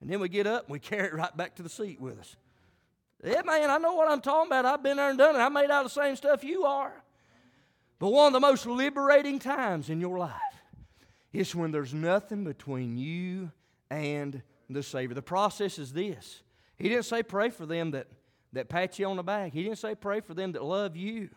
And 0.00 0.08
then 0.08 0.20
we 0.20 0.28
get 0.28 0.46
up 0.46 0.64
and 0.64 0.72
we 0.72 0.78
carry 0.80 1.08
it 1.08 1.14
right 1.14 1.36
back 1.36 1.54
to 1.56 1.62
the 1.62 1.68
seat 1.68 2.00
with 2.00 2.18
us. 2.18 2.36
Yeah, 3.24 3.42
man, 3.42 3.68
I 3.68 3.78
know 3.78 3.94
what 3.94 4.08
I'm 4.08 4.20
talking 4.20 4.48
about. 4.48 4.64
I've 4.64 4.82
been 4.82 4.96
there 4.96 5.10
and 5.10 5.18
done 5.18 5.34
it. 5.34 5.40
I 5.40 5.48
made 5.48 5.70
out 5.70 5.82
the 5.82 5.90
same 5.90 6.14
stuff 6.14 6.44
you 6.44 6.64
are. 6.64 6.92
But 7.98 8.10
one 8.10 8.28
of 8.28 8.32
the 8.32 8.40
most 8.40 8.64
liberating 8.64 9.40
times 9.40 9.90
in 9.90 10.00
your 10.00 10.18
life 10.18 10.32
is 11.32 11.54
when 11.54 11.72
there's 11.72 11.92
nothing 11.92 12.44
between 12.44 12.96
you 12.96 13.50
and 13.90 14.40
the 14.70 14.84
Savior. 14.84 15.14
The 15.14 15.22
process 15.22 15.78
is 15.78 15.92
this 15.92 16.42
He 16.76 16.88
didn't 16.88 17.06
say 17.06 17.24
pray 17.24 17.50
for 17.50 17.66
them 17.66 17.90
that, 17.92 18.06
that 18.52 18.68
pat 18.68 18.98
you 19.00 19.06
on 19.06 19.16
the 19.16 19.24
back, 19.24 19.52
He 19.52 19.64
didn't 19.64 19.78
say 19.78 19.96
pray 19.96 20.20
for 20.20 20.34
them 20.34 20.52
that 20.52 20.62
love 20.62 20.96
you. 20.96 21.30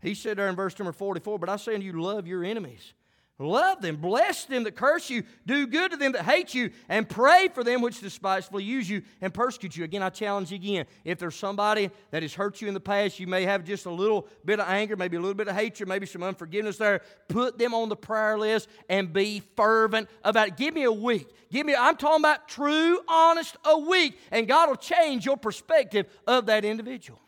He 0.00 0.14
said 0.14 0.38
there 0.38 0.48
in 0.48 0.56
verse 0.56 0.78
number 0.78 0.92
44, 0.92 1.38
But 1.38 1.48
I 1.48 1.56
say 1.56 1.74
unto 1.74 1.86
you, 1.86 2.00
love 2.00 2.26
your 2.26 2.44
enemies. 2.44 2.94
Love 3.40 3.80
them, 3.80 3.94
bless 3.94 4.46
them 4.46 4.64
that 4.64 4.74
curse 4.74 5.08
you, 5.08 5.22
do 5.46 5.64
good 5.68 5.92
to 5.92 5.96
them 5.96 6.10
that 6.10 6.24
hate 6.24 6.54
you, 6.54 6.70
and 6.88 7.08
pray 7.08 7.46
for 7.54 7.62
them 7.62 7.80
which 7.80 8.00
despitefully 8.00 8.64
use 8.64 8.90
you 8.90 9.00
and 9.20 9.32
persecute 9.32 9.76
you. 9.76 9.84
Again, 9.84 10.02
I 10.02 10.10
challenge 10.10 10.50
you 10.50 10.56
again. 10.56 10.86
If 11.04 11.20
there's 11.20 11.36
somebody 11.36 11.90
that 12.10 12.22
has 12.22 12.34
hurt 12.34 12.60
you 12.60 12.66
in 12.66 12.74
the 12.74 12.80
past, 12.80 13.20
you 13.20 13.28
may 13.28 13.44
have 13.44 13.62
just 13.62 13.86
a 13.86 13.92
little 13.92 14.26
bit 14.44 14.58
of 14.58 14.68
anger, 14.68 14.96
maybe 14.96 15.16
a 15.16 15.20
little 15.20 15.36
bit 15.36 15.46
of 15.46 15.54
hatred, 15.54 15.88
maybe 15.88 16.04
some 16.04 16.24
unforgiveness 16.24 16.78
there. 16.78 17.00
Put 17.28 17.58
them 17.58 17.74
on 17.74 17.88
the 17.88 17.94
prayer 17.94 18.36
list 18.36 18.68
and 18.88 19.12
be 19.12 19.40
fervent 19.54 20.08
about 20.24 20.48
it. 20.48 20.56
Give 20.56 20.74
me 20.74 20.82
a 20.82 20.92
week. 20.92 21.28
Give 21.52 21.64
me, 21.64 21.76
I'm 21.76 21.96
talking 21.96 22.22
about 22.22 22.48
true, 22.48 22.98
honest, 23.06 23.56
a 23.64 23.78
week, 23.78 24.18
and 24.32 24.48
God 24.48 24.68
will 24.68 24.76
change 24.76 25.24
your 25.24 25.36
perspective 25.36 26.06
of 26.26 26.46
that 26.46 26.64
individual. 26.64 27.20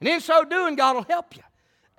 And 0.00 0.08
in 0.08 0.20
so 0.20 0.44
doing, 0.44 0.76
God 0.76 0.96
will 0.96 1.02
help 1.02 1.36
you. 1.36 1.42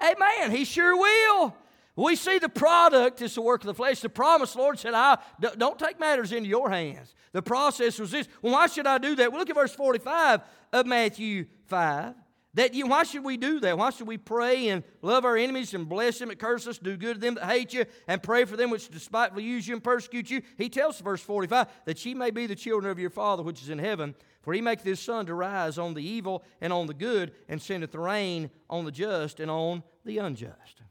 Amen. 0.02 0.50
He 0.50 0.66
sure 0.66 0.98
will. 0.98 1.56
We 1.98 2.16
see 2.16 2.38
the 2.38 2.48
product 2.48 3.24
is 3.24 3.34
the 3.34 3.42
work 3.42 3.62
of 3.62 3.68
the 3.68 3.74
flesh. 3.74 4.02
The 4.02 4.10
promise, 4.10 4.56
Lord 4.56 4.78
said, 4.78 4.94
I 4.94 5.18
don't 5.40 5.80
take 5.80 6.00
matters 6.00 6.32
into 6.32 6.48
your 6.48 6.70
hands. 6.70 7.16
The 7.32 7.42
process 7.42 7.98
was 7.98 8.12
this. 8.12 8.28
Well, 8.44 8.54
why 8.54 8.68
should 8.68 8.86
I 8.86 9.00
do 9.00 9.16
that? 9.16 9.32
Well, 9.32 9.40
look 9.40 9.50
at 9.50 9.56
verse 9.56 9.74
45 9.74 10.42
of 10.74 10.86
Matthew 10.86 11.48
5. 11.66 12.14
That 12.54 12.76
you, 12.76 12.88
why 12.88 13.04
should 13.04 13.24
we 13.24 13.36
do 13.36 13.60
that? 13.62 13.78
Why 13.78 13.90
should 13.90 14.08
we 14.08 14.18
pray 14.18 14.70
and 14.70 14.84
love 15.02 15.26
our 15.26 15.38
enemies 15.38 15.74
and 15.74 15.90
bless 15.90 16.20
them 16.20 16.30
that 16.30 16.40
curse 16.40 16.68
us, 16.68 16.78
do 16.78 16.98
good 16.98 17.16
to 17.16 17.20
them 17.20 17.36
that 17.36 17.46
hate 17.46 17.74
you, 17.74 17.86
and 18.08 18.22
pray 18.22 18.46
for 18.46 18.56
them 18.56 18.70
which 18.70 18.90
despitefully 18.90 19.44
use 19.44 19.68
you 19.68 19.74
and 19.74 19.84
persecute 19.84 20.30
you? 20.30 20.44
He 20.58 20.70
tells 20.70 21.00
verse 21.00 21.22
45 21.22 21.68
that 21.86 22.06
ye 22.06 22.14
may 22.14 22.30
be 22.30 22.46
the 22.46 22.56
children 22.56 22.92
of 22.92 23.00
your 23.00 23.10
Father 23.10 23.42
which 23.42 23.62
is 23.62 23.70
in 23.70 23.80
heaven. 23.80 24.16
For 24.42 24.54
he 24.54 24.62
maketh 24.62 24.86
his 24.86 25.00
sun 25.00 25.26
to 25.26 25.34
rise 25.34 25.78
on 25.80 25.96
the 25.96 26.04
evil 26.04 26.44
and 26.62 26.72
on 26.72 26.88
the 26.88 26.94
good, 26.94 27.32
and 27.50 27.62
sendeth 27.62 27.96
rain 27.96 28.52
on 28.70 28.86
the 28.86 28.92
just 28.92 29.40
and 29.40 29.50
on 29.50 29.84
the 30.06 30.20
unjust. 30.20 30.82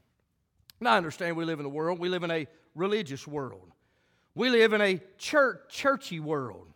Now, 0.79 0.93
I 0.93 0.97
understand 0.97 1.35
we 1.35 1.45
live 1.45 1.59
in 1.59 1.65
a 1.65 1.69
world, 1.69 1.99
we 1.99 2.09
live 2.09 2.23
in 2.23 2.31
a 2.31 2.47
religious 2.75 3.27
world. 3.27 3.71
We 4.35 4.49
live 4.49 4.73
in 4.73 4.81
a 4.81 5.01
church, 5.17 5.61
churchy 5.69 6.19
world 6.19 6.67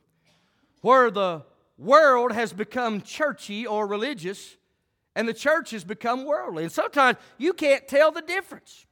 where 0.82 1.12
the 1.12 1.43
world 1.78 2.32
has 2.32 2.54
become 2.54 3.02
churchy 3.02 3.68
or 3.68 3.86
religious 3.86 4.58
and 5.16 5.28
the 5.28 5.34
church 5.34 5.72
has 5.72 5.84
become 5.84 6.26
worldly. 6.26 6.64
And 6.64 6.72
sometimes 6.72 7.18
you 7.38 7.54
can't 7.54 7.88
tell 7.88 8.12
the 8.12 8.22
difference. 8.22 8.86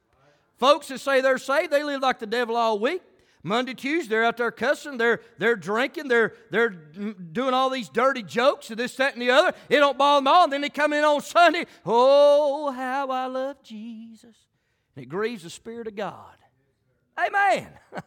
Folks 0.58 0.88
that 0.88 1.00
say 1.00 1.20
they're 1.20 1.38
saved, 1.38 1.72
they 1.72 1.82
live 1.82 2.02
like 2.02 2.18
the 2.18 2.26
devil 2.26 2.56
all 2.56 2.78
week. 2.78 3.02
Monday, 3.42 3.72
Tuesday, 3.72 4.10
they're 4.10 4.24
out 4.24 4.36
there 4.36 4.50
cussing, 4.50 4.98
they're, 4.98 5.20
they're 5.38 5.56
drinking, 5.56 6.08
they're, 6.08 6.34
they're 6.50 6.68
doing 6.68 7.54
all 7.54 7.70
these 7.70 7.88
dirty 7.88 8.22
jokes 8.22 8.68
and 8.68 8.78
this, 8.78 8.96
that, 8.96 9.14
and 9.14 9.22
the 9.22 9.30
other. 9.30 9.54
It 9.70 9.78
don't 9.78 9.96
bother 9.96 10.18
them 10.18 10.28
all. 10.28 10.44
And 10.44 10.52
then 10.52 10.60
they 10.60 10.68
come 10.68 10.92
in 10.92 11.02
on 11.02 11.22
Sunday, 11.22 11.64
oh, 11.86 12.70
how 12.70 13.08
I 13.08 13.26
love 13.26 13.62
Jesus. 13.62 14.36
It 14.96 15.08
grieves 15.08 15.42
the 15.44 15.50
Spirit 15.50 15.86
of 15.86 15.96
God. 15.96 16.36
Amen. 17.18 17.68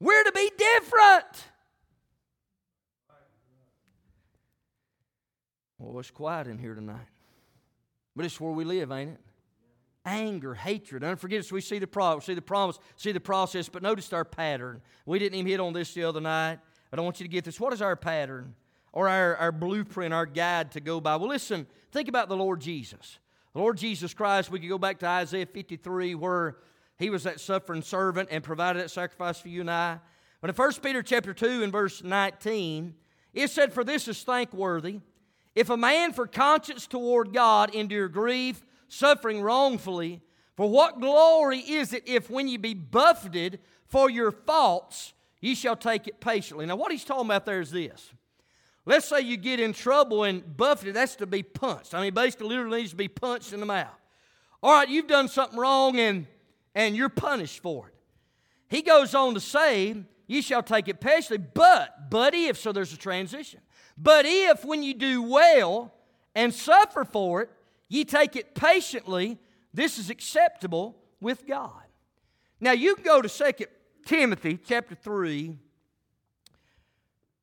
We're 0.00 0.24
to 0.24 0.32
be 0.32 0.50
different. 0.56 1.44
Well, 5.78 5.98
it's 5.98 6.10
quiet 6.10 6.46
in 6.46 6.58
here 6.58 6.74
tonight. 6.74 7.08
But 8.14 8.26
it's 8.26 8.40
where 8.40 8.52
we 8.52 8.64
live, 8.64 8.92
ain't 8.92 9.12
it? 9.12 9.20
Anger, 10.04 10.54
hatred, 10.54 11.04
unforgiveness. 11.04 11.52
We 11.52 11.60
see 11.60 11.78
the 11.78 11.86
problem, 11.86 12.22
see 12.22 12.34
the 12.34 12.42
promise, 12.42 12.78
see 12.96 13.12
the 13.12 13.20
process, 13.20 13.68
but 13.68 13.82
notice 13.82 14.12
our 14.12 14.24
pattern. 14.24 14.80
We 15.06 15.18
didn't 15.18 15.38
even 15.38 15.50
hit 15.50 15.60
on 15.60 15.72
this 15.72 15.92
the 15.94 16.04
other 16.04 16.20
night, 16.20 16.58
but 16.90 16.98
I 16.98 17.02
want 17.02 17.20
you 17.20 17.24
to 17.24 17.30
get 17.30 17.44
this. 17.44 17.60
What 17.60 17.72
is 17.72 17.82
our 17.82 17.96
pattern? 17.96 18.54
Or 18.92 19.08
our, 19.08 19.36
our 19.36 19.52
blueprint, 19.52 20.12
our 20.12 20.26
guide 20.26 20.72
to 20.72 20.80
go 20.80 21.00
by? 21.00 21.16
Well, 21.16 21.28
listen, 21.28 21.66
think 21.92 22.08
about 22.08 22.28
the 22.28 22.36
Lord 22.36 22.60
Jesus. 22.60 23.18
The 23.52 23.58
Lord 23.58 23.78
Jesus 23.78 24.14
Christ, 24.14 24.50
we 24.50 24.60
could 24.60 24.68
go 24.68 24.78
back 24.78 24.98
to 25.00 25.06
Isaiah 25.06 25.46
53 25.46 26.14
where 26.14 26.56
he 26.98 27.10
was 27.10 27.24
that 27.24 27.40
suffering 27.40 27.82
servant 27.82 28.28
and 28.30 28.44
provided 28.44 28.80
that 28.80 28.90
sacrifice 28.90 29.40
for 29.40 29.48
you 29.48 29.62
and 29.62 29.70
I. 29.70 29.98
But 30.40 30.50
in 30.50 30.56
1 30.56 30.72
Peter 30.82 31.02
chapter 31.02 31.34
2 31.34 31.64
and 31.64 31.72
verse 31.72 32.04
19, 32.04 32.94
it 33.34 33.50
said, 33.50 33.72
For 33.72 33.82
this 33.82 34.06
is 34.06 34.22
thankworthy. 34.22 35.00
If 35.54 35.68
a 35.68 35.76
man 35.76 36.12
for 36.12 36.26
conscience 36.26 36.86
toward 36.86 37.32
God 37.32 37.74
endure 37.74 38.08
grief, 38.08 38.64
suffering 38.86 39.42
wrongfully, 39.42 40.20
for 40.56 40.68
what 40.70 41.00
glory 41.00 41.58
is 41.58 41.92
it 41.92 42.04
if 42.06 42.30
when 42.30 42.46
ye 42.46 42.56
be 42.56 42.74
buffeted 42.74 43.58
for 43.86 44.08
your 44.08 44.30
faults, 44.30 45.12
ye 45.40 45.54
shall 45.54 45.76
take 45.76 46.06
it 46.06 46.20
patiently? 46.20 46.66
Now, 46.66 46.76
what 46.76 46.92
he's 46.92 47.04
talking 47.04 47.26
about 47.26 47.46
there 47.46 47.60
is 47.60 47.72
this. 47.72 48.12
Let's 48.90 49.06
say 49.06 49.20
you 49.20 49.36
get 49.36 49.60
in 49.60 49.72
trouble 49.72 50.24
and 50.24 50.56
buffeted, 50.56 50.94
that's 50.94 51.14
to 51.16 51.26
be 51.26 51.44
punched. 51.44 51.94
I 51.94 52.00
mean, 52.00 52.12
basically, 52.12 52.48
literally 52.48 52.80
needs 52.80 52.90
to 52.90 52.96
be 52.96 53.06
punched 53.06 53.52
in 53.52 53.60
the 53.60 53.66
mouth. 53.66 53.86
All 54.64 54.72
right, 54.72 54.88
you've 54.88 55.06
done 55.06 55.28
something 55.28 55.56
wrong 55.56 55.96
and, 56.00 56.26
and 56.74 56.96
you're 56.96 57.08
punished 57.08 57.62
for 57.62 57.86
it. 57.86 57.94
He 58.66 58.82
goes 58.82 59.14
on 59.14 59.34
to 59.34 59.40
say, 59.40 59.94
ye 60.26 60.42
shall 60.42 60.64
take 60.64 60.88
it 60.88 61.00
patiently. 61.00 61.38
But, 61.54 62.10
but 62.10 62.34
if, 62.34 62.58
so 62.58 62.72
there's 62.72 62.92
a 62.92 62.96
transition. 62.96 63.60
But 63.96 64.24
if, 64.26 64.64
when 64.64 64.82
you 64.82 64.94
do 64.94 65.22
well 65.22 65.94
and 66.34 66.52
suffer 66.52 67.04
for 67.04 67.42
it, 67.42 67.50
ye 67.88 68.04
take 68.04 68.34
it 68.34 68.56
patiently, 68.56 69.38
this 69.72 70.00
is 70.00 70.10
acceptable 70.10 70.96
with 71.20 71.46
God. 71.46 71.84
Now 72.58 72.72
you 72.72 72.96
can 72.96 73.04
go 73.04 73.22
to 73.22 73.28
2 73.28 73.66
Timothy 74.04 74.58
chapter 74.60 74.96
3. 74.96 75.56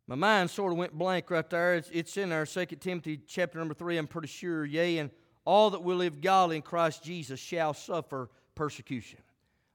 My 0.07 0.15
mind 0.15 0.49
sort 0.49 0.71
of 0.71 0.77
went 0.77 0.97
blank 0.97 1.29
right 1.29 1.49
there. 1.49 1.75
It's, 1.75 1.89
it's 1.91 2.15
in 2.15 2.31
our 2.31 2.45
Second 2.45 2.79
Timothy 2.79 3.19
chapter 3.27 3.59
number 3.59 3.73
3, 3.73 3.97
I'm 3.97 4.07
pretty 4.07 4.29
sure. 4.29 4.63
Yea, 4.63 4.99
and 4.99 5.11
all 5.43 5.69
that 5.71 5.83
will 5.83 5.97
live 5.97 6.21
godly 6.21 6.55
in 6.55 6.61
Christ 6.61 7.03
Jesus 7.03 7.39
shall 7.41 7.73
suffer 7.73 8.29
persecution. 8.55 9.19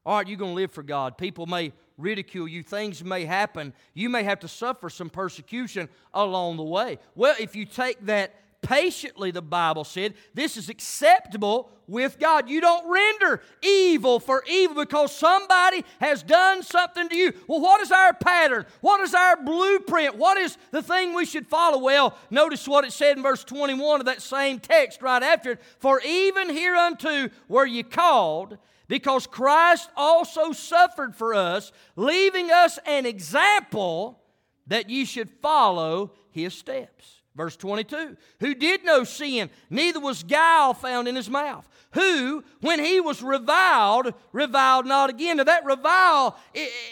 All 0.07 0.17
right, 0.17 0.27
you're 0.27 0.39
going 0.39 0.53
to 0.53 0.57
live 0.57 0.73
for 0.73 0.83
God. 0.83 1.19
People 1.19 1.45
may 1.45 1.73
ridicule 1.99 2.49
you, 2.49 2.63
things 2.63 3.05
may 3.05 3.27
happen. 3.27 3.75
You 3.93 4.09
may 4.09 4.23
have 4.23 4.41
to 4.41 4.49
suffer 4.49 4.89
some 4.89 5.11
persecution 5.11 5.91
along 6.15 6.57
the 6.57 6.65
way. 6.65 6.99
Well, 7.15 7.37
if 7.39 7.55
you 7.55 7.67
take 7.67 8.05
that 8.07 8.35
patiently, 8.63 9.33
the 9.33 9.43
Bible 9.43 9.85
said, 9.85 10.15
this 10.35 10.57
is 10.57 10.69
acceptable 10.69 11.71
with 11.87 12.19
God. 12.19 12.49
You 12.49 12.61
don't 12.61 12.91
render 12.91 13.43
evil 13.61 14.21
for 14.21 14.45
evil 14.49 14.77
because 14.77 15.15
somebody 15.15 15.85
has 16.01 16.23
done 16.23 16.63
something 16.63 17.09
to 17.09 17.17
you. 17.17 17.33
Well, 17.47 17.61
what 17.61 17.81
is 17.81 17.93
our 17.93 18.15
pattern? 18.15 18.65
What 18.81 19.01
is 19.01 19.15
our 19.15 19.37
blueprint? 19.43 20.17
What 20.17 20.39
is 20.39 20.57
the 20.71 20.83
thing 20.83 21.13
we 21.13 21.27
should 21.27 21.47
follow? 21.47 21.79
Well, 21.79 22.17
notice 22.31 22.67
what 22.67 22.85
it 22.85 22.93
said 22.93 23.17
in 23.17 23.23
verse 23.23 23.45
21 23.45 24.01
of 24.01 24.07
that 24.07 24.23
same 24.23 24.61
text 24.61 25.03
right 25.03 25.23
after 25.23 25.53
it. 25.53 25.63
For 25.79 26.01
even 26.01 26.49
hereunto 26.49 27.29
were 27.49 27.67
ye 27.67 27.83
called, 27.83 28.59
because 28.89 29.27
Christ 29.27 29.91
also 29.97 30.53
suffered 30.53 31.17
for 31.17 31.35
us, 31.35 31.73
leaving 31.97 32.51
us 32.51 32.79
an 32.87 33.07
example 33.07 34.21
that 34.67 34.89
ye 34.89 35.05
should 35.05 35.31
follow 35.41 36.13
his 36.31 36.55
steps. 36.55 37.22
Verse 37.35 37.57
22 37.57 38.17
Who 38.41 38.55
did 38.55 38.85
no 38.85 39.05
sin, 39.05 39.51
neither 39.71 40.01
was 40.01 40.23
guile 40.23 40.75
found 40.75 41.09
in 41.09 41.17
his 41.17 41.31
mouth. 41.31 41.69
Who, 41.93 42.43
when 42.61 42.83
he 42.83 43.01
was 43.01 43.23
reviled, 43.23 44.15
reviled 44.33 44.87
not 44.87 45.11
again. 45.11 45.37
Now, 45.37 45.45
that 45.45 45.65
revile, 45.65 46.39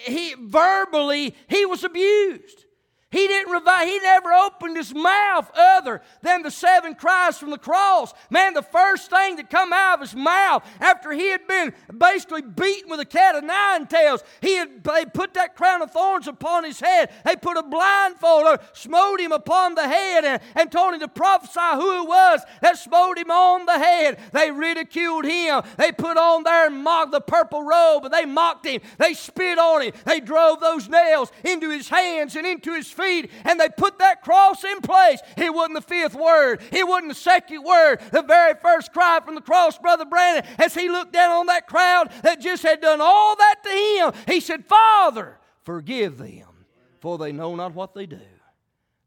he, 0.05 0.35
verbally, 0.39 1.35
he 1.49 1.65
was 1.65 1.85
abused. 1.85 2.67
He 3.13 3.27
didn't 3.27 3.53
revive, 3.53 3.89
he 3.89 3.99
never 3.99 4.33
opened 4.33 4.77
his 4.77 4.95
mouth 4.95 5.51
other 5.53 6.01
than 6.23 6.43
the 6.43 6.51
seven 6.51 6.95
cries 6.95 7.39
from 7.39 7.51
the 7.51 7.59
cross. 7.59 8.15
Man, 8.31 8.55
the 8.55 8.63
first 8.63 9.11
thing 9.11 9.35
that 9.35 9.51
come 9.51 9.73
out 9.73 9.95
of 9.95 10.01
his 10.03 10.15
mouth 10.15 10.65
after 10.81 11.11
he 11.11 11.29
had 11.31 11.45
been 11.49 11.75
basically 11.99 12.43
beaten 12.43 12.89
with 12.89 13.01
a 13.01 13.05
cat 13.05 13.35
of 13.35 13.43
nine 13.43 13.89
tails, 13.89 14.23
he 14.41 14.55
had 14.55 14.85
they 14.85 15.05
put 15.07 15.35
that 15.35 15.57
crown 15.57 15.83
of 15.83 15.91
thorns 15.91 16.29
upon 16.29 16.63
his 16.63 16.79
head. 16.79 17.11
They 17.25 17.35
put 17.35 17.57
a 17.57 17.65
blindfold 17.65 18.45
or 18.47 18.59
smote 18.75 19.19
him 19.19 19.33
upon 19.33 19.75
the 19.75 19.89
head 19.89 20.25
and, 20.25 20.41
and 20.55 20.71
told 20.71 20.95
him 20.95 21.01
to 21.01 21.09
prophesy 21.09 21.59
who 21.75 22.05
it 22.05 22.09
was 22.09 22.43
that 22.63 22.79
smote 22.79 23.19
him 23.19 23.33
on 23.33 23.67
the 23.67 23.77
head. 23.77 24.21
They 24.33 24.53
ridiculed 24.53 25.25
him. 25.25 25.63
They 25.79 25.91
put 25.91 26.17
on 26.17 26.45
their 26.45 26.71
mock 26.71 27.11
the 27.11 27.21
purple 27.21 27.65
robe 27.65 28.05
and 28.05 28.15
they 28.15 28.25
mocked 28.25 28.67
him. 28.67 28.83
They 28.99 29.15
spit 29.15 29.59
on 29.59 29.83
him. 29.83 29.95
They 30.05 30.21
drove 30.21 30.61
those 30.61 30.89
nails 30.89 31.33
into 31.45 31.71
his 31.71 31.89
hands 31.89 32.37
and 32.37 32.47
into 32.47 32.73
his 32.73 32.89
feet 32.89 33.00
and 33.01 33.59
they 33.59 33.69
put 33.69 33.99
that 33.99 34.23
cross 34.23 34.65
in 34.65 34.81
place. 34.81 35.21
It 35.37 35.53
wasn't 35.53 35.77
the 35.77 35.83
fifth 35.83 36.15
word, 36.15 36.61
it 36.73 36.87
wasn't 36.87 37.11
the 37.11 37.15
second 37.15 37.63
word. 37.63 38.01
The 38.13 38.23
very 38.23 38.55
first 38.61 38.93
cry 38.93 39.21
from 39.25 39.35
the 39.35 39.41
cross, 39.41 39.79
Brother 39.79 40.05
Brandon, 40.05 40.45
as 40.59 40.75
he 40.75 40.89
looked 40.89 41.13
down 41.13 41.33
on 41.33 41.47
that 41.47 41.67
crowd 41.67 42.11
that 42.23 42.41
just 42.41 42.63
had 42.63 42.81
done 42.81 43.01
all 43.01 43.37
that 43.37 43.57
to 43.65 43.71
him, 43.71 44.13
he 44.27 44.41
said, 44.41 44.65
Father, 44.65 45.39
forgive 45.63 46.19
them, 46.19 46.67
for 47.01 47.19
they 47.19 47.33
know 47.33 47.55
not 47.57 47.75
what 47.75 47.95
they 47.95 48.07
do. 48.07 48.21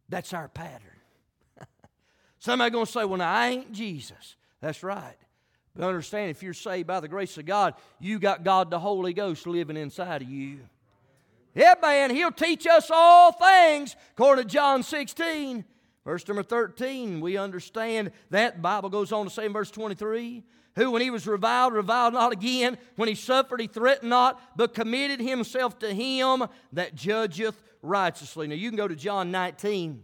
That's 0.10 0.34
our 0.34 0.48
pattern. 0.48 0.82
Somebody 2.40 2.72
to 2.72 2.86
say, 2.86 3.06
Well, 3.06 3.18
now 3.18 3.34
I 3.34 3.50
ain't 3.50 3.72
Jesus. 3.72 4.36
That's 4.62 4.84
right. 4.84 5.18
But 5.76 5.88
understand, 5.88 6.30
if 6.30 6.44
you're 6.44 6.54
saved 6.54 6.88
by 6.88 7.00
the 7.00 7.08
grace 7.08 7.38
of 7.38 7.46
God, 7.46 7.74
you 8.00 8.20
got 8.20 8.44
God 8.44 8.70
the 8.70 8.80
Holy 8.80 9.14
Ghost 9.14 9.48
living 9.48 9.76
inside 9.76 10.22
of 10.22 10.30
you. 10.30 10.60
Yeah, 11.56 11.76
man, 11.82 12.10
he'll 12.10 12.32
teach 12.32 12.66
us 12.66 12.90
all 12.92 13.32
things, 13.32 13.96
according 14.12 14.46
to 14.46 14.50
John 14.50 14.84
16. 14.84 15.66
Verse 16.04 16.28
number 16.28 16.44
13, 16.44 17.22
we 17.22 17.38
understand 17.38 18.12
that. 18.30 18.62
Bible 18.62 18.90
goes 18.90 19.12
on 19.12 19.26
to 19.26 19.32
say 19.32 19.46
in 19.46 19.54
verse 19.54 19.72
23, 19.72 20.44
who 20.76 20.92
when 20.92 21.02
he 21.02 21.10
was 21.10 21.26
reviled, 21.28 21.74
reviled 21.74 22.14
not 22.14 22.34
again. 22.34 22.78
When 22.98 23.08
he 23.08 23.16
suffered, 23.16 23.62
he 23.62 23.68
threatened 23.68 24.10
not, 24.10 24.42
but 24.58 24.74
committed 24.74 25.22
himself 25.22 25.80
to 25.80 25.94
him 25.94 26.44
that 26.74 26.96
judgeth 26.96 27.62
righteously. 27.82 28.48
Now 28.48 28.56
you 28.56 28.70
can 28.70 28.78
go 28.78 28.88
to 28.88 28.96
John 28.96 29.32
19 29.32 30.04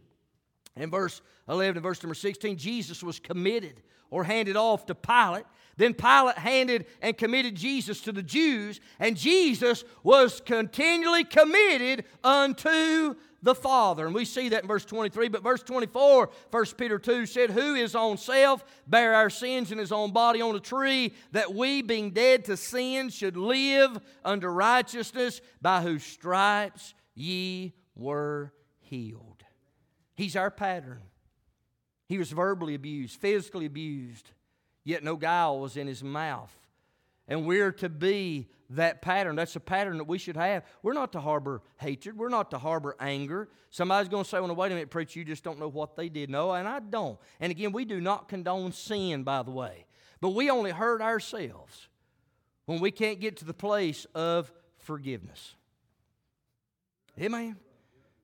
and 0.76 0.91
verse 0.91 1.22
11 1.50 1.78
and 1.78 1.84
verse 1.84 2.02
number 2.02 2.16
16. 2.16 2.58
Jesus 2.58 3.04
was 3.04 3.20
committed 3.20 3.82
or 4.10 4.24
handed 4.24 4.56
off 4.56 4.86
to 4.86 4.95
Pilate. 4.95 5.45
Then 5.80 5.94
Pilate 5.94 6.38
handed 6.38 6.88
and 7.02 7.18
committed 7.18 7.56
Jesus 7.56 8.02
to 8.02 8.12
the 8.12 8.22
Jews, 8.22 8.82
and 9.00 9.16
Jesus 9.16 9.86
was 10.04 10.42
continually 10.42 11.24
committed 11.24 12.04
unto 12.22 13.16
the 13.42 13.56
Father. 13.56 14.06
And 14.06 14.14
we 14.14 14.26
see 14.26 14.50
that 14.50 14.64
in 14.64 14.68
verse 14.68 14.84
23. 14.84 15.30
But 15.30 15.42
verse 15.42 15.64
24, 15.64 16.30
1 16.52 16.66
Peter 16.78 17.00
2 17.00 17.26
said, 17.26 17.52
Who 17.52 17.76
his 17.76 17.96
own 17.96 18.18
self 18.18 18.66
bare 18.88 19.16
our 19.16 19.30
sins 19.30 19.72
in 19.72 19.78
his 19.78 19.94
own 19.94 20.12
body 20.12 20.42
on 20.42 20.54
a 20.54 20.60
tree, 20.60 21.14
that 21.32 21.56
we, 21.56 21.82
being 21.82 22.12
dead 22.12 22.44
to 22.46 22.58
sin, 22.58 23.08
should 23.08 23.38
live 23.38 23.98
under 24.26 24.52
righteousness, 24.52 25.40
by 25.62 25.82
whose 25.82 26.04
stripes 26.04 26.94
ye 27.16 27.74
were 27.96 28.52
healed. 28.80 29.46
He's 30.14 30.36
our 30.36 30.52
pattern. 30.52 31.04
He 32.10 32.18
was 32.18 32.32
verbally 32.32 32.76
abused, 32.76 33.22
physically 33.22 33.66
abused, 33.66 34.32
yet 34.90 35.04
no 35.04 35.16
guile 35.16 35.60
was 35.60 35.78
in 35.78 35.88
his 35.88 36.04
mouth. 36.04 36.54
And 37.28 37.46
we're 37.46 37.72
to 37.74 37.90
be 37.90 38.48
that 38.72 39.02
pattern. 39.02 39.36
That's 39.36 39.56
a 39.56 39.60
pattern 39.60 39.98
that 40.00 40.06
we 40.06 40.18
should 40.18 40.36
have. 40.36 40.64
We're 40.82 40.94
not 40.94 41.12
to 41.12 41.22
harbor 41.22 41.62
hatred. 41.78 42.18
We're 42.18 42.30
not 42.30 42.52
to 42.52 42.58
harbor 42.58 42.96
anger. 43.00 43.50
Somebody's 43.70 44.10
going 44.10 44.24
to 44.24 44.30
say, 44.30 44.40
well, 44.40 44.54
wait 44.56 44.72
a 44.72 44.76
minute, 44.76 44.90
preacher, 44.90 45.20
you 45.20 45.26
just 45.26 45.44
don't 45.44 45.60
know 45.60 45.68
what 45.68 45.96
they 45.96 46.10
did. 46.10 46.30
No, 46.30 46.52
and 46.54 46.68
I 46.68 46.80
don't. 46.80 47.20
And 47.40 47.52
again, 47.52 47.72
we 47.72 47.86
do 47.86 48.02
not 48.02 48.30
condone 48.30 48.72
sin, 48.72 49.24
by 49.24 49.44
the 49.44 49.52
way. 49.52 49.86
But 50.22 50.30
we 50.30 50.50
only 50.50 50.72
hurt 50.72 51.02
ourselves 51.02 51.88
when 52.66 52.80
we 52.80 52.92
can't 52.92 53.20
get 53.20 53.38
to 53.38 53.46
the 53.46 53.54
place 53.54 54.06
of 54.16 54.52
forgiveness. 54.80 55.56
Amen. 57.20 57.58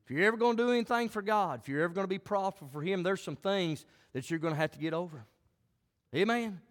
If 0.04 0.12
you're 0.12 0.26
ever 0.26 0.38
going 0.38 0.58
to 0.58 0.64
do 0.64 0.72
anything 0.72 1.10
for 1.10 1.22
God, 1.22 1.62
if 1.62 1.70
you're 1.70 1.84
ever 1.84 1.94
going 1.94 2.06
to 2.06 2.10
be 2.10 2.20
profitable 2.20 2.70
for 2.70 2.82
Him, 2.82 3.04
there's 3.04 3.22
some 3.22 3.36
things 3.36 3.86
that 4.14 4.30
you're 4.30 4.40
going 4.40 4.54
to 4.54 4.60
have 4.60 4.72
to 4.72 4.80
get 4.80 4.94
over. 4.94 5.26
Amen. 6.16 6.62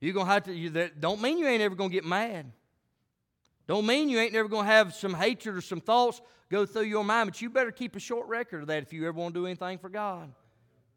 You're 0.00 0.14
going 0.14 0.26
to 0.26 0.32
have 0.32 0.42
to, 0.44 0.52
you, 0.52 0.70
that 0.70 1.00
don't 1.00 1.22
mean 1.22 1.38
you 1.38 1.46
ain't 1.46 1.62
ever 1.62 1.76
going 1.76 1.90
to 1.90 1.94
get 1.94 2.04
mad. 2.04 2.50
Don't 3.68 3.86
mean 3.86 4.08
you 4.08 4.18
ain't 4.18 4.32
never 4.32 4.48
going 4.48 4.66
to 4.66 4.72
have 4.72 4.92
some 4.94 5.14
hatred 5.14 5.54
or 5.54 5.60
some 5.60 5.80
thoughts 5.80 6.20
go 6.50 6.66
through 6.66 6.82
your 6.82 7.04
mind, 7.04 7.30
but 7.30 7.40
you 7.40 7.48
better 7.48 7.70
keep 7.70 7.94
a 7.94 8.00
short 8.00 8.26
record 8.26 8.62
of 8.62 8.68
that 8.68 8.82
if 8.82 8.92
you 8.92 9.06
ever 9.06 9.16
want 9.16 9.34
to 9.34 9.40
do 9.40 9.46
anything 9.46 9.78
for 9.78 9.88
God. 9.88 10.32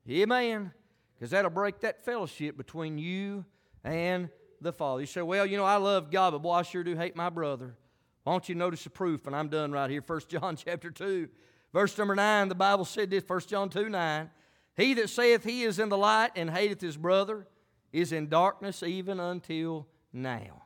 Amen. 0.10 0.72
Because 1.14 1.30
that'll 1.30 1.52
break 1.52 1.80
that 1.82 2.04
fellowship 2.04 2.58
between 2.58 2.98
you 2.98 3.46
and 3.84 4.30
the 4.60 4.74
Father. 4.74 5.02
You 5.02 5.08
say, 5.08 5.22
well, 5.22 5.46
you 5.46 5.58
know, 5.58 5.64
I 5.64 5.78
love 5.78 6.10
God, 6.10 6.32
but 6.32 6.42
boy, 6.42 6.54
I 6.54 6.62
sure 6.64 6.84
do 6.84 6.96
hate 6.96 7.16
my 7.16 7.30
brother. 7.30 7.76
Why 8.24 8.34
don't 8.34 8.50
you 8.50 8.56
notice 8.56 8.84
the 8.84 8.90
proof? 8.90 9.28
And 9.28 9.36
I'm 9.36 9.48
done 9.48 9.72
right 9.72 9.90
here. 9.90 10.02
1 10.06 10.22
John 10.28 10.56
chapter 10.56 10.90
2. 10.90 11.30
Verse 11.72 11.96
number 11.98 12.16
9, 12.16 12.50
the 12.50 12.56
Bible 12.56 12.86
said 12.86 13.12
this, 13.12 13.24
1 13.28 13.42
John 13.42 13.70
2 13.70 13.90
9. 13.90 14.32
He 14.76 14.94
that 14.96 15.10
saith 15.10 15.44
he 15.44 15.64
is 15.64 15.78
in 15.78 15.90
the 15.90 15.98
light 15.98 16.32
and 16.36 16.50
hateth 16.50 16.82
his 16.82 16.98
brother 16.98 17.48
is 17.96 18.12
in 18.12 18.28
darkness 18.28 18.84
even 18.84 19.22
until 19.22 19.88
now. 20.12 20.64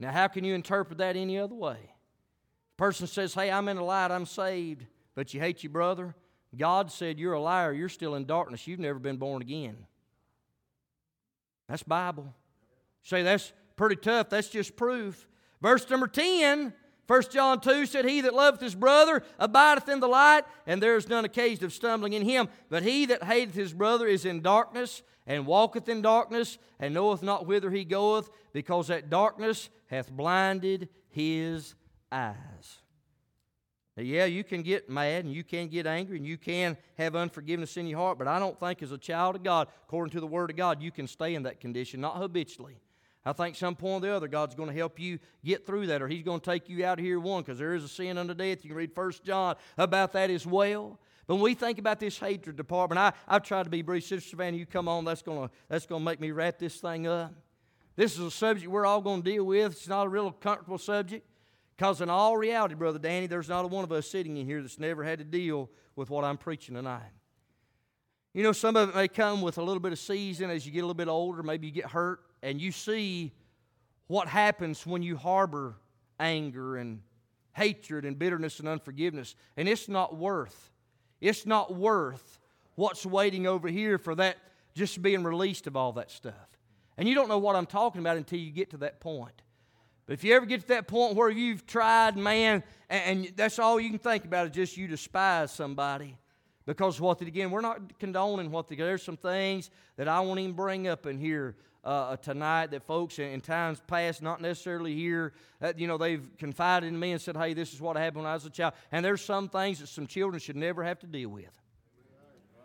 Now, 0.00 0.10
how 0.10 0.26
can 0.26 0.42
you 0.42 0.54
interpret 0.54 0.98
that 0.98 1.14
any 1.16 1.38
other 1.38 1.54
way? 1.54 1.78
A 1.78 2.76
person 2.76 3.06
says, 3.06 3.32
Hey, 3.32 3.50
I'm 3.50 3.68
in 3.68 3.76
the 3.76 3.82
light, 3.84 4.10
I'm 4.10 4.26
saved, 4.26 4.86
but 5.14 5.32
you 5.32 5.40
hate 5.40 5.62
your 5.62 5.70
brother. 5.70 6.16
God 6.56 6.90
said, 6.90 7.20
You're 7.20 7.34
a 7.34 7.40
liar, 7.40 7.72
you're 7.72 7.88
still 7.88 8.16
in 8.16 8.26
darkness, 8.26 8.66
you've 8.66 8.80
never 8.80 8.98
been 8.98 9.18
born 9.18 9.40
again. 9.40 9.76
That's 11.68 11.84
Bible. 11.84 12.34
say 13.04 13.22
that's 13.22 13.52
pretty 13.76 13.96
tough, 13.96 14.28
that's 14.28 14.48
just 14.48 14.76
proof. 14.76 15.28
Verse 15.62 15.88
number 15.88 16.08
10 16.08 16.74
1 17.06 17.22
John 17.30 17.60
2 17.60 17.86
said, 17.86 18.04
He 18.04 18.20
that 18.22 18.34
loveth 18.34 18.60
his 18.60 18.74
brother 18.74 19.22
abideth 19.38 19.88
in 19.88 20.00
the 20.00 20.08
light, 20.08 20.44
and 20.66 20.82
there 20.82 20.96
is 20.96 21.08
none 21.08 21.24
occasion 21.24 21.64
of 21.64 21.72
stumbling 21.72 22.14
in 22.14 22.22
him. 22.22 22.48
But 22.68 22.82
he 22.82 23.06
that 23.06 23.22
hateth 23.22 23.54
his 23.54 23.72
brother 23.72 24.06
is 24.06 24.24
in 24.24 24.42
darkness, 24.42 25.02
and 25.26 25.46
walketh 25.46 25.88
in 25.88 26.02
darkness, 26.02 26.58
and 26.80 26.94
knoweth 26.94 27.22
not 27.22 27.46
whither 27.46 27.70
he 27.70 27.84
goeth, 27.84 28.28
because 28.52 28.88
that 28.88 29.08
darkness 29.10 29.70
hath 29.86 30.10
blinded 30.10 30.88
his 31.08 31.74
eyes. 32.10 32.82
Now, 33.96 34.02
yeah, 34.02 34.26
you 34.26 34.44
can 34.44 34.62
get 34.62 34.90
mad 34.90 35.24
and 35.24 35.32
you 35.32 35.42
can 35.42 35.68
get 35.68 35.86
angry 35.86 36.18
and 36.18 36.26
you 36.26 36.36
can 36.36 36.76
have 36.98 37.16
unforgiveness 37.16 37.78
in 37.78 37.86
your 37.86 37.98
heart, 37.98 38.18
but 38.18 38.28
I 38.28 38.38
don't 38.38 38.58
think 38.60 38.82
as 38.82 38.92
a 38.92 38.98
child 38.98 39.36
of 39.36 39.42
God, 39.42 39.68
according 39.84 40.12
to 40.12 40.20
the 40.20 40.26
Word 40.26 40.50
of 40.50 40.56
God, 40.56 40.82
you 40.82 40.90
can 40.90 41.06
stay 41.06 41.34
in 41.34 41.44
that 41.44 41.60
condition, 41.60 42.00
not 42.00 42.16
habitually. 42.16 42.78
I 43.26 43.32
think 43.32 43.56
some 43.56 43.74
point 43.74 44.04
or 44.04 44.08
the 44.08 44.14
other, 44.14 44.28
God's 44.28 44.54
going 44.54 44.68
to 44.68 44.74
help 44.74 45.00
you 45.00 45.18
get 45.44 45.66
through 45.66 45.88
that, 45.88 46.00
or 46.00 46.06
He's 46.06 46.22
going 46.22 46.38
to 46.38 46.50
take 46.50 46.68
you 46.68 46.86
out 46.86 47.00
of 47.00 47.04
here 47.04 47.18
one, 47.18 47.42
because 47.42 47.58
there 47.58 47.74
is 47.74 47.82
a 47.82 47.88
sin 47.88 48.18
unto 48.18 48.34
death. 48.34 48.64
You 48.64 48.70
can 48.70 48.76
read 48.76 48.94
First 48.94 49.24
John 49.24 49.56
about 49.76 50.12
that 50.12 50.30
as 50.30 50.46
well. 50.46 51.00
But 51.26 51.34
when 51.34 51.42
we 51.42 51.54
think 51.54 51.80
about 51.80 51.98
this 51.98 52.20
hatred 52.20 52.54
department, 52.54 53.00
I, 53.00 53.12
I've 53.26 53.42
tried 53.42 53.64
to 53.64 53.70
be 53.70 53.82
brief. 53.82 54.04
Sister 54.04 54.30
Savannah, 54.30 54.56
you 54.56 54.64
come 54.64 54.86
on. 54.86 55.04
That's 55.04 55.22
going 55.22 55.48
to 55.48 55.54
that's 55.68 55.86
to 55.86 55.98
make 55.98 56.20
me 56.20 56.30
wrap 56.30 56.60
this 56.60 56.76
thing 56.76 57.08
up. 57.08 57.34
This 57.96 58.12
is 58.12 58.20
a 58.20 58.30
subject 58.30 58.70
we're 58.70 58.86
all 58.86 59.00
going 59.00 59.24
to 59.24 59.30
deal 59.30 59.44
with. 59.44 59.72
It's 59.72 59.88
not 59.88 60.06
a 60.06 60.08
real 60.08 60.30
comfortable 60.30 60.78
subject. 60.78 61.26
Because 61.76 62.00
in 62.00 62.08
all 62.08 62.36
reality, 62.36 62.76
Brother 62.76 63.00
Danny, 63.00 63.26
there's 63.26 63.48
not 63.48 63.64
a 63.64 63.68
one 63.68 63.82
of 63.82 63.90
us 63.90 64.08
sitting 64.08 64.36
in 64.36 64.46
here 64.46 64.62
that's 64.62 64.78
never 64.78 65.02
had 65.02 65.18
to 65.18 65.24
deal 65.24 65.68
with 65.96 66.10
what 66.10 66.24
I'm 66.24 66.38
preaching 66.38 66.76
tonight. 66.76 67.02
You 68.32 68.44
know, 68.44 68.52
some 68.52 68.76
of 68.76 68.90
it 68.90 68.94
may 68.94 69.08
come 69.08 69.42
with 69.42 69.58
a 69.58 69.62
little 69.62 69.80
bit 69.80 69.92
of 69.92 69.98
season 69.98 70.48
as 70.48 70.64
you 70.64 70.70
get 70.70 70.80
a 70.80 70.82
little 70.82 70.94
bit 70.94 71.08
older. 71.08 71.42
Maybe 71.42 71.66
you 71.66 71.72
get 71.72 71.86
hurt 71.86 72.20
and 72.46 72.60
you 72.60 72.70
see 72.70 73.32
what 74.06 74.28
happens 74.28 74.86
when 74.86 75.02
you 75.02 75.16
harbor 75.16 75.74
anger 76.20 76.76
and 76.76 77.00
hatred 77.54 78.04
and 78.04 78.16
bitterness 78.16 78.60
and 78.60 78.68
unforgiveness. 78.68 79.34
And 79.56 79.68
it's 79.68 79.88
not 79.88 80.16
worth, 80.16 80.70
it's 81.20 81.44
not 81.44 81.74
worth 81.74 82.38
what's 82.76 83.04
waiting 83.04 83.48
over 83.48 83.66
here 83.66 83.98
for 83.98 84.14
that 84.14 84.36
just 84.76 85.02
being 85.02 85.24
released 85.24 85.66
of 85.66 85.74
all 85.74 85.92
that 85.94 86.10
stuff. 86.10 86.34
And 86.96 87.08
you 87.08 87.16
don't 87.16 87.28
know 87.28 87.38
what 87.38 87.56
I'm 87.56 87.66
talking 87.66 88.00
about 88.00 88.16
until 88.16 88.38
you 88.38 88.52
get 88.52 88.70
to 88.70 88.76
that 88.78 89.00
point. 89.00 89.42
But 90.06 90.12
if 90.12 90.22
you 90.22 90.32
ever 90.34 90.46
get 90.46 90.60
to 90.60 90.68
that 90.68 90.86
point 90.86 91.16
where 91.16 91.30
you've 91.30 91.66
tried, 91.66 92.16
man, 92.16 92.62
and, 92.88 93.32
that's 93.34 93.58
all 93.58 93.80
you 93.80 93.90
can 93.90 93.98
think 93.98 94.24
about 94.24 94.46
is 94.46 94.52
just 94.52 94.76
you 94.76 94.86
despise 94.86 95.50
somebody. 95.50 96.16
Because 96.64 97.00
what, 97.00 97.20
again, 97.20 97.50
we're 97.50 97.60
not 97.60 97.98
condoning 97.98 98.52
what, 98.52 98.68
the, 98.68 98.76
there's 98.76 99.02
some 99.02 99.16
things 99.16 99.68
that 99.96 100.06
I 100.06 100.20
won't 100.20 100.38
even 100.38 100.52
bring 100.52 100.86
up 100.86 101.06
in 101.06 101.18
here 101.18 101.56
uh, 101.86 102.16
tonight 102.16 102.72
that 102.72 102.82
folks 102.84 103.18
in, 103.20 103.26
in, 103.30 103.40
times 103.40 103.80
past, 103.86 104.20
not 104.20 104.40
necessarily 104.40 104.94
here, 104.94 105.32
uh, 105.62 105.72
you 105.76 105.86
know, 105.86 105.96
they've 105.96 106.26
confided 106.36 106.88
in 106.88 106.98
me 106.98 107.12
and 107.12 107.20
said, 107.20 107.36
hey, 107.36 107.54
this 107.54 107.72
is 107.72 107.80
what 107.80 107.96
happened 107.96 108.24
when 108.24 108.30
I 108.30 108.34
was 108.34 108.44
a 108.44 108.50
child. 108.50 108.74
And 108.90 109.04
there's 109.04 109.24
some 109.24 109.48
things 109.48 109.78
that 109.78 109.86
some 109.86 110.08
children 110.08 110.40
should 110.40 110.56
never 110.56 110.82
have 110.82 110.98
to 111.00 111.06
deal 111.06 111.28
with. 111.28 111.52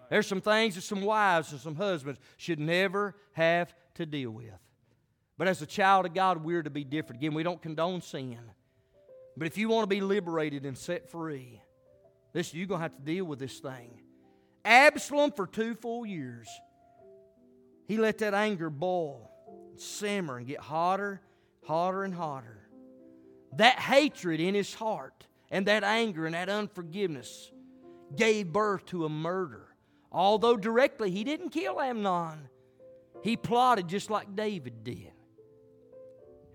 There's 0.10 0.26
some 0.26 0.42
things 0.42 0.76
that 0.76 0.82
some 0.82 1.02
wives 1.02 1.52
and 1.52 1.62
some 1.62 1.76
husbands 1.76 2.20
should 2.36 2.60
never 2.60 3.16
have 3.34 3.74
to 3.96 4.06
deal 4.08 4.32
with. 4.32 4.58
But 5.38 5.48
as 5.48 5.62
a 5.62 5.68
child 5.68 6.08
of 6.08 6.14
God, 6.16 6.44
we're 6.44 6.64
to 6.64 6.72
be 6.72 6.84
different. 6.84 7.22
Again, 7.22 7.36
we 7.36 7.44
don't 7.44 7.62
condone 7.62 8.02
sin. 8.02 8.40
But 9.38 9.48
if 9.48 9.58
you 9.58 9.70
want 9.70 9.84
to 9.84 9.96
be 9.96 10.02
liberated 10.02 10.66
and 10.66 10.78
set 10.78 11.10
free, 11.10 11.62
listen, 12.34 12.58
you're 12.58 12.68
going 12.68 12.80
to 12.80 12.84
have 12.84 12.96
to 12.96 13.02
deal 13.04 13.26
with 13.26 13.40
this 13.40 13.60
thing. 13.60 14.02
Absalom, 14.66 15.32
for 15.32 15.48
two 15.48 15.76
full 15.76 16.06
years, 16.06 16.50
he 17.88 17.98
let 17.98 18.20
that 18.20 18.34
anger 18.34 18.70
boil, 18.70 19.32
simmer, 19.76 20.38
and 20.38 20.48
get 20.48 20.60
hotter, 20.60 21.22
hotter, 21.66 22.04
and 22.04 22.14
hotter. 22.14 22.58
That 23.58 23.80
hatred 23.80 24.40
in 24.40 24.56
his 24.56 24.74
heart 24.74 25.26
and 25.50 25.68
that 25.68 25.84
anger 25.84 26.26
and 26.26 26.34
that 26.34 26.50
unforgiveness 26.50 27.52
gave 28.16 28.52
birth 28.52 28.86
to 28.88 29.06
a 29.06 29.10
murder. 29.10 29.68
Although 30.12 30.58
directly 30.58 31.12
he 31.12 31.24
didn't 31.24 31.50
kill 31.50 31.80
Amnon, 31.80 32.50
he 33.24 33.38
plotted 33.38 33.88
just 33.88 34.10
like 34.10 34.36
David 34.36 34.84
did. 34.84 35.12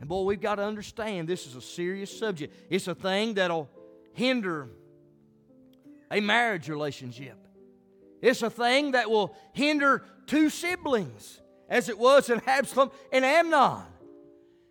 And 0.00 0.08
boy, 0.08 0.24
we've 0.24 0.40
got 0.40 0.56
to 0.56 0.62
understand 0.62 1.28
this 1.28 1.46
is 1.46 1.54
a 1.54 1.60
serious 1.60 2.16
subject. 2.16 2.54
It's 2.68 2.88
a 2.88 2.94
thing 2.94 3.34
that'll 3.34 3.70
hinder 4.12 4.68
a 6.10 6.20
marriage 6.20 6.68
relationship. 6.68 7.45
It's 8.26 8.42
a 8.42 8.50
thing 8.50 8.90
that 8.92 9.08
will 9.08 9.36
hinder 9.52 10.02
two 10.26 10.50
siblings, 10.50 11.40
as 11.68 11.88
it 11.88 11.96
was 11.96 12.28
in 12.28 12.42
Absalom 12.44 12.90
and 13.12 13.24
Amnon. 13.24 13.84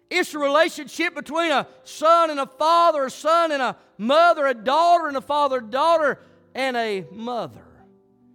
It's 0.10 0.34
a 0.34 0.39
relationship 0.39 1.16
between 1.16 1.51
a 1.51 1.66
son 1.86 2.32
and 2.32 2.39
a 2.41 2.47
father, 2.47 3.06
a 3.06 3.10
son 3.10 3.53
and 3.53 3.62
a 3.62 3.78
mother, 3.97 4.45
a 4.45 4.53
daughter 4.53 5.08
and 5.08 5.16
a 5.16 5.22
father, 5.22 5.62
daughter 5.62 6.20
and 6.53 6.76
a 6.76 7.06
mother. 7.14 7.66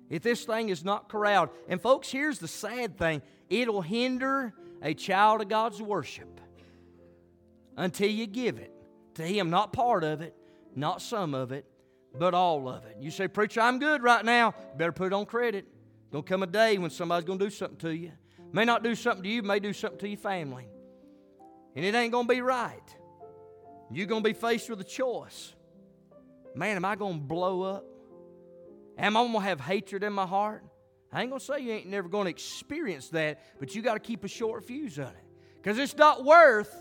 If 0.08 0.22
this 0.22 0.44
thing 0.46 0.70
is 0.70 0.86
not 0.86 1.10
corralled, 1.10 1.50
and 1.68 1.82
folks, 1.82 2.10
here's 2.10 2.38
the 2.38 2.48
sad 2.48 2.96
thing 2.96 3.20
it'll 3.50 3.82
hinder 3.82 4.54
a 4.80 4.94
child 4.94 5.42
of 5.42 5.50
God's 5.50 5.82
worship 5.82 6.40
until 7.76 8.08
you 8.08 8.26
give 8.26 8.58
it 8.58 8.72
to 9.16 9.22
Him, 9.22 9.50
not 9.50 9.74
part 9.74 10.02
of 10.02 10.22
it, 10.22 10.34
not 10.74 11.02
some 11.02 11.34
of 11.34 11.52
it, 11.52 11.69
but 12.18 12.34
all 12.34 12.68
of 12.68 12.84
it. 12.86 12.96
You 13.00 13.10
say, 13.10 13.28
Preacher, 13.28 13.60
I'm 13.60 13.78
good 13.78 14.02
right 14.02 14.24
now. 14.24 14.54
Better 14.76 14.92
put 14.92 15.08
it 15.08 15.12
on 15.12 15.26
credit. 15.26 15.66
Gonna 16.10 16.22
come 16.22 16.42
a 16.42 16.46
day 16.46 16.76
when 16.78 16.90
somebody's 16.90 17.24
gonna 17.24 17.38
do 17.38 17.50
something 17.50 17.78
to 17.78 17.94
you. 17.94 18.12
May 18.52 18.64
not 18.64 18.82
do 18.82 18.94
something 18.94 19.22
to 19.22 19.28
you, 19.28 19.42
may 19.42 19.60
do 19.60 19.72
something 19.72 19.98
to 20.00 20.08
your 20.08 20.18
family. 20.18 20.66
And 21.76 21.84
it 21.84 21.94
ain't 21.94 22.12
gonna 22.12 22.26
be 22.26 22.40
right. 22.40 22.82
You're 23.92 24.06
gonna 24.06 24.22
be 24.22 24.32
faced 24.32 24.68
with 24.68 24.80
a 24.80 24.84
choice. 24.84 25.54
Man, 26.54 26.76
am 26.76 26.84
I 26.84 26.96
gonna 26.96 27.18
blow 27.18 27.62
up? 27.62 27.84
Am 28.98 29.16
I 29.16 29.22
gonna 29.22 29.40
have 29.40 29.60
hatred 29.60 30.02
in 30.02 30.12
my 30.12 30.26
heart? 30.26 30.64
I 31.12 31.22
ain't 31.22 31.30
gonna 31.30 31.40
say 31.40 31.60
you 31.60 31.72
ain't 31.72 31.86
never 31.86 32.08
gonna 32.08 32.30
experience 32.30 33.08
that, 33.10 33.40
but 33.58 33.74
you 33.74 33.82
gotta 33.82 34.00
keep 34.00 34.24
a 34.24 34.28
short 34.28 34.64
fuse 34.64 34.98
on 34.98 35.06
it. 35.06 35.24
Because 35.56 35.78
it's 35.78 35.96
not 35.96 36.24
worth 36.24 36.74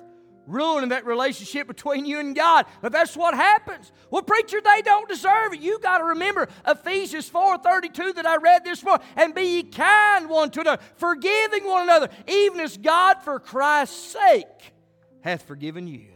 ruining 0.50 0.90
that 0.90 1.06
relationship 1.06 1.68
between 1.68 2.06
you 2.06 2.20
and 2.20 2.36
God. 2.36 2.66
But 2.82 2.92
that's 2.92 3.16
what 3.16 3.34
happens. 3.34 3.92
Well, 4.10 4.24
preacher, 4.24 4.60
they 4.62 4.82
don't 4.82 5.08
deserve 5.08 5.54
it. 5.54 5.62
You 5.62 5.80
got 5.80 6.00
to 6.00 6.06
remember 6.06 6.48
Ephesians 6.68 7.30
4:32 7.30 8.16
that 8.16 8.26
I 8.26 8.38
read 8.38 8.66
this 8.66 8.84
morning. 8.84 9.06
And 9.16 9.34
be 9.34 9.44
ye 9.44 9.64
kind 9.64 10.30
one 10.30 10.50
to 10.52 10.62
another, 10.62 10.84
forgiving 10.96 11.66
one 11.66 11.84
another, 11.84 12.10
even 12.28 12.60
as 12.60 12.78
God 12.78 13.22
for 13.24 13.40
Christ's 13.40 14.14
sake 14.14 14.74
hath 15.22 15.44
forgiven 15.44 15.88
you. 15.88 16.08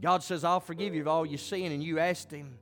God 0.00 0.22
says, 0.22 0.44
I'll 0.44 0.60
forgive 0.60 0.94
you 0.94 1.02
of 1.02 1.08
all 1.08 1.26
your 1.26 1.38
sin, 1.38 1.72
and 1.72 1.82
you 1.82 1.98
asked 1.98 2.30
Him. 2.30 2.58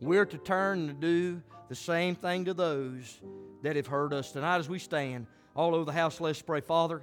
We're 0.00 0.26
to 0.26 0.38
turn 0.38 0.88
and 0.88 1.00
do 1.00 1.42
the 1.68 1.74
same 1.74 2.16
thing 2.16 2.46
to 2.46 2.54
those 2.54 3.20
that 3.62 3.76
have 3.76 3.86
hurt 3.86 4.12
us. 4.12 4.32
Tonight, 4.32 4.58
as 4.58 4.68
we 4.68 4.78
stand 4.78 5.26
all 5.54 5.74
over 5.74 5.84
the 5.84 5.92
house, 5.92 6.20
let's 6.20 6.42
pray. 6.42 6.60
Father, 6.60 7.02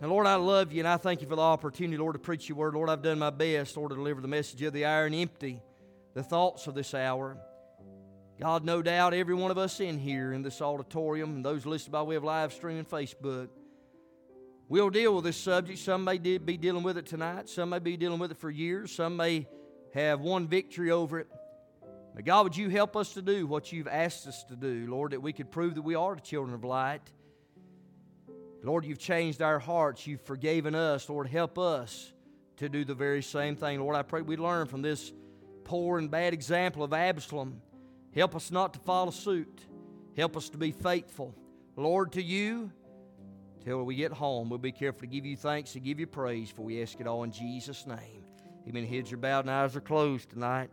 and 0.00 0.10
Lord, 0.10 0.26
I 0.26 0.34
love 0.34 0.72
you 0.72 0.80
and 0.80 0.88
I 0.88 0.98
thank 0.98 1.22
you 1.22 1.28
for 1.28 1.36
the 1.36 1.42
opportunity, 1.42 1.96
Lord, 1.96 2.14
to 2.14 2.18
preach 2.18 2.48
your 2.48 2.58
word. 2.58 2.74
Lord, 2.74 2.90
I've 2.90 3.02
done 3.02 3.18
my 3.18 3.30
best, 3.30 3.76
Lord, 3.76 3.90
to 3.90 3.96
deliver 3.96 4.20
the 4.20 4.28
message 4.28 4.60
of 4.62 4.74
the 4.74 4.84
hour 4.84 5.06
and 5.06 5.14
empty 5.14 5.62
the 6.12 6.22
thoughts 6.22 6.66
of 6.66 6.74
this 6.74 6.92
hour. 6.92 7.38
God, 8.38 8.64
no 8.64 8.82
doubt 8.82 9.14
every 9.14 9.34
one 9.34 9.50
of 9.50 9.56
us 9.56 9.80
in 9.80 9.98
here 9.98 10.34
in 10.34 10.42
this 10.42 10.60
auditorium 10.60 11.36
and 11.36 11.44
those 11.44 11.64
listed 11.64 11.92
by 11.92 12.02
way 12.02 12.16
of 12.16 12.24
live 12.24 12.52
stream 12.52 12.78
and 12.78 12.88
Facebook 12.88 13.48
will 14.68 14.90
deal 14.90 15.14
with 15.14 15.24
this 15.24 15.38
subject. 15.38 15.78
Some 15.78 16.04
may 16.04 16.18
be 16.18 16.58
dealing 16.58 16.82
with 16.82 16.98
it 16.98 17.06
tonight, 17.06 17.48
some 17.48 17.70
may 17.70 17.78
be 17.78 17.96
dealing 17.96 18.18
with 18.18 18.30
it 18.30 18.36
for 18.36 18.50
years, 18.50 18.92
some 18.92 19.16
may 19.16 19.46
have 19.94 20.20
won 20.20 20.46
victory 20.46 20.90
over 20.90 21.20
it. 21.20 21.28
But 22.14 22.26
God, 22.26 22.44
would 22.44 22.56
you 22.56 22.68
help 22.68 22.96
us 22.96 23.14
to 23.14 23.22
do 23.22 23.46
what 23.46 23.72
you've 23.72 23.88
asked 23.88 24.26
us 24.26 24.44
to 24.44 24.56
do, 24.56 24.86
Lord, 24.90 25.12
that 25.12 25.22
we 25.22 25.32
could 25.32 25.50
prove 25.50 25.74
that 25.76 25.82
we 25.82 25.94
are 25.94 26.14
the 26.14 26.20
children 26.20 26.54
of 26.54 26.64
light 26.64 27.02
Lord, 28.66 28.84
you've 28.84 28.98
changed 28.98 29.42
our 29.42 29.60
hearts. 29.60 30.08
You've 30.08 30.22
forgiven 30.22 30.74
us. 30.74 31.08
Lord, 31.08 31.28
help 31.28 31.56
us 31.56 32.12
to 32.56 32.68
do 32.68 32.84
the 32.84 32.96
very 32.96 33.22
same 33.22 33.54
thing. 33.54 33.78
Lord, 33.78 33.94
I 33.94 34.02
pray 34.02 34.22
we 34.22 34.36
learn 34.36 34.66
from 34.66 34.82
this 34.82 35.12
poor 35.62 35.98
and 35.98 36.10
bad 36.10 36.34
example 36.34 36.82
of 36.82 36.92
Absalom. 36.92 37.62
Help 38.12 38.34
us 38.34 38.50
not 38.50 38.74
to 38.74 38.80
follow 38.80 39.12
suit. 39.12 39.64
Help 40.16 40.36
us 40.36 40.48
to 40.48 40.58
be 40.58 40.72
faithful. 40.72 41.32
Lord, 41.76 42.10
to 42.12 42.22
you, 42.22 42.72
till 43.64 43.84
we 43.84 43.94
get 43.94 44.10
home, 44.10 44.48
we'll 44.48 44.58
be 44.58 44.72
careful 44.72 45.02
to 45.02 45.06
give 45.06 45.24
you 45.24 45.36
thanks 45.36 45.76
and 45.76 45.84
give 45.84 46.00
you 46.00 46.08
praise, 46.08 46.50
for 46.50 46.62
we 46.62 46.82
ask 46.82 46.98
it 46.98 47.06
all 47.06 47.22
in 47.22 47.30
Jesus' 47.30 47.86
name. 47.86 48.24
Amen. 48.68 48.84
Heads 48.84 49.12
are 49.12 49.16
bowed 49.16 49.44
and 49.44 49.50
eyes 49.50 49.76
are 49.76 49.80
closed 49.80 50.30
tonight. 50.30 50.70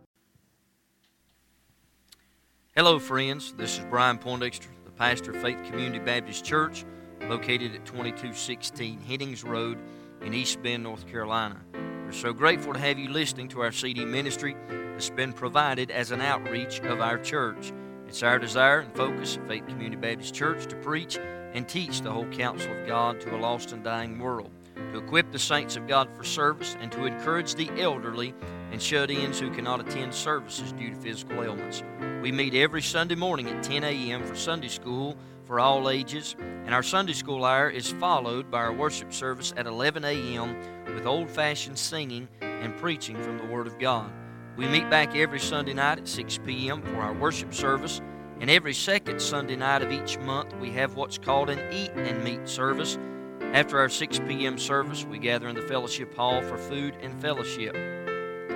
Hello, 2.75 2.97
friends. 2.97 3.53
This 3.53 3.77
is 3.77 3.85
Brian 3.91 4.17
Poindexter, 4.17 4.69
the 4.83 4.91
pastor 4.91 5.29
of 5.29 5.41
Faith 5.43 5.63
Community 5.65 5.99
Baptist 5.99 6.43
Church 6.43 6.85
located 7.29 7.73
at 7.75 7.85
2216 7.85 8.99
Headings 9.01 9.43
Road 9.43 9.77
in 10.21 10.33
East 10.33 10.61
Bend, 10.61 10.83
North 10.83 11.07
Carolina. 11.07 11.59
We're 11.73 12.11
so 12.11 12.33
grateful 12.33 12.73
to 12.73 12.79
have 12.79 12.99
you 12.99 13.09
listening 13.09 13.47
to 13.49 13.61
our 13.61 13.71
CD 13.71 14.05
ministry 14.05 14.55
that's 14.69 15.09
been 15.09 15.33
provided 15.33 15.89
as 15.89 16.11
an 16.11 16.21
outreach 16.21 16.79
of 16.81 17.01
our 17.01 17.17
church. 17.17 17.71
It's 18.07 18.23
our 18.23 18.39
desire 18.39 18.81
and 18.81 18.95
focus 18.95 19.37
at 19.37 19.47
Faith 19.47 19.65
Community 19.67 19.95
Baptist 19.95 20.33
Church 20.33 20.67
to 20.67 20.75
preach 20.77 21.17
and 21.53 21.67
teach 21.67 22.01
the 22.01 22.11
whole 22.11 22.27
counsel 22.27 22.71
of 22.71 22.87
God 22.87 23.21
to 23.21 23.35
a 23.35 23.37
lost 23.37 23.71
and 23.71 23.83
dying 23.83 24.19
world, 24.19 24.51
to 24.75 24.97
equip 24.97 25.31
the 25.31 25.39
saints 25.39 25.75
of 25.75 25.87
God 25.87 26.09
for 26.15 26.23
service, 26.23 26.75
and 26.81 26.91
to 26.91 27.05
encourage 27.05 27.55
the 27.55 27.69
elderly 27.79 28.33
and 28.71 28.81
shut 28.81 29.11
ins 29.11 29.39
who 29.39 29.49
cannot 29.51 29.79
attend 29.79 30.13
services 30.13 30.71
due 30.73 30.89
to 30.89 30.95
physical 30.95 31.43
ailments. 31.43 31.83
We 32.21 32.31
meet 32.31 32.53
every 32.53 32.81
Sunday 32.81 33.15
morning 33.15 33.47
at 33.49 33.63
10 33.63 33.83
a.m. 33.83 34.23
for 34.23 34.35
Sunday 34.35 34.67
school 34.67 35.15
for 35.53 35.59
all 35.59 35.87
ages, 35.87 36.35
and 36.39 36.73
our 36.73 36.81
Sunday 36.81 37.13
school 37.13 37.45
hour 37.45 37.69
is 37.69 37.91
followed 37.91 38.49
by 38.49 38.57
our 38.57 38.73
worship 38.73 39.13
service 39.13 39.53
at 39.55 39.67
11 39.67 40.03
a.m. 40.03 40.57
with 40.95 41.05
old 41.05 41.29
fashioned 41.29 41.77
singing 41.77 42.27
and 42.41 42.75
preaching 42.77 43.21
from 43.21 43.37
the 43.37 43.45
Word 43.45 43.67
of 43.67 43.77
God. 43.77 44.11
We 44.57 44.67
meet 44.67 44.89
back 44.89 45.15
every 45.15 45.39
Sunday 45.39 45.75
night 45.75 45.99
at 45.99 46.07
6 46.07 46.39
p.m. 46.39 46.81
for 46.81 46.95
our 46.95 47.13
worship 47.13 47.53
service, 47.53 48.01
and 48.39 48.49
every 48.49 48.73
second 48.73 49.21
Sunday 49.21 49.55
night 49.55 49.83
of 49.83 49.91
each 49.91 50.17
month 50.17 50.55
we 50.55 50.71
have 50.71 50.95
what's 50.95 51.19
called 51.19 51.51
an 51.51 51.71
Eat 51.71 51.91
and 51.91 52.23
Meet 52.23 52.49
service. 52.49 52.97
After 53.53 53.77
our 53.77 53.89
6 53.89 54.21
p.m. 54.27 54.57
service, 54.57 55.05
we 55.05 55.19
gather 55.19 55.49
in 55.49 55.55
the 55.55 55.61
fellowship 55.61 56.15
hall 56.15 56.41
for 56.41 56.57
food 56.57 56.95
and 56.99 57.21
fellowship. 57.21 57.75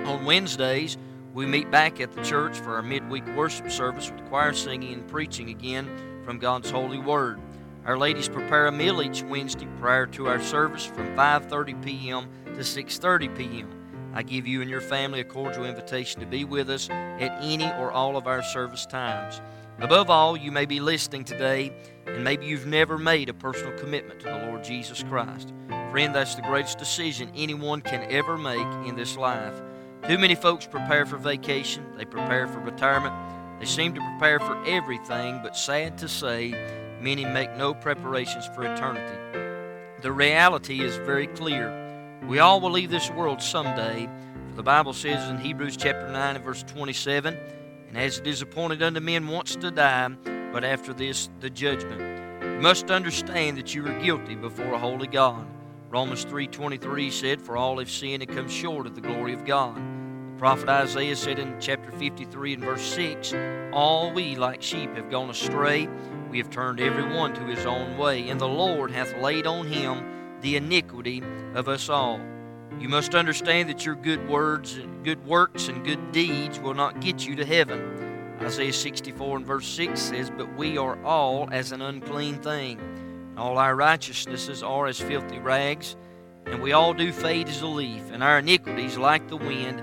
On 0.04 0.24
Wednesdays, 0.24 0.98
we 1.32 1.46
meet 1.46 1.70
back 1.70 2.00
at 2.00 2.10
the 2.10 2.24
church 2.24 2.58
for 2.58 2.74
our 2.74 2.82
midweek 2.82 3.24
worship 3.36 3.70
service 3.70 4.10
with 4.10 4.28
choir 4.28 4.52
singing 4.52 4.94
and 4.94 5.06
preaching 5.06 5.50
again 5.50 6.07
from 6.28 6.38
God's 6.38 6.70
holy 6.70 6.98
word. 6.98 7.40
Our 7.86 7.96
ladies 7.96 8.28
prepare 8.28 8.66
a 8.66 8.72
meal 8.72 9.00
each 9.00 9.22
Wednesday 9.22 9.66
prior 9.80 10.04
to 10.08 10.28
our 10.28 10.42
service 10.42 10.84
from 10.84 11.16
5:30 11.16 11.82
p.m. 11.82 12.28
to 12.44 12.60
6:30 12.60 13.34
p.m. 13.34 14.10
I 14.12 14.22
give 14.22 14.46
you 14.46 14.60
and 14.60 14.68
your 14.68 14.82
family 14.82 15.20
a 15.20 15.24
cordial 15.24 15.64
invitation 15.64 16.20
to 16.20 16.26
be 16.26 16.44
with 16.44 16.68
us 16.68 16.90
at 16.90 17.42
any 17.42 17.64
or 17.64 17.90
all 17.92 18.18
of 18.18 18.26
our 18.26 18.42
service 18.42 18.84
times. 18.84 19.40
Above 19.80 20.10
all, 20.10 20.36
you 20.36 20.52
may 20.52 20.66
be 20.66 20.80
listening 20.80 21.24
today, 21.24 21.72
and 22.06 22.22
maybe 22.22 22.44
you've 22.44 22.66
never 22.66 22.98
made 22.98 23.30
a 23.30 23.32
personal 23.32 23.72
commitment 23.78 24.20
to 24.20 24.26
the 24.26 24.46
Lord 24.48 24.62
Jesus 24.62 25.02
Christ. 25.02 25.54
Friend, 25.90 26.14
that's 26.14 26.34
the 26.34 26.42
greatest 26.42 26.76
decision 26.76 27.32
anyone 27.34 27.80
can 27.80 28.02
ever 28.10 28.36
make 28.36 28.86
in 28.86 28.96
this 28.96 29.16
life. 29.16 29.62
Too 30.06 30.18
many 30.18 30.34
folks 30.34 30.66
prepare 30.66 31.06
for 31.06 31.16
vacation, 31.16 31.86
they 31.96 32.04
prepare 32.04 32.46
for 32.46 32.58
retirement, 32.58 33.14
they 33.58 33.66
seem 33.66 33.94
to 33.94 34.00
prepare 34.00 34.38
for 34.40 34.62
everything, 34.64 35.40
but 35.42 35.56
sad 35.56 35.98
to 35.98 36.08
say, 36.08 36.50
many 37.00 37.24
make 37.24 37.54
no 37.56 37.74
preparations 37.74 38.46
for 38.54 38.62
eternity. 38.62 39.18
The 40.00 40.12
reality 40.12 40.80
is 40.80 40.96
very 40.98 41.26
clear. 41.26 42.18
We 42.28 42.38
all 42.38 42.60
will 42.60 42.70
leave 42.70 42.90
this 42.90 43.10
world 43.10 43.42
someday. 43.42 44.08
For 44.50 44.56
the 44.56 44.62
Bible 44.62 44.92
says 44.92 45.28
in 45.28 45.38
Hebrews 45.38 45.76
chapter 45.76 46.08
9 46.08 46.36
and 46.36 46.44
verse 46.44 46.62
27, 46.62 47.36
And 47.88 47.98
as 47.98 48.18
it 48.18 48.26
is 48.26 48.42
appointed 48.42 48.82
unto 48.82 49.00
men 49.00 49.26
once 49.26 49.56
to 49.56 49.70
die, 49.70 50.08
but 50.52 50.62
after 50.62 50.92
this 50.92 51.28
the 51.40 51.50
judgment. 51.50 52.00
You 52.42 52.60
must 52.60 52.90
understand 52.90 53.58
that 53.58 53.74
you 53.74 53.86
are 53.86 54.00
guilty 54.00 54.34
before 54.34 54.72
a 54.72 54.78
holy 54.78 55.08
God. 55.08 55.46
Romans 55.90 56.24
3.23 56.24 57.10
said, 57.10 57.42
For 57.42 57.56
all 57.56 57.78
have 57.78 57.90
sinned 57.90 58.22
and 58.22 58.30
come 58.30 58.48
short 58.48 58.86
of 58.86 58.94
the 58.94 59.00
glory 59.00 59.32
of 59.32 59.44
God. 59.44 59.80
Prophet 60.38 60.68
Isaiah 60.68 61.16
said 61.16 61.40
in 61.40 61.56
chapter 61.58 61.90
53 61.90 62.54
and 62.54 62.62
verse 62.62 62.82
6, 62.94 63.34
All 63.72 64.12
we 64.12 64.36
like 64.36 64.62
sheep 64.62 64.94
have 64.94 65.10
gone 65.10 65.30
astray. 65.30 65.88
We 66.30 66.38
have 66.38 66.48
turned 66.48 66.80
every 66.80 67.12
one 67.12 67.34
to 67.34 67.40
his 67.42 67.66
own 67.66 67.98
way, 67.98 68.28
and 68.28 68.40
the 68.40 68.46
Lord 68.46 68.92
hath 68.92 69.12
laid 69.20 69.48
on 69.48 69.66
him 69.66 70.38
the 70.40 70.54
iniquity 70.54 71.24
of 71.54 71.66
us 71.66 71.88
all. 71.88 72.20
You 72.78 72.88
must 72.88 73.16
understand 73.16 73.68
that 73.68 73.84
your 73.84 73.96
good 73.96 74.28
words 74.28 74.76
and 74.76 75.04
good 75.04 75.26
works 75.26 75.66
and 75.66 75.84
good 75.84 76.12
deeds 76.12 76.60
will 76.60 76.74
not 76.74 77.00
get 77.00 77.26
you 77.26 77.34
to 77.34 77.44
heaven. 77.44 78.36
Isaiah 78.40 78.72
64 78.72 79.38
and 79.38 79.46
verse 79.46 79.66
6 79.66 80.00
says, 80.00 80.30
But 80.30 80.56
we 80.56 80.78
are 80.78 81.02
all 81.04 81.48
as 81.50 81.72
an 81.72 81.82
unclean 81.82 82.36
thing. 82.36 83.34
All 83.36 83.58
our 83.58 83.74
righteousnesses 83.74 84.62
are 84.62 84.86
as 84.86 85.00
filthy 85.00 85.40
rags, 85.40 85.96
and 86.46 86.62
we 86.62 86.74
all 86.74 86.94
do 86.94 87.10
fade 87.10 87.48
as 87.48 87.60
a 87.60 87.66
leaf, 87.66 88.12
and 88.12 88.22
our 88.22 88.38
iniquities, 88.38 88.96
like 88.96 89.26
the 89.26 89.36
wind, 89.36 89.82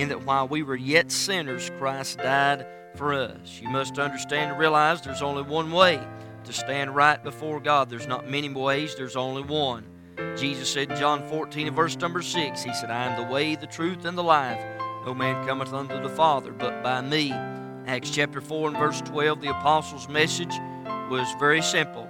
in 0.00 0.08
that 0.08 0.24
while 0.24 0.48
we 0.48 0.62
were 0.62 0.76
yet 0.76 1.12
sinners, 1.12 1.70
Christ 1.78 2.18
died 2.18 2.66
for 2.96 3.12
us. 3.12 3.60
You 3.60 3.68
must 3.68 3.98
understand 3.98 4.52
and 4.52 4.58
realize 4.58 5.02
there's 5.02 5.20
only 5.20 5.42
one 5.42 5.70
way 5.70 6.00
to 6.44 6.52
stand 6.52 6.96
right 6.96 7.22
before 7.22 7.60
God. 7.60 7.90
There's 7.90 8.06
not 8.06 8.28
many 8.28 8.48
ways, 8.48 8.94
there's 8.96 9.16
only 9.16 9.42
one. 9.42 9.84
Jesus 10.36 10.72
said 10.72 10.90
in 10.90 10.96
John 10.96 11.28
14 11.28 11.66
and 11.66 11.76
verse 11.76 11.96
number 11.96 12.22
6, 12.22 12.62
He 12.62 12.72
said, 12.72 12.90
I 12.90 13.04
am 13.04 13.22
the 13.22 13.30
way, 13.30 13.56
the 13.56 13.66
truth, 13.66 14.06
and 14.06 14.16
the 14.16 14.22
life. 14.22 14.62
No 15.04 15.14
man 15.14 15.46
cometh 15.46 15.72
unto 15.72 16.00
the 16.02 16.08
Father 16.08 16.52
but 16.52 16.82
by 16.82 17.02
me. 17.02 17.32
Acts 17.86 18.10
chapter 18.10 18.40
4 18.40 18.68
and 18.68 18.78
verse 18.78 19.00
12, 19.02 19.40
the 19.40 19.50
apostles' 19.50 20.08
message 20.08 20.54
was 21.10 21.26
very 21.38 21.62
simple. 21.62 22.08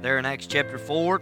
There 0.00 0.18
in 0.18 0.26
Acts 0.26 0.46
chapter 0.46 0.78
4 0.78 1.20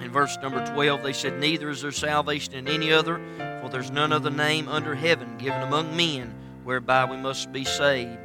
in 0.00 0.10
verse 0.10 0.36
number 0.42 0.64
12, 0.66 1.02
they 1.02 1.12
said, 1.12 1.38
Neither 1.38 1.70
is 1.70 1.82
there 1.82 1.92
salvation 1.92 2.54
in 2.54 2.68
any 2.68 2.92
other, 2.92 3.20
for 3.68 3.72
there's 3.72 3.90
none 3.90 4.12
other 4.12 4.30
name 4.30 4.66
under 4.66 4.94
heaven 4.94 5.36
given 5.36 5.60
among 5.60 5.94
men 5.94 6.34
whereby 6.64 7.04
we 7.04 7.18
must 7.18 7.52
be 7.52 7.64
saved. 7.64 8.18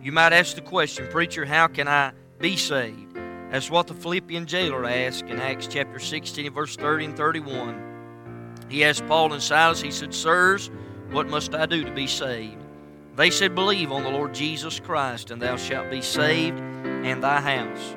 You 0.00 0.12
might 0.12 0.32
ask 0.32 0.54
the 0.54 0.60
question, 0.60 1.08
Preacher, 1.08 1.44
how 1.44 1.66
can 1.66 1.88
I 1.88 2.12
be 2.38 2.56
saved? 2.56 3.16
That's 3.50 3.68
what 3.68 3.88
the 3.88 3.94
Philippian 3.94 4.46
jailer 4.46 4.84
asked 4.84 5.24
in 5.24 5.40
Acts 5.40 5.66
chapter 5.66 5.98
16, 5.98 6.52
verse 6.52 6.76
30 6.76 7.06
and 7.06 7.16
31. 7.16 8.56
He 8.68 8.84
asked 8.84 9.06
Paul 9.08 9.32
and 9.32 9.42
Silas, 9.42 9.80
he 9.80 9.90
said, 9.90 10.14
Sirs, 10.14 10.70
what 11.10 11.28
must 11.28 11.54
I 11.54 11.66
do 11.66 11.84
to 11.84 11.92
be 11.92 12.06
saved? 12.06 12.64
They 13.16 13.30
said, 13.30 13.56
Believe 13.56 13.90
on 13.90 14.04
the 14.04 14.10
Lord 14.10 14.34
Jesus 14.34 14.78
Christ, 14.78 15.32
and 15.32 15.42
thou 15.42 15.56
shalt 15.56 15.90
be 15.90 16.02
saved 16.02 16.60
and 16.60 17.22
thy 17.22 17.40
house. 17.40 17.96